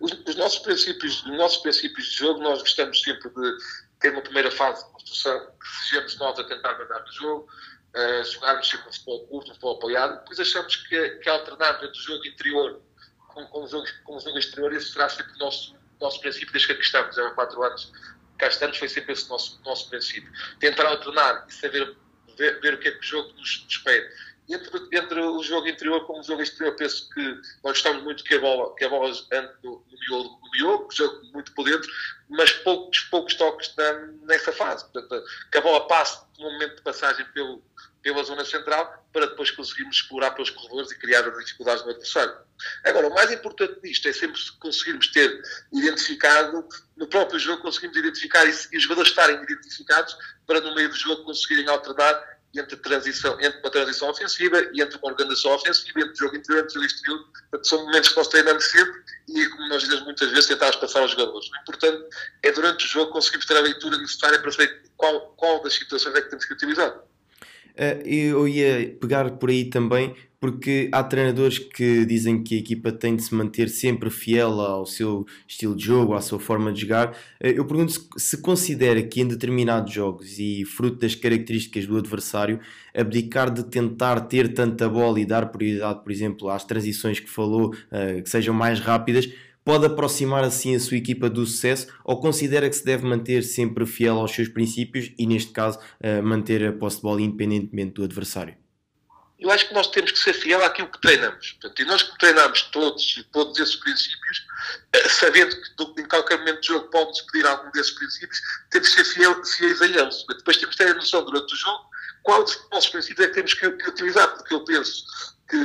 Os, 0.00 0.12
os, 0.12 0.36
nossos 0.36 0.58
princípios, 0.58 1.22
os 1.22 1.36
nossos 1.36 1.58
princípios 1.58 2.06
de 2.06 2.16
jogo, 2.16 2.40
nós 2.42 2.60
gostamos 2.60 3.00
sempre 3.00 3.28
de, 3.30 3.56
ter 4.00 4.12
uma 4.12 4.22
primeira 4.22 4.50
fase 4.50 4.84
de 4.84 4.92
construção, 4.92 5.48
sejamos 5.88 6.16
nós 6.18 6.38
a 6.38 6.44
tentar 6.44 6.78
mandar 6.78 7.00
no 7.00 7.12
jogo, 7.12 7.48
uh, 7.94 8.24
jogarmos 8.24 8.68
sempre 8.68 8.88
um 8.88 8.92
futebol 8.92 9.26
curto, 9.26 9.50
um 9.50 9.54
futebol 9.54 9.76
apoiado, 9.76 10.18
depois 10.20 10.40
achamos 10.40 10.76
que, 10.76 11.10
que 11.10 11.28
alternarmos 11.28 11.82
entre 11.82 11.98
o 11.98 12.02
jogo 12.02 12.26
interior 12.26 12.82
com, 13.28 13.46
com, 13.46 13.64
o, 13.64 13.68
jogo, 13.68 13.86
com 14.04 14.16
o 14.16 14.20
jogo 14.20 14.38
exterior, 14.38 14.72
esse 14.72 14.92
será 14.92 15.08
sempre 15.08 15.32
o 15.32 15.38
nosso, 15.38 15.74
nosso 16.00 16.20
princípio 16.20 16.52
desde 16.52 16.66
que 16.66 16.72
aqui 16.74 16.82
estamos, 16.82 17.18
há 17.18 17.30
quatro 17.30 17.62
anos 17.62 17.90
cá 18.38 18.48
estamos, 18.48 18.76
foi 18.76 18.88
sempre 18.88 19.12
esse 19.12 19.28
nosso, 19.28 19.60
nosso 19.64 19.88
princípio. 19.88 20.30
Tentar 20.60 20.86
alternar 20.86 21.46
e 21.48 21.52
saber 21.54 21.96
ver, 22.36 22.60
ver 22.60 22.74
o 22.74 22.78
que 22.78 22.88
é 22.88 22.90
que 22.92 22.98
o 22.98 23.02
jogo 23.02 23.32
nos, 23.34 23.64
nos 23.64 23.78
pede 23.78 24.08
entre, 24.54 24.88
entre 24.92 25.20
o 25.20 25.42
jogo 25.42 25.68
interior 25.68 26.06
com 26.06 26.20
o 26.20 26.22
jogo 26.22 26.42
exterior, 26.42 26.74
penso 26.76 27.08
que 27.10 27.22
nós 27.64 27.72
gostamos 27.72 28.02
muito 28.04 28.22
que 28.22 28.34
a 28.34 28.40
bola, 28.40 28.74
que 28.76 28.84
a 28.84 28.88
bola 28.88 29.08
ande 29.08 29.52
no, 29.62 29.84
no 29.90 29.98
miolo, 30.08 30.40
no 30.40 30.50
miolo, 30.52 30.88
jogo 30.92 31.24
muito 31.32 31.52
por 31.52 31.64
dentro, 31.64 31.90
mas 32.28 32.52
poucos, 32.52 33.00
poucos 33.00 33.34
toques 33.34 33.74
na, 33.76 33.92
nessa 34.22 34.52
fase. 34.52 34.84
Portanto, 34.92 35.24
que 35.50 35.58
a 35.58 35.60
bola 35.60 35.86
passe 35.88 36.20
no 36.38 36.50
momento 36.50 36.76
de 36.76 36.82
passagem 36.82 37.26
pelo, 37.32 37.62
pela 38.02 38.22
zona 38.22 38.44
central 38.44 39.04
para 39.12 39.26
depois 39.26 39.50
conseguirmos 39.50 39.96
explorar 39.96 40.30
pelos 40.30 40.50
corredores 40.50 40.92
e 40.92 40.98
criar 40.98 41.22
dificuldades 41.22 41.82
no 41.84 41.90
adversário. 41.90 42.36
Agora, 42.84 43.08
o 43.08 43.14
mais 43.14 43.32
importante 43.32 43.80
disto 43.82 44.08
é 44.08 44.12
sempre 44.12 44.40
conseguirmos 44.60 45.08
ter 45.08 45.42
identificado, 45.72 46.68
no 46.96 47.08
próprio 47.08 47.38
jogo 47.38 47.62
conseguimos 47.62 47.96
identificar 47.96 48.44
e, 48.44 48.54
e 48.72 48.76
os 48.76 48.82
jogadores 48.84 49.10
estarem 49.10 49.42
identificados 49.42 50.16
para 50.46 50.60
no 50.60 50.74
meio 50.74 50.88
do 50.88 50.94
jogo 50.94 51.24
conseguirem 51.24 51.68
alternar 51.68 52.35
entre, 52.58 52.76
transição, 52.76 53.38
entre 53.40 53.58
uma 53.60 53.70
transição 53.70 54.10
ofensiva 54.10 54.60
e 54.72 54.80
entre 54.80 54.98
uma 54.98 55.08
organização 55.10 55.52
ofensiva, 55.52 56.00
entre 56.00 56.16
jogo 56.16 56.36
interior 56.36 56.66
e 56.66 56.72
jogo 56.72 56.86
exterior. 56.86 57.24
Portanto, 57.50 57.68
são 57.68 57.84
momentos 57.84 58.08
que 58.10 58.16
nós 58.16 58.28
treinamos 58.28 58.64
sempre 58.64 59.02
e, 59.28 59.46
como 59.48 59.68
nós 59.68 59.82
dizemos 59.82 60.04
muitas 60.04 60.30
vezes, 60.30 60.46
tentamos 60.46 60.76
passar 60.76 61.00
aos 61.00 61.10
jogadores. 61.10 61.48
O 61.50 61.56
importante 61.56 62.04
é, 62.42 62.52
durante 62.52 62.84
o 62.84 62.88
jogo, 62.88 63.12
conseguirmos 63.12 63.46
ter 63.46 63.56
a 63.56 63.60
leitura 63.60 63.98
necessária 63.98 64.38
para 64.38 64.52
saber 64.52 64.82
qual, 64.96 65.20
qual 65.36 65.62
das 65.62 65.74
situações 65.74 66.14
é 66.14 66.22
que 66.22 66.30
temos 66.30 66.44
que 66.44 66.54
utilizar. 66.54 66.96
Uh, 67.76 68.00
eu 68.06 68.48
ia 68.48 68.96
pegar 68.98 69.30
por 69.32 69.50
aí 69.50 69.68
também 69.68 70.16
porque 70.46 70.88
há 70.92 71.02
treinadores 71.02 71.58
que 71.58 72.06
dizem 72.06 72.40
que 72.40 72.54
a 72.54 72.58
equipa 72.58 72.92
tem 72.92 73.16
de 73.16 73.24
se 73.24 73.34
manter 73.34 73.68
sempre 73.68 74.08
fiel 74.10 74.60
ao 74.60 74.86
seu 74.86 75.26
estilo 75.44 75.74
de 75.74 75.84
jogo, 75.84 76.14
à 76.14 76.20
sua 76.20 76.38
forma 76.38 76.72
de 76.72 76.82
jogar. 76.82 77.16
Eh, 77.40 77.58
eu 77.58 77.64
pergunto 77.64 77.90
se, 77.90 78.08
se 78.16 78.40
considera 78.40 79.02
que 79.02 79.20
em 79.20 79.26
determinados 79.26 79.92
jogos 79.92 80.38
e 80.38 80.64
fruto 80.64 81.00
das 81.00 81.16
características 81.16 81.84
do 81.84 81.96
adversário, 81.98 82.60
abdicar 82.94 83.52
de 83.52 83.64
tentar 83.64 84.20
ter 84.20 84.54
tanta 84.54 84.88
bola 84.88 85.18
e 85.18 85.24
dar 85.26 85.46
prioridade, 85.46 86.04
por 86.04 86.12
exemplo, 86.12 86.48
às 86.48 86.62
transições 86.62 87.18
que 87.18 87.28
falou, 87.28 87.74
uh, 87.74 88.22
que 88.22 88.30
sejam 88.30 88.54
mais 88.54 88.78
rápidas, 88.78 89.28
pode 89.64 89.84
aproximar 89.84 90.44
assim 90.44 90.76
a 90.76 90.78
sua 90.78 90.96
equipa 90.96 91.28
do 91.28 91.44
sucesso 91.44 91.88
ou 92.04 92.20
considera 92.20 92.68
que 92.70 92.76
se 92.76 92.84
deve 92.84 93.04
manter 93.04 93.42
sempre 93.42 93.84
fiel 93.84 94.16
aos 94.16 94.30
seus 94.30 94.46
princípios 94.46 95.12
e, 95.18 95.26
neste 95.26 95.50
caso, 95.50 95.80
uh, 95.80 96.22
manter 96.22 96.64
a 96.64 96.72
posse 96.72 96.98
de 96.98 97.02
bola 97.02 97.20
independentemente 97.20 97.94
do 97.94 98.04
adversário? 98.04 98.54
Eu 99.38 99.50
acho 99.50 99.68
que 99.68 99.74
nós 99.74 99.88
temos 99.88 100.12
que 100.12 100.18
ser 100.18 100.32
fiel 100.32 100.64
àquilo 100.64 100.90
que 100.90 101.00
treinamos. 101.00 101.52
Portanto, 101.52 101.82
e 101.82 101.84
nós 101.84 102.02
que 102.02 102.18
treinamos 102.18 102.62
todos, 102.72 103.24
todos 103.32 103.58
esses 103.58 103.76
princípios, 103.76 104.46
eh, 104.92 105.08
sabendo 105.08 105.54
que 105.60 106.00
em 106.00 106.08
qualquer 106.08 106.38
momento 106.38 106.60
do 106.60 106.66
jogo 106.66 106.90
podemos 106.90 107.20
pedir 107.22 107.46
algum 107.46 107.70
desses 107.72 107.92
princípios, 107.92 108.40
temos 108.70 108.88
que 108.88 109.04
ser 109.04 109.14
fiel, 109.14 109.44
fiéis 109.44 109.82
a 109.82 109.86
eles. 109.86 110.24
Depois 110.26 110.56
temos 110.56 110.74
que 110.74 110.84
ter 110.84 110.90
a 110.90 110.94
noção 110.94 111.24
durante 111.24 111.52
o 111.52 111.56
jogo 111.56 111.86
qual 112.26 112.42
dos 112.42 112.58
nossos 112.72 112.90
princípios 112.90 113.24
é 113.24 113.28
que 113.28 113.34
temos 113.34 113.54
que, 113.54 113.70
que 113.70 113.88
utilizar, 113.88 114.28
porque 114.34 114.52
eu 114.52 114.64
penso 114.64 115.04
que, 115.48 115.56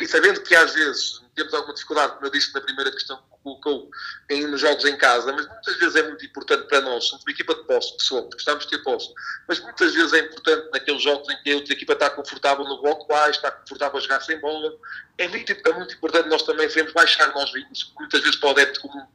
e 0.00 0.08
sabendo 0.08 0.40
que 0.42 0.54
às 0.54 0.72
vezes 0.72 1.22
temos 1.34 1.52
alguma 1.52 1.74
dificuldade, 1.74 2.14
como 2.14 2.26
eu 2.26 2.30
disse 2.30 2.54
na 2.54 2.60
primeira 2.60 2.90
questão 2.90 3.18
que 3.18 3.22
colocou, 3.42 3.90
em, 4.30 4.46
nos 4.46 4.60
jogos 4.60 4.84
em 4.86 4.96
casa, 4.96 5.32
mas 5.32 5.46
muitas 5.46 5.76
vezes 5.76 5.96
é 5.96 6.02
muito 6.02 6.24
importante 6.24 6.66
para 6.66 6.80
nós, 6.80 7.04
somos 7.04 7.24
uma 7.24 7.32
equipa 7.32 7.54
de 7.54 7.64
posse, 7.64 7.96
que 7.96 8.02
somos, 8.02 8.34
gostamos 8.34 8.64
de 8.64 8.70
ter 8.70 8.82
posse, 8.82 9.12
mas 9.46 9.60
muitas 9.60 9.94
vezes 9.94 10.12
é 10.14 10.20
importante 10.20 10.70
naqueles 10.72 11.02
jogos 11.02 11.28
em 11.28 11.42
que 11.42 11.52
a 11.52 11.56
outra 11.56 11.72
equipa 11.74 11.92
está 11.92 12.10
confortável 12.10 12.64
no 12.64 12.80
bloco 12.80 13.06
baixo, 13.06 13.38
está 13.38 13.50
confortável 13.50 13.98
a 13.98 14.00
jogar 14.00 14.20
sem 14.22 14.40
bola, 14.40 14.72
é 15.18 15.28
muito, 15.28 15.52
é 15.52 15.72
muito 15.74 15.94
importante 15.94 16.28
nós 16.28 16.42
também 16.42 16.68
sempre 16.70 16.94
baixar 16.94 17.32
nós 17.34 17.52
vinhos, 17.52 17.92
muitas 17.98 18.20
vezes 18.22 18.36
para 18.36 18.48
o 18.48 18.52
adepto 18.52 18.80
comum, 18.80 19.06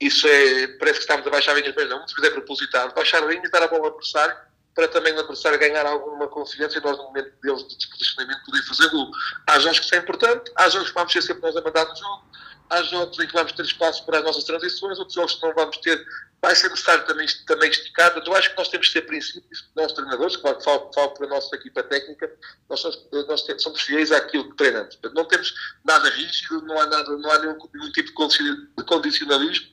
isso 0.00 0.26
é, 0.28 0.68
parece 0.78 0.98
que 0.98 1.04
estamos 1.04 1.26
a 1.26 1.30
baixar 1.30 1.54
vinhas, 1.54 1.74
mas 1.74 1.88
não, 1.88 1.98
muitas 1.98 2.14
vezes 2.14 2.30
é 2.30 2.34
propositado, 2.34 2.94
baixar 2.94 3.26
vinhas 3.26 3.50
dar 3.50 3.62
a 3.62 3.68
bola 3.68 3.82
ao 3.82 3.88
adversário, 3.88 4.36
para 4.74 4.88
também 4.88 5.12
o 5.14 5.20
adversário 5.20 5.58
ganhar 5.58 5.86
alguma 5.86 6.26
confiança 6.28 6.78
e 6.78 6.82
nós, 6.82 6.96
no 6.96 7.04
momento 7.04 7.32
deles 7.40 7.66
de 7.66 7.88
posicionamento, 7.88 8.44
poder 8.44 8.62
fazer 8.62 8.88
gol. 8.90 9.10
Há 9.46 9.58
jogos 9.58 9.78
que 9.78 9.84
isso 9.86 9.94
é 9.94 9.98
importante, 9.98 10.52
há 10.56 10.68
jogos 10.68 10.88
que 10.88 10.94
vamos 10.94 11.12
ser 11.12 11.22
sempre 11.22 11.42
nós 11.42 11.56
a 11.56 11.60
mandar 11.60 11.84
no 11.84 11.96
jogo, 11.96 12.24
há 12.70 12.82
jogos 12.82 13.18
em 13.18 13.26
que 13.26 13.32
vamos 13.32 13.52
ter 13.52 13.62
espaço 13.62 14.04
para 14.04 14.18
as 14.18 14.24
nossas 14.24 14.44
transições, 14.44 14.98
outros 14.98 15.14
jogos 15.14 15.34
que 15.34 15.46
não 15.46 15.54
vamos 15.54 15.76
ter, 15.78 16.04
vai 16.42 16.54
ser 16.56 16.68
necessário 16.70 17.06
também, 17.06 17.26
também 17.46 17.70
esticar. 17.70 18.12
Portanto, 18.12 18.30
eu 18.30 18.36
acho 18.36 18.50
que 18.50 18.56
nós 18.56 18.68
temos 18.68 18.88
que 18.88 18.94
ter 18.94 19.02
princípios, 19.06 19.64
nós 19.76 19.92
treinadores, 19.92 20.36
claro 20.36 20.58
que 20.58 20.64
falo, 20.64 20.90
falo 20.92 21.10
para 21.10 21.26
a 21.26 21.30
nossa 21.30 21.54
equipa 21.54 21.82
técnica, 21.82 22.30
nós 22.68 22.80
somos, 22.80 22.98
nós 23.28 23.42
temos, 23.42 23.62
somos 23.62 23.80
fiéis 23.80 24.10
àquilo 24.10 24.50
que 24.50 24.56
treinamos. 24.56 24.98
Não 25.14 25.24
temos 25.24 25.54
nada 25.84 26.08
rígido, 26.10 26.62
não 26.62 26.80
há, 26.80 26.86
nada, 26.86 27.16
não 27.16 27.30
há 27.30 27.38
nenhum, 27.38 27.58
nenhum 27.72 27.92
tipo 27.92 28.08
de 28.08 28.84
condicionalismo, 28.84 29.68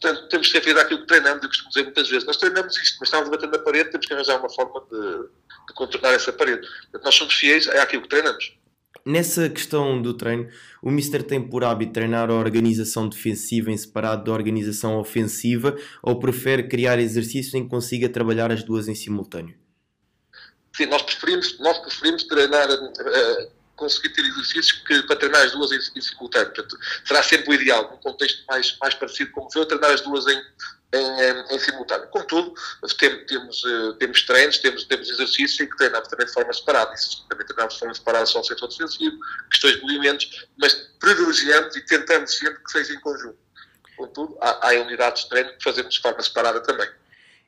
Portanto, 0.00 0.28
temos 0.28 0.46
que 0.48 0.52
ser 0.52 0.60
fiéis 0.62 0.78
àquilo 0.78 1.00
que 1.00 1.06
treinamos. 1.06 1.42
Eu 1.42 1.48
costumo 1.48 1.68
dizer 1.70 1.82
muitas 1.84 2.08
vezes: 2.08 2.26
nós 2.26 2.36
treinamos 2.36 2.76
isto, 2.76 2.96
mas 3.00 3.08
estamos 3.08 3.28
batendo 3.30 3.52
na 3.52 3.58
parede, 3.58 3.90
temos 3.90 4.06
que 4.06 4.12
arranjar 4.12 4.38
uma 4.38 4.50
forma 4.50 4.80
de, 4.90 5.28
de 5.68 5.74
contornar 5.74 6.14
essa 6.14 6.32
parede. 6.32 6.66
Portanto, 6.82 7.04
nós 7.04 7.14
somos 7.14 7.34
fiéis 7.34 7.68
àquilo 7.68 8.02
que 8.02 8.08
treinamos. 8.08 8.56
Nessa 9.06 9.50
questão 9.50 10.00
do 10.00 10.14
treino, 10.14 10.48
o 10.82 10.90
Mister 10.90 11.22
tem 11.22 11.40
por 11.40 11.62
hábito 11.62 11.92
treinar 11.92 12.30
a 12.30 12.34
organização 12.34 13.06
defensiva 13.06 13.70
em 13.70 13.76
separado 13.76 14.24
da 14.24 14.32
organização 14.32 14.98
ofensiva 14.98 15.76
ou 16.02 16.18
prefere 16.18 16.68
criar 16.68 16.98
exercícios 16.98 17.52
em 17.52 17.64
que 17.64 17.68
consiga 17.68 18.08
trabalhar 18.08 18.50
as 18.50 18.62
duas 18.62 18.88
em 18.88 18.94
simultâneo? 18.94 19.54
Sim, 20.74 20.86
nós 20.86 21.02
preferimos, 21.02 21.58
nós 21.60 21.78
preferimos 21.78 22.24
treinar 22.24 22.68
uh, 22.68 23.53
conseguir 23.76 24.10
ter 24.10 24.24
exercícios 24.24 24.72
que, 24.72 25.02
para 25.02 25.16
treinar 25.16 25.42
as 25.42 25.52
duas 25.52 25.72
em, 25.72 26.00
simultâneo. 26.00 26.52
Portanto, 26.52 26.78
será 27.04 27.22
sempre 27.22 27.50
o 27.50 27.54
ideal, 27.54 27.90
num 27.90 27.96
contexto 27.98 28.44
mais, 28.48 28.76
mais 28.80 28.94
parecido 28.94 29.30
com 29.32 29.46
o 29.46 29.50
seu, 29.50 29.66
treinar 29.66 29.90
as 29.90 30.00
duas 30.00 30.26
em, 30.26 30.42
em, 30.94 31.54
em 31.54 31.58
simultâneo. 31.58 32.08
Contudo, 32.08 32.54
temos, 32.98 33.24
temos, 33.26 33.64
eh, 33.64 33.92
temos 33.98 34.22
treinos, 34.22 34.58
temos, 34.58 34.84
temos 34.84 35.10
exercícios 35.10 35.60
em 35.60 35.68
que 35.68 35.76
treinamos 35.76 36.08
também 36.08 36.26
de 36.26 36.32
forma 36.32 36.52
separada. 36.52 36.94
Isso 36.94 37.26
também 37.28 37.46
treinamos 37.46 37.74
de 37.74 37.80
forma 37.80 37.94
separada 37.94 38.26
só 38.26 38.40
o 38.40 38.44
setor 38.44 38.68
defensivo, 38.68 39.18
questões 39.50 39.76
de 39.76 39.82
movimentos, 39.82 40.46
mas 40.58 40.74
privilegiamos 41.00 41.76
e 41.76 41.80
tentamos 41.82 42.36
sempre 42.36 42.62
que 42.62 42.70
seja 42.70 42.94
em 42.94 43.00
conjunto. 43.00 43.38
Contudo, 43.96 44.36
há, 44.40 44.70
há 44.70 44.80
unidades 44.80 45.22
de 45.24 45.28
treino 45.28 45.50
que 45.50 45.62
fazemos 45.62 45.94
de 45.94 46.00
forma 46.00 46.22
separada 46.22 46.60
também. 46.60 46.88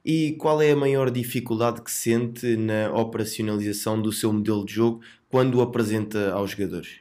E 0.09 0.37
qual 0.37 0.63
é 0.63 0.71
a 0.71 0.77
maior 0.77 1.11
dificuldade 1.11 1.83
que 1.83 1.91
sente 1.91 2.57
na 2.57 2.93
operacionalização 2.93 4.01
do 4.01 4.13
seu 4.13 4.33
modelo 4.33 4.65
de 4.65 4.75
jogo 4.75 5.03
quando 5.29 5.57
o 5.57 5.61
apresenta 5.61 6.31
aos 6.31 6.53
jogadores? 6.53 7.01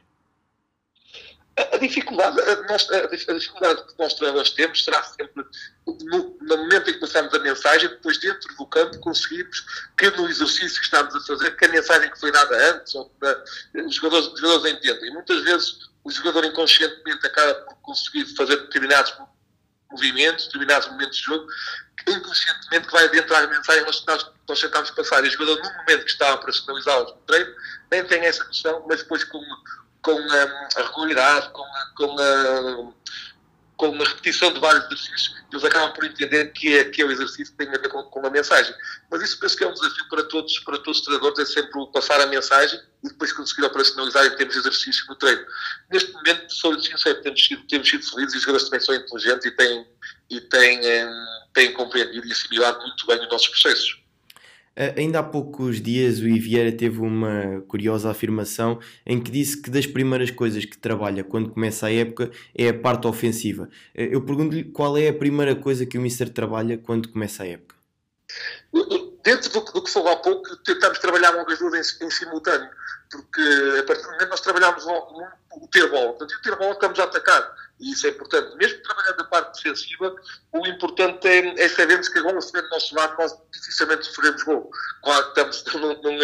A 1.56 1.76
dificuldade, 1.78 2.40
a, 2.40 3.32
dificuldade 3.32 3.86
que 3.86 3.96
nós 3.96 4.12
treinadores 4.12 4.50
temos 4.50 4.84
será 4.84 5.00
sempre 5.04 5.44
no, 5.86 6.36
no, 6.40 6.56
momento 6.56 6.90
em 6.90 6.94
que 6.94 6.98
passamos 6.98 7.32
a 7.32 7.38
mensagem, 7.38 7.88
depois 7.88 8.18
dentro 8.18 8.52
do 8.56 8.66
campo 8.66 8.98
conseguimos 8.98 9.64
que 9.96 10.10
no 10.10 10.28
exercício 10.28 10.80
que 10.80 10.86
estamos 10.86 11.14
a 11.14 11.20
fazer, 11.20 11.56
que 11.56 11.64
a 11.64 11.68
mensagem 11.68 12.10
que 12.10 12.18
foi 12.18 12.32
dada 12.32 12.74
antes, 12.74 12.92
ou 12.96 13.08
que, 13.08 13.80
os, 13.82 13.94
jogadores, 13.94 14.26
os 14.32 14.40
jogadores 14.40 14.74
entendem. 14.74 15.10
E 15.10 15.14
muitas 15.14 15.44
vezes 15.44 15.90
o 16.02 16.10
jogador 16.10 16.44
inconscientemente 16.44 17.24
acaba 17.24 17.54
por 17.54 17.76
conseguir 17.82 18.26
fazer 18.34 18.56
determinados 18.56 19.12
movimentos, 19.90 20.46
determinados 20.46 20.88
momentos 20.88 21.16
de 21.16 21.24
jogo, 21.24 21.46
inconscientemente 22.06 22.86
que 22.86 22.92
vai 22.92 23.04
adentrar 23.04 23.44
a 23.44 23.46
mensagem 23.46 23.84
nós, 23.84 24.04
nós, 24.06 24.30
nós 24.48 24.60
tentamos 24.60 24.90
passar. 24.90 25.24
E 25.24 25.28
o 25.28 25.30
jogador, 25.30 25.56
no 25.56 25.76
momento 25.78 26.04
que 26.04 26.10
está 26.10 26.30
a 26.30 26.34
operacionalizá-los 26.34 27.12
no 27.12 27.18
treino, 27.22 27.54
nem 27.90 28.04
tem 28.04 28.24
essa 28.24 28.44
noção, 28.44 28.84
mas 28.88 29.02
depois 29.02 29.24
com, 29.24 29.42
com 30.02 30.18
a, 30.18 30.80
a 30.80 30.86
regularidade, 30.86 31.50
com 31.50 31.66
com 31.96 32.20
a 32.20 32.92
com 33.76 33.94
a 33.94 34.04
repetição 34.04 34.52
de 34.52 34.60
vários 34.60 34.84
exercícios, 34.86 35.34
eles 35.52 35.64
acabam 35.64 35.92
por 35.92 36.04
entender 36.04 36.46
que 36.52 36.76
é, 36.76 36.84
que 36.84 37.02
é 37.02 37.04
o 37.04 37.10
exercício 37.10 37.52
que 37.52 37.58
tem 37.58 37.68
a 37.68 37.78
ver 37.78 37.88
com, 37.88 38.02
com 38.04 38.26
a 38.26 38.30
mensagem. 38.30 38.74
Mas 39.10 39.22
isso 39.22 39.38
penso 39.38 39.56
que 39.56 39.64
é 39.64 39.66
um 39.66 39.72
desafio 39.72 40.08
para 40.08 40.24
todos, 40.24 40.58
para 40.60 40.78
todos 40.78 40.98
os 40.98 41.04
treinadores, 41.04 41.38
é 41.38 41.44
sempre 41.44 41.72
passar 41.92 42.20
a 42.20 42.26
mensagem 42.26 42.80
e 43.04 43.08
depois 43.08 43.32
conseguir 43.32 43.64
operacionalizar 43.64 44.24
em 44.26 44.36
termos 44.36 44.54
de 44.54 44.60
exercício 44.60 45.06
no 45.08 45.14
treino. 45.16 45.44
Neste 45.92 46.12
momento, 46.12 46.52
sou 46.52 46.80
sincero, 46.80 47.20
temos 47.22 47.44
sido, 47.44 47.66
temos 47.66 47.88
sido 47.88 48.10
felizes 48.10 48.34
e 48.34 48.36
os 48.38 48.42
jogadores 48.42 48.68
também 48.68 48.80
são 48.80 48.94
inteligentes 48.94 49.46
e 49.46 49.50
têm, 49.50 49.86
e 50.30 50.40
têm, 50.40 50.86
eh, 50.86 51.10
têm 51.52 51.72
compreendido 51.72 52.26
e 52.26 52.32
assimilado 52.32 52.80
muito 52.80 53.06
bem 53.06 53.20
os 53.20 53.28
nossos 53.28 53.48
processos. 53.48 54.05
Ainda 54.96 55.20
há 55.20 55.22
poucos 55.22 55.80
dias 55.80 56.18
o 56.18 56.28
Ivieira 56.28 56.70
teve 56.70 57.00
uma 57.00 57.62
curiosa 57.66 58.10
afirmação 58.10 58.78
em 59.06 59.18
que 59.18 59.30
disse 59.30 59.60
que 59.60 59.70
das 59.70 59.86
primeiras 59.86 60.30
coisas 60.30 60.66
que 60.66 60.76
trabalha 60.76 61.24
quando 61.24 61.50
começa 61.50 61.86
a 61.86 61.92
época 61.92 62.30
é 62.54 62.68
a 62.68 62.74
parte 62.78 63.06
ofensiva. 63.06 63.70
Eu 63.94 64.20
pergunto-lhe 64.22 64.64
qual 64.64 64.98
é 64.98 65.08
a 65.08 65.14
primeira 65.14 65.56
coisa 65.56 65.86
que 65.86 65.96
o 65.96 66.00
Mister 66.00 66.28
trabalha 66.28 66.76
quando 66.76 67.08
começa 67.08 67.42
a 67.42 67.46
época? 67.46 67.74
Dentro 69.24 69.50
do, 69.50 69.60
do 69.72 69.82
que 69.82 69.90
falou 69.90 70.12
há 70.12 70.16
pouco, 70.16 70.56
tentamos 70.58 70.98
trabalhar 70.98 71.30
logo 71.30 71.50
as 71.50 71.58
duas 71.58 71.74
em, 71.74 72.06
em, 72.06 72.10
simultâneo, 72.10 72.68
porque 73.10 73.40
a 73.80 73.82
partir 73.82 74.02
do 74.02 74.12
momento 74.12 74.28
nós 74.28 74.40
trabalhamos 74.40 74.84
logo 74.84 75.22
o 75.52 75.68
ter 75.68 75.90
bola. 75.90 76.08
Portanto, 76.10 76.32
o 76.32 76.42
ter 76.42 76.56
bola 76.56 76.72
estamos 76.72 76.98
a 77.00 77.04
atacar. 77.04 77.56
E 77.78 77.92
isso 77.92 78.06
é 78.06 78.10
importante. 78.10 78.56
Mesmo 78.56 78.82
trabalhando 78.82 79.20
a 79.20 79.24
parte 79.24 79.62
defensiva, 79.62 80.14
o 80.52 80.66
importante 80.66 81.28
é, 81.28 81.62
é 81.62 81.68
sabermos 81.68 82.08
que 82.08 82.18
a 82.18 82.22
bola 82.22 82.38
estiver 82.38 82.62
do 82.62 82.70
nosso 82.70 82.94
lado, 82.94 83.16
nós 83.18 83.36
dificilmente 83.52 84.06
sofremos 84.06 84.42
gol. 84.44 84.70
Claro 85.02 85.32
que 85.32 85.40
estamos 85.40 85.64
num, 85.74 86.02
num, 86.02 86.18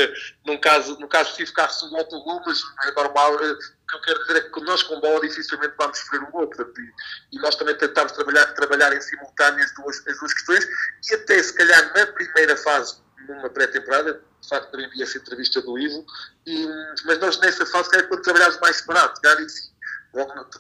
num 0.47 0.59
caso, 0.59 0.99
num 0.99 1.09
caso 1.09 1.35
se 1.35 1.91
volta 1.91 2.17
o 2.17 2.25
gol, 2.25 2.43
mas 2.47 2.63
é 2.85 2.93
normal. 2.93 3.39
Eh, 3.45 3.53
o 3.53 3.59
que 3.59 3.97
eu 3.97 4.01
quero 4.01 4.21
dizer 4.21 4.37
é 4.37 4.41
que 4.49 4.61
nós 4.63 4.83
com 4.83 5.01
bola 5.01 5.21
dificilmente 5.21 5.75
vamos 5.79 5.99
sofrer 5.99 6.23
um 6.23 6.31
gol. 6.31 6.47
Portanto, 6.47 6.81
e, 6.81 7.37
e, 7.37 7.41
nós 7.41 7.55
também 7.57 7.77
tentamos 7.77 8.13
trabalhar, 8.13 8.47
trabalhar 8.55 8.93
em 8.95 9.01
simultâneo 9.01 9.63
as 9.63 9.75
duas, 9.75 10.07
as 10.07 10.19
duas 10.19 10.33
questões 10.33 10.67
e 11.11 11.15
até 11.15 11.43
se 11.43 11.53
calhar 11.53 11.93
na 11.95 12.07
primeira 12.07 12.57
fase, 12.57 12.97
numa 13.29 13.51
pré-temporada, 13.51 14.23
de 14.41 14.49
facto 14.49 14.71
também 14.71 14.89
vi 14.89 15.03
essa 15.03 15.19
entrevista 15.19 15.61
do 15.61 15.79
Ivo, 15.79 16.05
e, 16.47 16.67
mas 17.05 17.19
nós 17.19 17.39
nessa 17.39 17.65
fase, 17.67 17.91
quando 18.09 18.23
trabalhamos 18.23 18.59
mais 18.59 18.77
separado, 18.77 19.21
calhar 19.21 19.41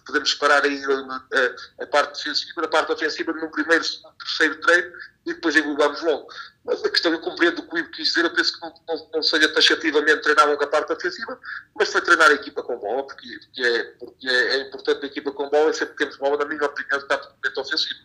podemos 0.06 0.30
separar 0.30 0.64
aí 0.64 0.82
a, 0.84 1.82
a, 1.84 1.86
parte 1.86 2.18
defensiva, 2.18 2.64
a 2.64 2.68
parte 2.68 2.92
ofensiva 2.92 3.32
no 3.32 3.50
primeiro, 3.50 3.84
terceiro 4.18 4.60
treino 4.62 4.92
e 5.26 5.34
depois 5.34 5.54
englobamos 5.54 6.02
logo. 6.02 6.26
Mas 6.64 6.82
a 6.84 6.88
questão, 6.88 7.12
eu 7.12 7.20
compreendo 7.20 7.60
o 7.60 7.68
que 7.68 7.74
o 7.74 7.78
Ivo 7.78 7.90
quis 7.90 8.08
dizer, 8.08 8.24
eu 8.24 8.34
penso 8.34 8.54
que 8.54 8.60
não, 8.64 8.74
não, 8.88 9.10
não 9.14 9.22
seja 9.22 9.52
taxativamente 9.52 10.22
treinar 10.22 10.48
logo 10.48 10.62
a 10.62 10.66
parte 10.66 10.92
ofensiva, 10.92 11.38
mas 11.74 11.92
foi 11.92 12.00
treinar 12.00 12.30
a 12.30 12.34
equipa 12.34 12.62
com 12.62 12.78
bola, 12.78 13.06
porque, 13.06 13.28
porque, 13.40 13.62
é, 13.62 13.84
porque 13.98 14.28
é, 14.28 14.56
é, 14.56 14.68
importante 14.68 15.04
a 15.04 15.06
equipa 15.06 15.32
com 15.32 15.50
bola 15.50 15.70
e 15.70 15.74
sempre 15.74 15.96
temos 15.96 16.16
bola, 16.16 16.38
na 16.38 16.44
minha 16.46 16.64
opinião, 16.64 16.98
está 16.98 17.18
totalmente 17.18 17.60
ofensivo. 17.60 18.00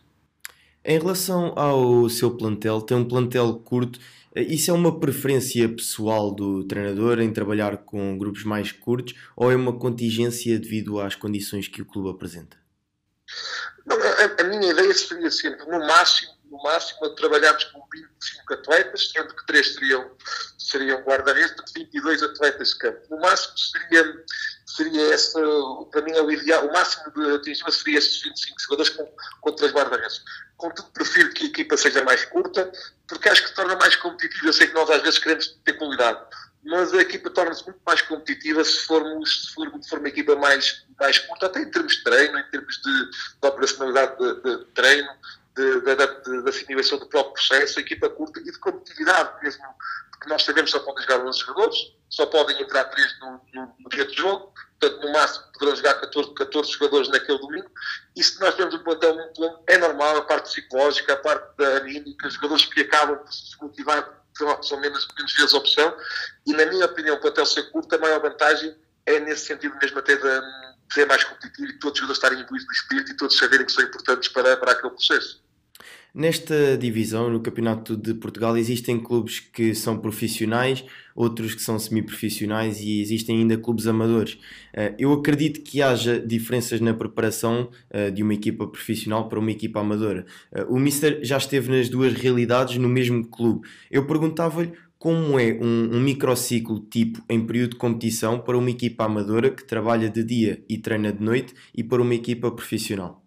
Em 0.84 0.98
relação 0.98 1.52
ao 1.56 2.08
seu 2.10 2.36
plantel, 2.36 2.82
tem 2.82 2.96
um 2.96 3.08
plantel 3.08 3.54
curto 3.64 3.98
isso 4.42 4.70
é 4.70 4.74
uma 4.74 4.98
preferência 4.98 5.68
pessoal 5.68 6.34
do 6.34 6.64
treinador 6.64 7.20
em 7.20 7.32
trabalhar 7.32 7.78
com 7.78 8.16
grupos 8.18 8.44
mais 8.44 8.72
curtos 8.72 9.14
ou 9.36 9.50
é 9.50 9.56
uma 9.56 9.78
contingência 9.78 10.58
devido 10.58 11.00
às 11.00 11.14
condições 11.14 11.68
que 11.68 11.82
o 11.82 11.86
clube 11.86 12.10
apresenta? 12.10 12.56
A, 13.88 14.42
a, 14.42 14.44
minha 14.44 14.72
ideia 14.72 14.92
seria 14.94 15.30
sempre, 15.30 15.64
no 15.66 15.78
máximo, 15.86 16.32
no 16.50 16.62
máximo, 16.62 17.08
trabalharmos 17.14 17.64
com 17.64 17.82
25 17.92 18.54
atletas, 18.54 19.10
sendo 19.10 19.34
que 19.34 19.46
3 19.46 19.74
seriam, 19.74 20.10
seriam 20.58 21.02
guarda-redes, 21.02 21.54
22 21.74 22.22
atletas 22.22 22.70
de 22.70 22.78
campo. 22.78 23.00
No 23.10 23.20
máximo 23.20 23.56
seria, 23.56 24.24
seria 24.76 25.14
esse, 25.14 25.32
para 25.90 26.02
mim, 26.02 26.12
é 26.12 26.22
o 26.22 26.30
ideal, 26.30 26.66
o 26.66 26.72
máximo 26.72 27.10
de 27.12 27.36
atingir 27.36 27.72
seria 27.72 27.98
esses 27.98 28.22
25 28.22 28.60
jogadores 28.60 28.90
com, 28.90 29.08
com 29.40 29.52
3 29.52 29.72
guarda-redes. 29.72 30.22
Contudo, 30.56 30.90
prefiro 30.92 31.32
que 31.32 31.44
a 31.44 31.48
equipa 31.48 31.76
seja 31.76 32.04
mais 32.04 32.24
curta, 32.26 32.70
porque 33.06 33.28
acho 33.28 33.44
que 33.44 33.54
torna 33.54 33.76
mais 33.76 33.96
competitiva. 33.96 34.46
Eu 34.46 34.52
sei 34.52 34.66
que 34.66 34.74
nós 34.74 34.90
às 34.90 35.02
vezes 35.02 35.18
queremos 35.18 35.58
ter 35.64 35.72
qualidade, 35.74 36.20
mas 36.64 36.92
a 36.92 37.00
equipa 37.00 37.30
torna-se 37.30 37.64
muito 37.64 37.80
mais 37.86 38.02
competitiva 38.02 38.62
se 38.62 38.80
formos, 38.80 39.46
se 39.46 39.54
for, 39.54 39.70
for 39.88 39.98
uma 40.00 40.08
equipa 40.08 40.36
mais, 40.36 40.84
mais 41.00 41.18
curta, 41.18 41.46
até 41.46 41.60
em 41.60 41.70
termos 41.70 41.96
de 41.96 42.04
treino, 42.04 42.38
em 42.38 42.50
termos 42.50 42.76
de, 42.82 43.10
de 43.10 43.48
operacionalidade 43.48 44.18
de, 44.18 44.42
de 44.42 44.64
treino, 44.74 45.10
de, 45.56 45.80
de, 45.80 46.42
de, 46.42 46.48
assimilação 46.48 46.98
do 46.98 47.06
próprio 47.06 47.32
processo, 47.32 47.78
a 47.78 47.82
equipa 47.82 48.10
curta 48.10 48.38
e 48.40 48.44
de 48.44 48.58
competitividade 48.58 49.42
mesmo, 49.42 49.64
porque 50.18 50.28
nós 50.28 50.42
sabemos 50.42 50.72
que 50.72 50.78
só 50.78 50.84
podem 50.84 51.02
jogar 51.04 51.24
11 51.24 51.38
jogadores, 51.38 51.78
só 52.10 52.26
podem 52.26 52.60
entrar 52.60 52.84
3 52.84 53.20
no, 53.20 53.40
no, 53.54 53.74
no 53.78 53.88
dia 53.90 54.04
de 54.04 54.16
jogo, 54.16 54.52
portanto, 54.78 55.06
no 55.06 55.12
máximo 55.12 55.44
poderão 55.52 55.76
jogar 55.76 55.94
14, 55.94 56.34
14 56.34 56.72
jogadores 56.72 57.08
naquele 57.08 57.38
domingo, 57.38 57.70
e 58.16 58.22
se 58.22 58.40
nós 58.40 58.54
temos 58.56 58.74
um 58.74 58.82
plantel 58.82 59.14
muito 59.14 59.40
longo, 59.40 59.62
é 59.68 59.78
normal 59.78 60.16
a 60.16 60.22
parte 60.22 60.50
psicológica, 60.50 61.12
a 61.12 61.16
parte 61.16 61.56
da 61.56 61.76
anímica, 61.76 62.28
jogadores 62.28 62.64
que 62.66 62.80
acabam 62.80 63.18
por 63.18 63.32
se 63.32 63.62
motivar 63.62 64.18
são 64.62 64.78
menos, 64.78 65.06
menos 65.16 65.32
vezes 65.34 65.54
opção, 65.54 65.96
e 66.46 66.52
na 66.52 66.66
minha 66.66 66.86
opinião, 66.86 67.16
o 67.16 67.20
plantel 67.20 67.46
ser 67.46 67.70
curto, 67.70 67.94
a 67.94 67.98
maior 67.98 68.20
vantagem 68.20 68.76
é 69.06 69.20
nesse 69.20 69.46
sentido 69.46 69.76
mesmo 69.80 69.98
até 69.98 70.16
de, 70.16 70.22
de 70.22 70.94
ser 70.94 71.06
mais 71.06 71.24
competitivo 71.24 71.68
e 71.68 71.78
todos 71.78 71.94
os 71.94 71.98
jogadores 71.98 72.18
estarem 72.18 72.40
imbuídos 72.40 72.66
do 72.66 72.72
espírito 72.72 73.12
e 73.12 73.16
todos 73.16 73.38
saberem 73.38 73.66
que 73.66 73.72
são 73.72 73.84
importantes 73.84 74.28
para, 74.28 74.56
para 74.56 74.72
aquele 74.72 74.90
processo. 74.90 75.42
Nesta 76.18 76.76
divisão, 76.76 77.30
no 77.30 77.38
Campeonato 77.38 77.96
de 77.96 78.12
Portugal, 78.12 78.56
existem 78.56 78.98
clubes 78.98 79.38
que 79.38 79.72
são 79.72 79.96
profissionais, 79.96 80.84
outros 81.14 81.54
que 81.54 81.62
são 81.62 81.78
semi-profissionais 81.78 82.80
e 82.80 83.00
existem 83.00 83.38
ainda 83.38 83.56
clubes 83.56 83.86
amadores. 83.86 84.36
Eh, 84.74 84.96
eu 84.98 85.12
acredito 85.12 85.60
que 85.62 85.80
haja 85.80 86.18
diferenças 86.18 86.80
na 86.80 86.92
preparação 86.92 87.70
eh, 87.88 88.10
de 88.10 88.24
uma 88.24 88.34
equipa 88.34 88.66
profissional 88.66 89.28
para 89.28 89.38
uma 89.38 89.52
equipa 89.52 89.78
amadora. 89.78 90.26
Eh, 90.50 90.66
o 90.68 90.76
Mister 90.76 91.20
já 91.22 91.36
esteve 91.36 91.70
nas 91.70 91.88
duas 91.88 92.12
realidades 92.14 92.78
no 92.78 92.88
mesmo 92.88 93.24
clube. 93.24 93.68
Eu 93.88 94.04
perguntava-lhe 94.04 94.72
como 94.98 95.38
é 95.38 95.52
um, 95.52 95.98
um 95.98 96.00
microciclo 96.00 96.80
tipo 96.80 97.22
em 97.30 97.46
período 97.46 97.74
de 97.74 97.76
competição 97.76 98.40
para 98.40 98.58
uma 98.58 98.70
equipa 98.70 99.04
amadora 99.04 99.50
que 99.52 99.64
trabalha 99.64 100.10
de 100.10 100.24
dia 100.24 100.64
e 100.68 100.78
treina 100.78 101.12
de 101.12 101.22
noite 101.22 101.54
e 101.72 101.84
para 101.84 102.02
uma 102.02 102.16
equipa 102.16 102.50
profissional. 102.50 103.22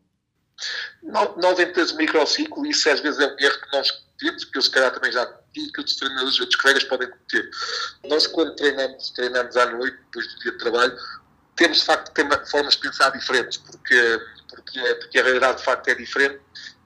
Não, 1.11 1.35
não 1.37 1.53
dentro 1.53 1.75
desse 1.75 1.95
microciclo, 1.95 2.65
isso 2.65 2.89
às 2.89 2.99
vezes 2.99 3.19
é 3.19 3.27
um 3.27 3.39
erro 3.39 3.61
que 3.61 3.77
nós 3.77 3.91
cometemos, 3.91 4.45
que 4.45 4.57
eu 4.57 4.61
se 4.61 4.71
calhar 4.71 4.91
também 4.91 5.11
já 5.11 5.25
digo 5.53 5.71
que 5.73 5.79
outros 5.79 5.97
treinadores, 5.97 6.39
outros 6.39 6.61
colegas 6.61 6.83
podem 6.85 7.09
cometer. 7.09 7.49
Nós, 8.05 8.27
quando 8.27 8.55
treinamos, 8.55 9.09
treinamos 9.11 9.57
à 9.57 9.65
noite, 9.65 9.97
depois 9.97 10.27
do 10.27 10.39
dia 10.39 10.51
de 10.51 10.57
trabalho, 10.57 10.97
temos 11.55 11.79
de 11.79 11.85
facto 11.85 12.13
ter 12.13 12.45
formas 12.47 12.75
de 12.75 12.81
pensar 12.81 13.09
diferentes, 13.11 13.57
porque, 13.57 14.21
porque, 14.49 14.95
porque 14.95 15.19
a 15.19 15.23
realidade 15.23 15.57
de 15.57 15.63
facto 15.63 15.87
é 15.89 15.95
diferente 15.95 16.39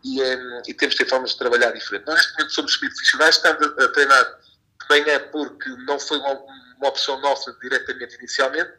e, 0.04 0.22
é, 0.22 0.62
e 0.68 0.74
temos 0.74 0.96
de 0.96 1.04
ter 1.04 1.10
formas 1.10 1.32
de 1.32 1.38
trabalhar 1.38 1.72
diferentes. 1.72 2.08
Nós, 2.08 2.16
neste 2.16 2.34
momento, 2.34 2.54
somos 2.54 2.78
profissionais, 2.78 3.36
estamos 3.36 3.68
a, 3.68 3.84
a 3.84 3.90
treinar 3.90 4.26
de 4.26 4.90
manhã 4.90 5.20
porque 5.32 5.70
não 5.86 6.00
foi 6.00 6.18
uma, 6.18 6.34
uma 6.78 6.90
opção 6.90 7.20
nossa 7.22 7.56
diretamente 7.62 8.16
inicialmente, 8.16 8.72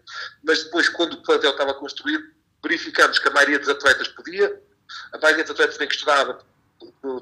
mas 0.44 0.64
depois, 0.64 0.88
quando 0.88 1.14
o 1.14 1.22
plantel 1.22 1.52
estava 1.52 1.74
construído, 1.74 2.24
verificamos 2.62 3.18
que 3.18 3.28
a 3.28 3.30
maioria 3.30 3.58
dos 3.58 3.68
atletas 3.68 4.08
podia, 4.08 4.60
a 5.12 5.18
maioria 5.18 5.44
dos 5.44 5.52
atletas 5.52 5.76
bem 5.76 5.88
que 5.88 5.94
estudava 5.94 6.38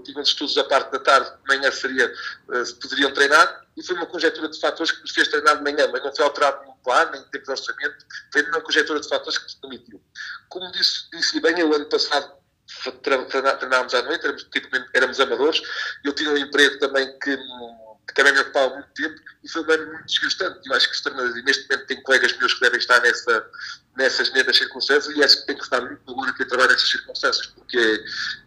tinham 0.05 0.23
estudos 0.23 0.55
da 0.55 0.65
parte 0.65 0.91
da 0.91 0.99
tarde, 0.99 1.31
de 1.31 1.57
manhã 1.57 1.71
seria, 1.71 2.13
uh, 2.49 2.75
poderiam 2.81 3.13
treinar, 3.13 3.65
e 3.77 3.83
foi 3.83 3.97
uma 3.97 4.07
conjectura 4.07 4.49
de 4.49 4.59
fatores 4.59 4.93
que 4.93 5.01
nos 5.01 5.11
fez 5.11 5.29
treinar 5.29 5.59
de 5.59 5.63
manhã, 5.63 5.89
mas 5.93 6.03
não 6.03 6.15
foi 6.15 6.25
alterado 6.25 6.61
nenhum 6.63 6.77
plano, 6.83 7.13
nem 7.13 7.43
de 7.43 7.51
orçamento, 7.51 8.07
foi 8.33 8.43
uma 8.43 8.61
conjectura 8.61 9.01
de 9.01 9.09
fatores 9.09 9.39
que 9.39 9.45
nos 9.45 9.55
permitiu. 9.55 10.03
Como 10.49 10.71
disse, 10.73 11.09
disse 11.13 11.41
bem, 11.41 11.59
eu 11.59 11.73
ano 11.75 11.87
passado 11.87 12.33
treinámos 13.03 13.95
à 13.95 14.03
noite, 14.03 14.25
éramos, 14.25 14.45
tipo, 14.45 14.69
éramos 14.95 15.21
amadores, 15.21 15.63
eu 16.03 16.13
tinha 16.15 16.31
um 16.31 16.37
emprego 16.37 16.79
também 16.79 17.19
que 17.19 17.39
que 18.15 18.23
também 18.23 18.33
me 18.33 18.41
ocupava 18.41 18.75
muito 18.75 18.89
tempo 18.95 19.21
e 19.43 19.49
foi 19.49 19.63
ano 19.75 19.87
muito 19.87 20.07
desgastante. 20.07 20.61
Eu 20.65 20.77
acho 20.77 20.89
que 20.89 21.09
e 21.09 21.43
neste 21.43 21.69
momento 21.69 21.87
tenho 21.87 22.03
colegas 22.03 22.39
meus 22.39 22.55
que 22.55 22.61
devem 22.61 22.79
estar 22.79 23.01
nessa, 23.01 23.47
nessas 23.97 24.31
mesmas 24.31 24.57
circunstâncias 24.57 25.17
e 25.17 25.25
acho 25.25 25.41
que 25.41 25.47
tem 25.47 25.57
que 25.57 25.65
estar 25.65 25.81
muito 25.81 26.01
seguro 26.07 26.35
quem 26.35 26.47
trabalha 26.47 26.73
nessas 26.73 26.91
circunstâncias, 26.91 27.47
porque 27.49 28.05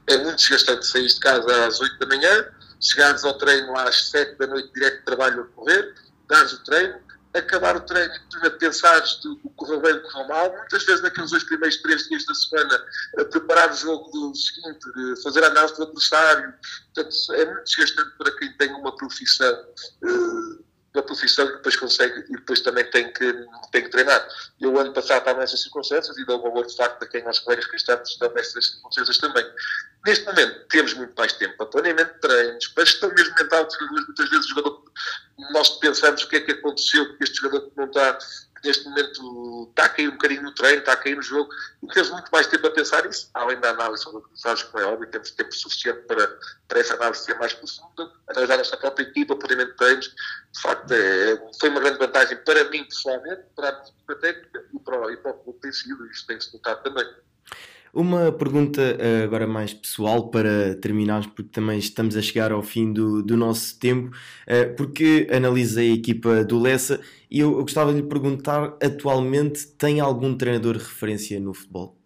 é, 0.07 0.13
é 0.13 0.17
muito 0.19 0.37
desgastante 0.37 0.87
sair 0.87 1.07
de 1.07 1.19
casa 1.19 1.67
às 1.67 1.81
8 1.81 1.99
da 1.99 2.05
manhã, 2.05 2.47
chegares 2.79 3.23
ao 3.25 3.37
treino 3.37 3.77
às 3.77 4.09
7 4.09 4.37
da 4.37 4.47
noite 4.47 4.71
direto 4.73 4.99
de 4.99 5.05
trabalho 5.05 5.43
a 5.43 5.55
correr, 5.55 5.93
dares 6.29 6.53
o 6.53 6.63
treino, 6.63 6.95
acabar 7.39 7.75
o 7.75 7.81
treino 7.81 8.13
e 8.43 8.49
pensares 8.51 9.19
de 9.21 9.27
o 9.27 9.49
correu 9.55 9.79
bem, 9.81 9.99
correu 10.01 10.27
mal, 10.27 10.51
muitas 10.57 10.83
vezes 10.85 11.01
naqueles 11.01 11.31
dois 11.31 11.43
primeiros 11.43 11.77
três 11.81 12.07
dias 12.07 12.25
da 12.25 12.33
semana, 12.33 12.85
preparar 13.31 13.71
o 13.71 13.75
jogo 13.75 14.09
do 14.11 14.35
seguinte, 14.35 15.21
fazer 15.23 15.43
a 15.43 15.47
análise 15.47 15.75
do 15.75 15.83
adversário, 15.83 16.53
portanto, 16.93 17.33
é 17.33 17.45
muito 17.45 17.63
desgastante 17.63 18.11
para 18.17 18.37
quem 18.37 18.51
tem 18.57 18.73
uma 18.73 18.95
profissão. 18.95 19.65
Uh, 20.03 20.66
uma 20.97 21.03
profissão 21.03 21.47
que 21.47 21.57
depois 21.57 21.75
consegue 21.75 22.25
e 22.27 22.33
depois 22.33 22.59
também 22.61 22.83
tem 22.89 23.11
que, 23.13 23.45
tem 23.71 23.83
que 23.83 23.89
treinar. 23.89 24.27
Eu, 24.59 24.77
ano 24.77 24.91
passado, 24.91 25.19
estava 25.19 25.39
nessas 25.39 25.61
circunstâncias 25.61 26.17
e 26.17 26.25
dou 26.25 26.41
valor, 26.41 26.65
de 26.65 26.75
facto, 26.75 27.03
a 27.03 27.07
quem 27.07 27.23
nós 27.23 27.39
colegas 27.39 27.67
que 27.67 27.75
estamos 27.75 28.17
nessas 28.35 28.65
circunstâncias 28.65 29.17
também. 29.19 29.45
Neste 30.05 30.25
momento, 30.25 30.67
temos 30.69 30.93
muito 30.95 31.13
mais 31.15 31.33
tempo 31.33 31.55
para 31.57 31.67
planeamento 31.67 32.13
de 32.13 32.19
treinos, 32.19 32.67
para 32.67 32.85
gestão 32.85 33.13
mesmo 33.13 33.35
mental. 33.35 33.67
Muitas 33.91 34.29
vezes, 34.29 34.45
o 34.45 34.49
jogador, 34.49 34.83
nós 35.51 35.69
pensamos 35.79 36.23
o 36.23 36.29
que 36.29 36.37
é 36.37 36.41
que 36.41 36.51
aconteceu, 36.51 37.05
porque 37.07 37.23
este 37.23 37.41
jogador 37.41 37.71
não 37.75 37.85
está 37.85 38.17
neste 38.63 38.85
momento 38.85 39.67
está 39.69 39.85
a 39.85 39.89
cair 39.89 40.09
um 40.09 40.13
bocadinho 40.13 40.43
no 40.43 40.53
treino, 40.53 40.79
está 40.79 40.93
a 40.93 40.97
cair 40.97 41.15
no 41.15 41.21
jogo, 41.21 41.49
e 41.83 41.87
temos 41.87 42.09
muito 42.11 42.29
mais 42.31 42.47
tempo 42.47 42.67
a 42.67 42.71
pensar 42.71 43.05
nisso, 43.05 43.29
além 43.33 43.59
da 43.59 43.69
análise 43.71 44.03
sobre 44.03 44.23
adversários, 44.23 44.63
como 44.63 44.83
é 44.83 44.85
óbvio, 44.85 45.09
temos 45.09 45.31
tempo 45.31 45.53
suficiente 45.53 46.01
para, 46.01 46.39
para 46.67 46.79
essa 46.79 46.93
análise 46.95 47.23
ser 47.23 47.37
mais 47.37 47.53
profunda, 47.53 48.11
analisar 48.27 48.53
a 48.55 48.57
nossa 48.57 48.77
própria 48.77 49.03
equipa, 49.03 49.35
planeamento 49.35 49.71
de 49.71 49.77
treinos. 49.77 50.05
De 50.07 50.61
facto, 50.61 50.91
é, 50.91 51.51
foi 51.59 51.69
uma 51.69 51.79
grande 51.79 51.99
vantagem 51.99 52.37
para 52.37 52.63
mim 52.69 52.83
pessoalmente, 52.85 53.43
para 53.55 53.69
a 53.69 54.15
técnica 54.15 54.65
e 54.73 54.79
para, 54.79 55.11
e 55.13 55.17
para 55.17 55.31
o 55.31 55.33
clube 55.35 55.59
tem 55.59 55.71
sido, 55.71 56.05
isto 56.07 56.27
tem-se 56.27 56.53
notado 56.53 56.83
também. 56.83 57.07
Uma 57.99 58.31
pergunta 58.31 58.79
eh, 58.79 59.23
agora 59.23 59.47
mais 59.47 59.73
pessoal 59.73 60.29
para 60.29 60.75
terminarmos, 60.75 61.25
porque 61.25 61.49
também 61.49 61.79
estamos 61.79 62.15
a 62.15 62.21
chegar 62.21 62.51
ao 62.51 62.61
fim 62.61 62.93
do, 62.93 63.23
do 63.23 63.35
nosso 63.35 63.79
tempo, 63.79 64.15
eh, 64.45 64.65
porque 64.65 65.27
analisei 65.31 65.89
a 65.89 65.95
equipa 65.95 66.43
do 66.43 66.59
Lessa 66.59 67.01
e 67.27 67.39
eu, 67.39 67.53
gostava 67.53 67.91
de 67.91 68.01
lhe 68.01 68.07
perguntar: 68.07 68.77
atualmente 68.83 69.65
tem 69.69 69.99
algum 69.99 70.37
treinador 70.37 70.77
de 70.77 70.83
referência 70.83 71.39
no 71.39 71.55
futebol? 71.55 71.97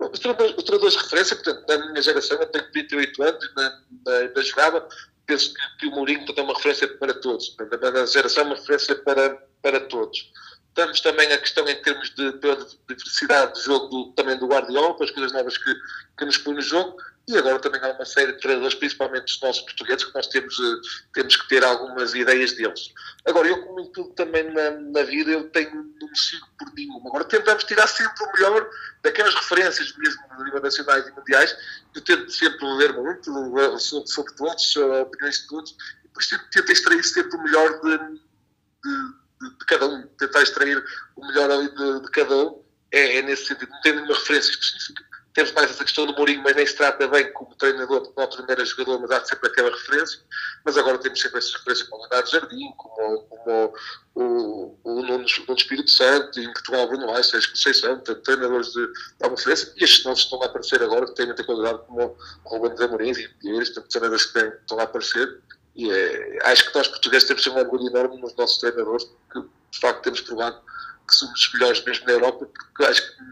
Os 0.00 0.18
treinadores, 0.18 0.56
os 0.56 0.64
treinadores 0.64 0.96
de 0.96 1.02
referência, 1.02 1.36
portanto, 1.36 1.68
na 1.68 1.90
minha 1.90 2.00
geração, 2.00 2.38
eu 2.40 2.46
tenho 2.46 2.64
28 2.72 3.22
anos, 3.22 3.52
na, 3.54 4.42
jogada, 4.42 4.88
penso 5.26 5.52
que, 5.52 5.60
que 5.80 5.86
o 5.88 5.90
Mourinho 5.90 6.24
tem 6.24 6.42
uma 6.42 6.54
referência 6.54 6.88
para 6.96 7.12
todos. 7.12 7.54
Na, 7.82 7.90
na 7.90 8.06
geração, 8.06 8.44
uma 8.46 8.54
referência 8.54 8.94
para, 8.94 9.46
para 9.60 9.80
todos 9.80 10.32
Estamos 10.72 11.00
também 11.00 11.30
a 11.30 11.38
questão 11.38 11.68
em 11.68 11.82
termos 11.82 12.08
de, 12.14 12.32
de 12.32 12.56
diversidade 12.88 13.54
de 13.54 13.60
jogo 13.60 13.88
do, 13.88 14.12
também 14.14 14.38
do 14.38 14.46
Guardiola, 14.46 14.96
para 14.96 15.04
as 15.04 15.10
coisas 15.10 15.30
novas 15.30 15.58
que, 15.58 15.74
que 16.16 16.24
nos 16.24 16.38
põe 16.38 16.54
no 16.54 16.62
jogo. 16.62 16.96
E 17.28 17.36
agora 17.36 17.58
também 17.58 17.80
há 17.82 17.92
uma 17.92 18.06
série 18.06 18.32
de 18.32 18.40
treinadores, 18.40 18.74
principalmente 18.74 19.34
os 19.34 19.40
nossos 19.42 19.62
portugueses, 19.62 20.04
que 20.04 20.14
nós 20.14 20.26
temos, 20.28 20.58
uh, 20.58 20.80
temos 21.12 21.36
que 21.36 21.48
ter 21.48 21.62
algumas 21.62 22.14
ideias 22.14 22.52
deles. 22.52 22.90
Agora, 23.26 23.48
eu, 23.48 23.62
como 23.66 23.80
em 23.80 23.92
tudo 23.92 24.14
também 24.14 24.50
na, 24.50 24.70
na 24.70 25.02
vida, 25.02 25.30
eu 25.30 25.48
tenho, 25.50 25.74
não 26.00 26.08
me 26.08 26.18
sigo 26.18 26.46
por 26.58 26.72
nenhuma. 26.72 27.10
Agora, 27.10 27.24
tentamos 27.24 27.64
tirar 27.64 27.86
sempre 27.86 28.24
o 28.24 28.32
melhor 28.32 28.68
daquelas 29.02 29.34
referências, 29.34 29.94
mesmo 29.98 30.22
a 30.30 30.42
nível 30.42 30.62
nacionais 30.62 31.06
e 31.06 31.12
mundiais. 31.12 31.54
Eu 31.94 32.00
tento 32.00 32.30
sempre 32.30 32.64
ler 32.76 32.94
muito 32.94 33.30
sobre, 33.78 34.08
sobre 34.08 34.34
todos, 34.36 34.76
opiniões 34.76 35.42
de 35.42 35.48
todos, 35.48 35.70
e 35.70 36.08
depois 36.08 36.26
tento, 36.26 36.50
tento 36.50 36.72
extrair 36.72 37.04
sempre 37.04 37.36
o 37.36 37.42
melhor 37.42 37.78
de, 37.82 37.98
de, 37.98 39.21
de, 39.42 39.58
de 39.58 39.64
cada 39.66 39.86
um, 39.86 40.02
tentar 40.18 40.42
extrair 40.42 40.82
o 41.16 41.26
melhor 41.26 41.50
ali 41.50 41.68
de, 41.74 42.00
de 42.00 42.10
cada 42.10 42.36
um. 42.36 42.62
É, 42.90 43.18
é, 43.18 43.22
nesse 43.22 43.46
sentido, 43.46 43.70
não 43.70 43.80
tem 43.80 43.94
nenhuma 43.94 44.14
referência 44.14 44.50
específica 44.50 45.02
temos 45.34 45.52
mais 45.52 45.70
essa 45.70 45.84
questão 45.84 46.06
do 46.06 46.14
Mourinho, 46.14 46.42
mas 46.42 46.54
nem 46.54 46.66
se 46.66 46.76
trata 46.76 47.08
bem 47.08 47.32
como 47.32 47.54
treinador, 47.54 48.12
não 48.16 48.28
primeiro 48.28 48.60
era 48.60 48.64
jogador, 48.66 49.00
mas 49.00 49.10
há 49.10 49.24
sempre 49.24 49.48
aquela 49.48 49.70
referência. 49.70 50.20
Mas 50.64 50.76
agora 50.76 50.98
temos 50.98 51.20
sempre 51.20 51.38
essas 51.38 51.54
referências 51.54 51.88
como 51.88 52.02
o 52.02 52.06
Leonardo 52.06 52.30
Jardim, 52.30 52.72
como, 52.76 53.22
como 53.22 53.74
o, 54.14 54.78
o 54.84 55.02
Nuno, 55.02 55.18
Nuno 55.18 55.56
Espírito 55.56 55.90
Santo, 55.90 56.38
e 56.38 56.44
em 56.44 56.52
Portugal 56.52 56.86
Bruno 56.86 57.12
Reis, 57.12 57.28
Sérgio 57.28 57.50
Conceição, 57.50 57.98
treinadores 58.00 58.72
de, 58.72 58.88
alguma 59.22 59.38
referência. 59.38 59.72
E 59.76 59.84
estes 59.84 60.04
novos 60.04 60.20
estão 60.20 60.42
a 60.42 60.46
aparecer 60.46 60.82
agora, 60.82 61.06
que 61.06 61.14
têm 61.14 61.26
muita 61.26 61.44
qualidade, 61.44 61.78
como 61.86 62.16
o 62.44 62.48
Ruben 62.48 62.74
de 62.74 62.84
Amorim 62.84 63.12
e 63.42 63.48
eles, 63.48 63.70
treinadores 63.70 64.26
que 64.26 64.38
estão 64.38 64.78
a 64.78 64.82
aparecer. 64.82 65.40
E 65.74 65.90
é, 65.90 66.38
acho 66.44 66.68
que 66.68 66.74
nós 66.76 66.88
portugueses 66.88 67.26
temos 67.26 67.46
um 67.46 67.56
orgulho 67.56 67.88
enorme 67.88 68.20
nos 68.20 68.34
nossos 68.36 68.58
treinadores, 68.58 69.04
que 69.32 69.40
de 69.40 69.80
facto 69.80 70.02
temos 70.02 70.20
provado 70.20 70.60
que 71.08 71.14
somos 71.14 71.40
os 71.40 71.52
melhores 71.54 71.84
mesmo 71.84 72.06
na 72.06 72.12
Europa, 72.12 72.46
porque 72.46 72.84
acho 72.84 73.02
que 73.02 73.22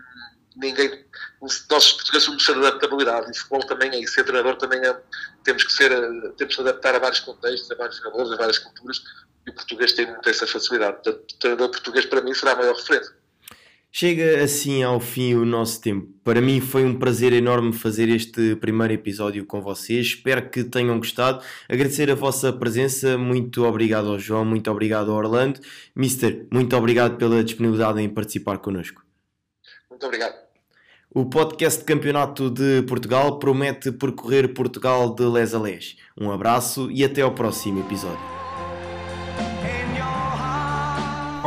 ninguém. 0.56 1.04
Nós 1.40 1.92
portugueses 1.92 2.24
somos 2.24 2.44
de 2.44 2.52
adaptabilidade 2.52 3.30
e 3.30 3.36
futebol 3.36 3.66
também 3.66 3.90
é 3.90 3.98
isso. 4.00 4.14
Ser 4.14 4.24
treinador 4.24 4.56
também 4.56 4.80
é. 4.80 5.00
Temos 5.44 5.64
que 5.64 5.72
ser. 5.72 5.90
Temos 6.36 6.54
que 6.54 6.60
adaptar 6.60 6.94
a 6.94 6.98
vários 6.98 7.20
contextos, 7.20 7.70
a 7.70 7.74
vários 7.74 7.96
jogadores, 7.96 8.32
a 8.32 8.36
várias 8.36 8.58
culturas 8.58 9.02
e 9.46 9.50
o 9.50 9.54
português 9.54 9.92
tem 9.92 10.06
muito 10.06 10.28
essa 10.28 10.46
facilidade. 10.46 10.94
Portanto, 11.02 11.34
o 11.34 11.38
treinador 11.38 11.70
português 11.70 12.06
para 12.06 12.20
mim 12.20 12.34
será 12.34 12.52
a 12.52 12.56
maior 12.56 12.74
referência. 12.74 13.19
Chega 13.92 14.42
assim 14.42 14.84
ao 14.84 15.00
fim 15.00 15.34
o 15.34 15.44
nosso 15.44 15.80
tempo. 15.80 16.08
Para 16.22 16.40
mim 16.40 16.60
foi 16.60 16.84
um 16.84 16.96
prazer 16.96 17.32
enorme 17.32 17.72
fazer 17.72 18.08
este 18.08 18.54
primeiro 18.56 18.92
episódio 18.92 19.44
com 19.44 19.60
vocês. 19.60 20.06
Espero 20.06 20.48
que 20.48 20.62
tenham 20.62 20.96
gostado. 20.98 21.42
Agradecer 21.68 22.08
a 22.08 22.14
vossa 22.14 22.52
presença. 22.52 23.18
Muito 23.18 23.64
obrigado 23.64 24.08
ao 24.08 24.18
João, 24.18 24.44
muito 24.44 24.70
obrigado 24.70 25.10
ao 25.10 25.16
Orlando. 25.16 25.60
Mister, 25.94 26.46
muito 26.52 26.76
obrigado 26.76 27.16
pela 27.16 27.42
disponibilidade 27.42 28.00
em 28.00 28.08
participar 28.08 28.58
connosco. 28.58 29.02
Muito 29.90 30.06
obrigado. 30.06 30.34
O 31.12 31.26
podcast 31.26 31.80
de 31.80 31.86
Campeonato 31.86 32.48
de 32.48 32.82
Portugal 32.82 33.40
promete 33.40 33.90
percorrer 33.90 34.54
Portugal 34.54 35.12
de 35.12 35.24
les 35.24 35.52
a 35.52 35.58
les. 35.58 35.96
Um 36.16 36.30
abraço 36.30 36.88
e 36.92 37.04
até 37.04 37.22
ao 37.22 37.34
próximo 37.34 37.80
episódio. 37.80 38.39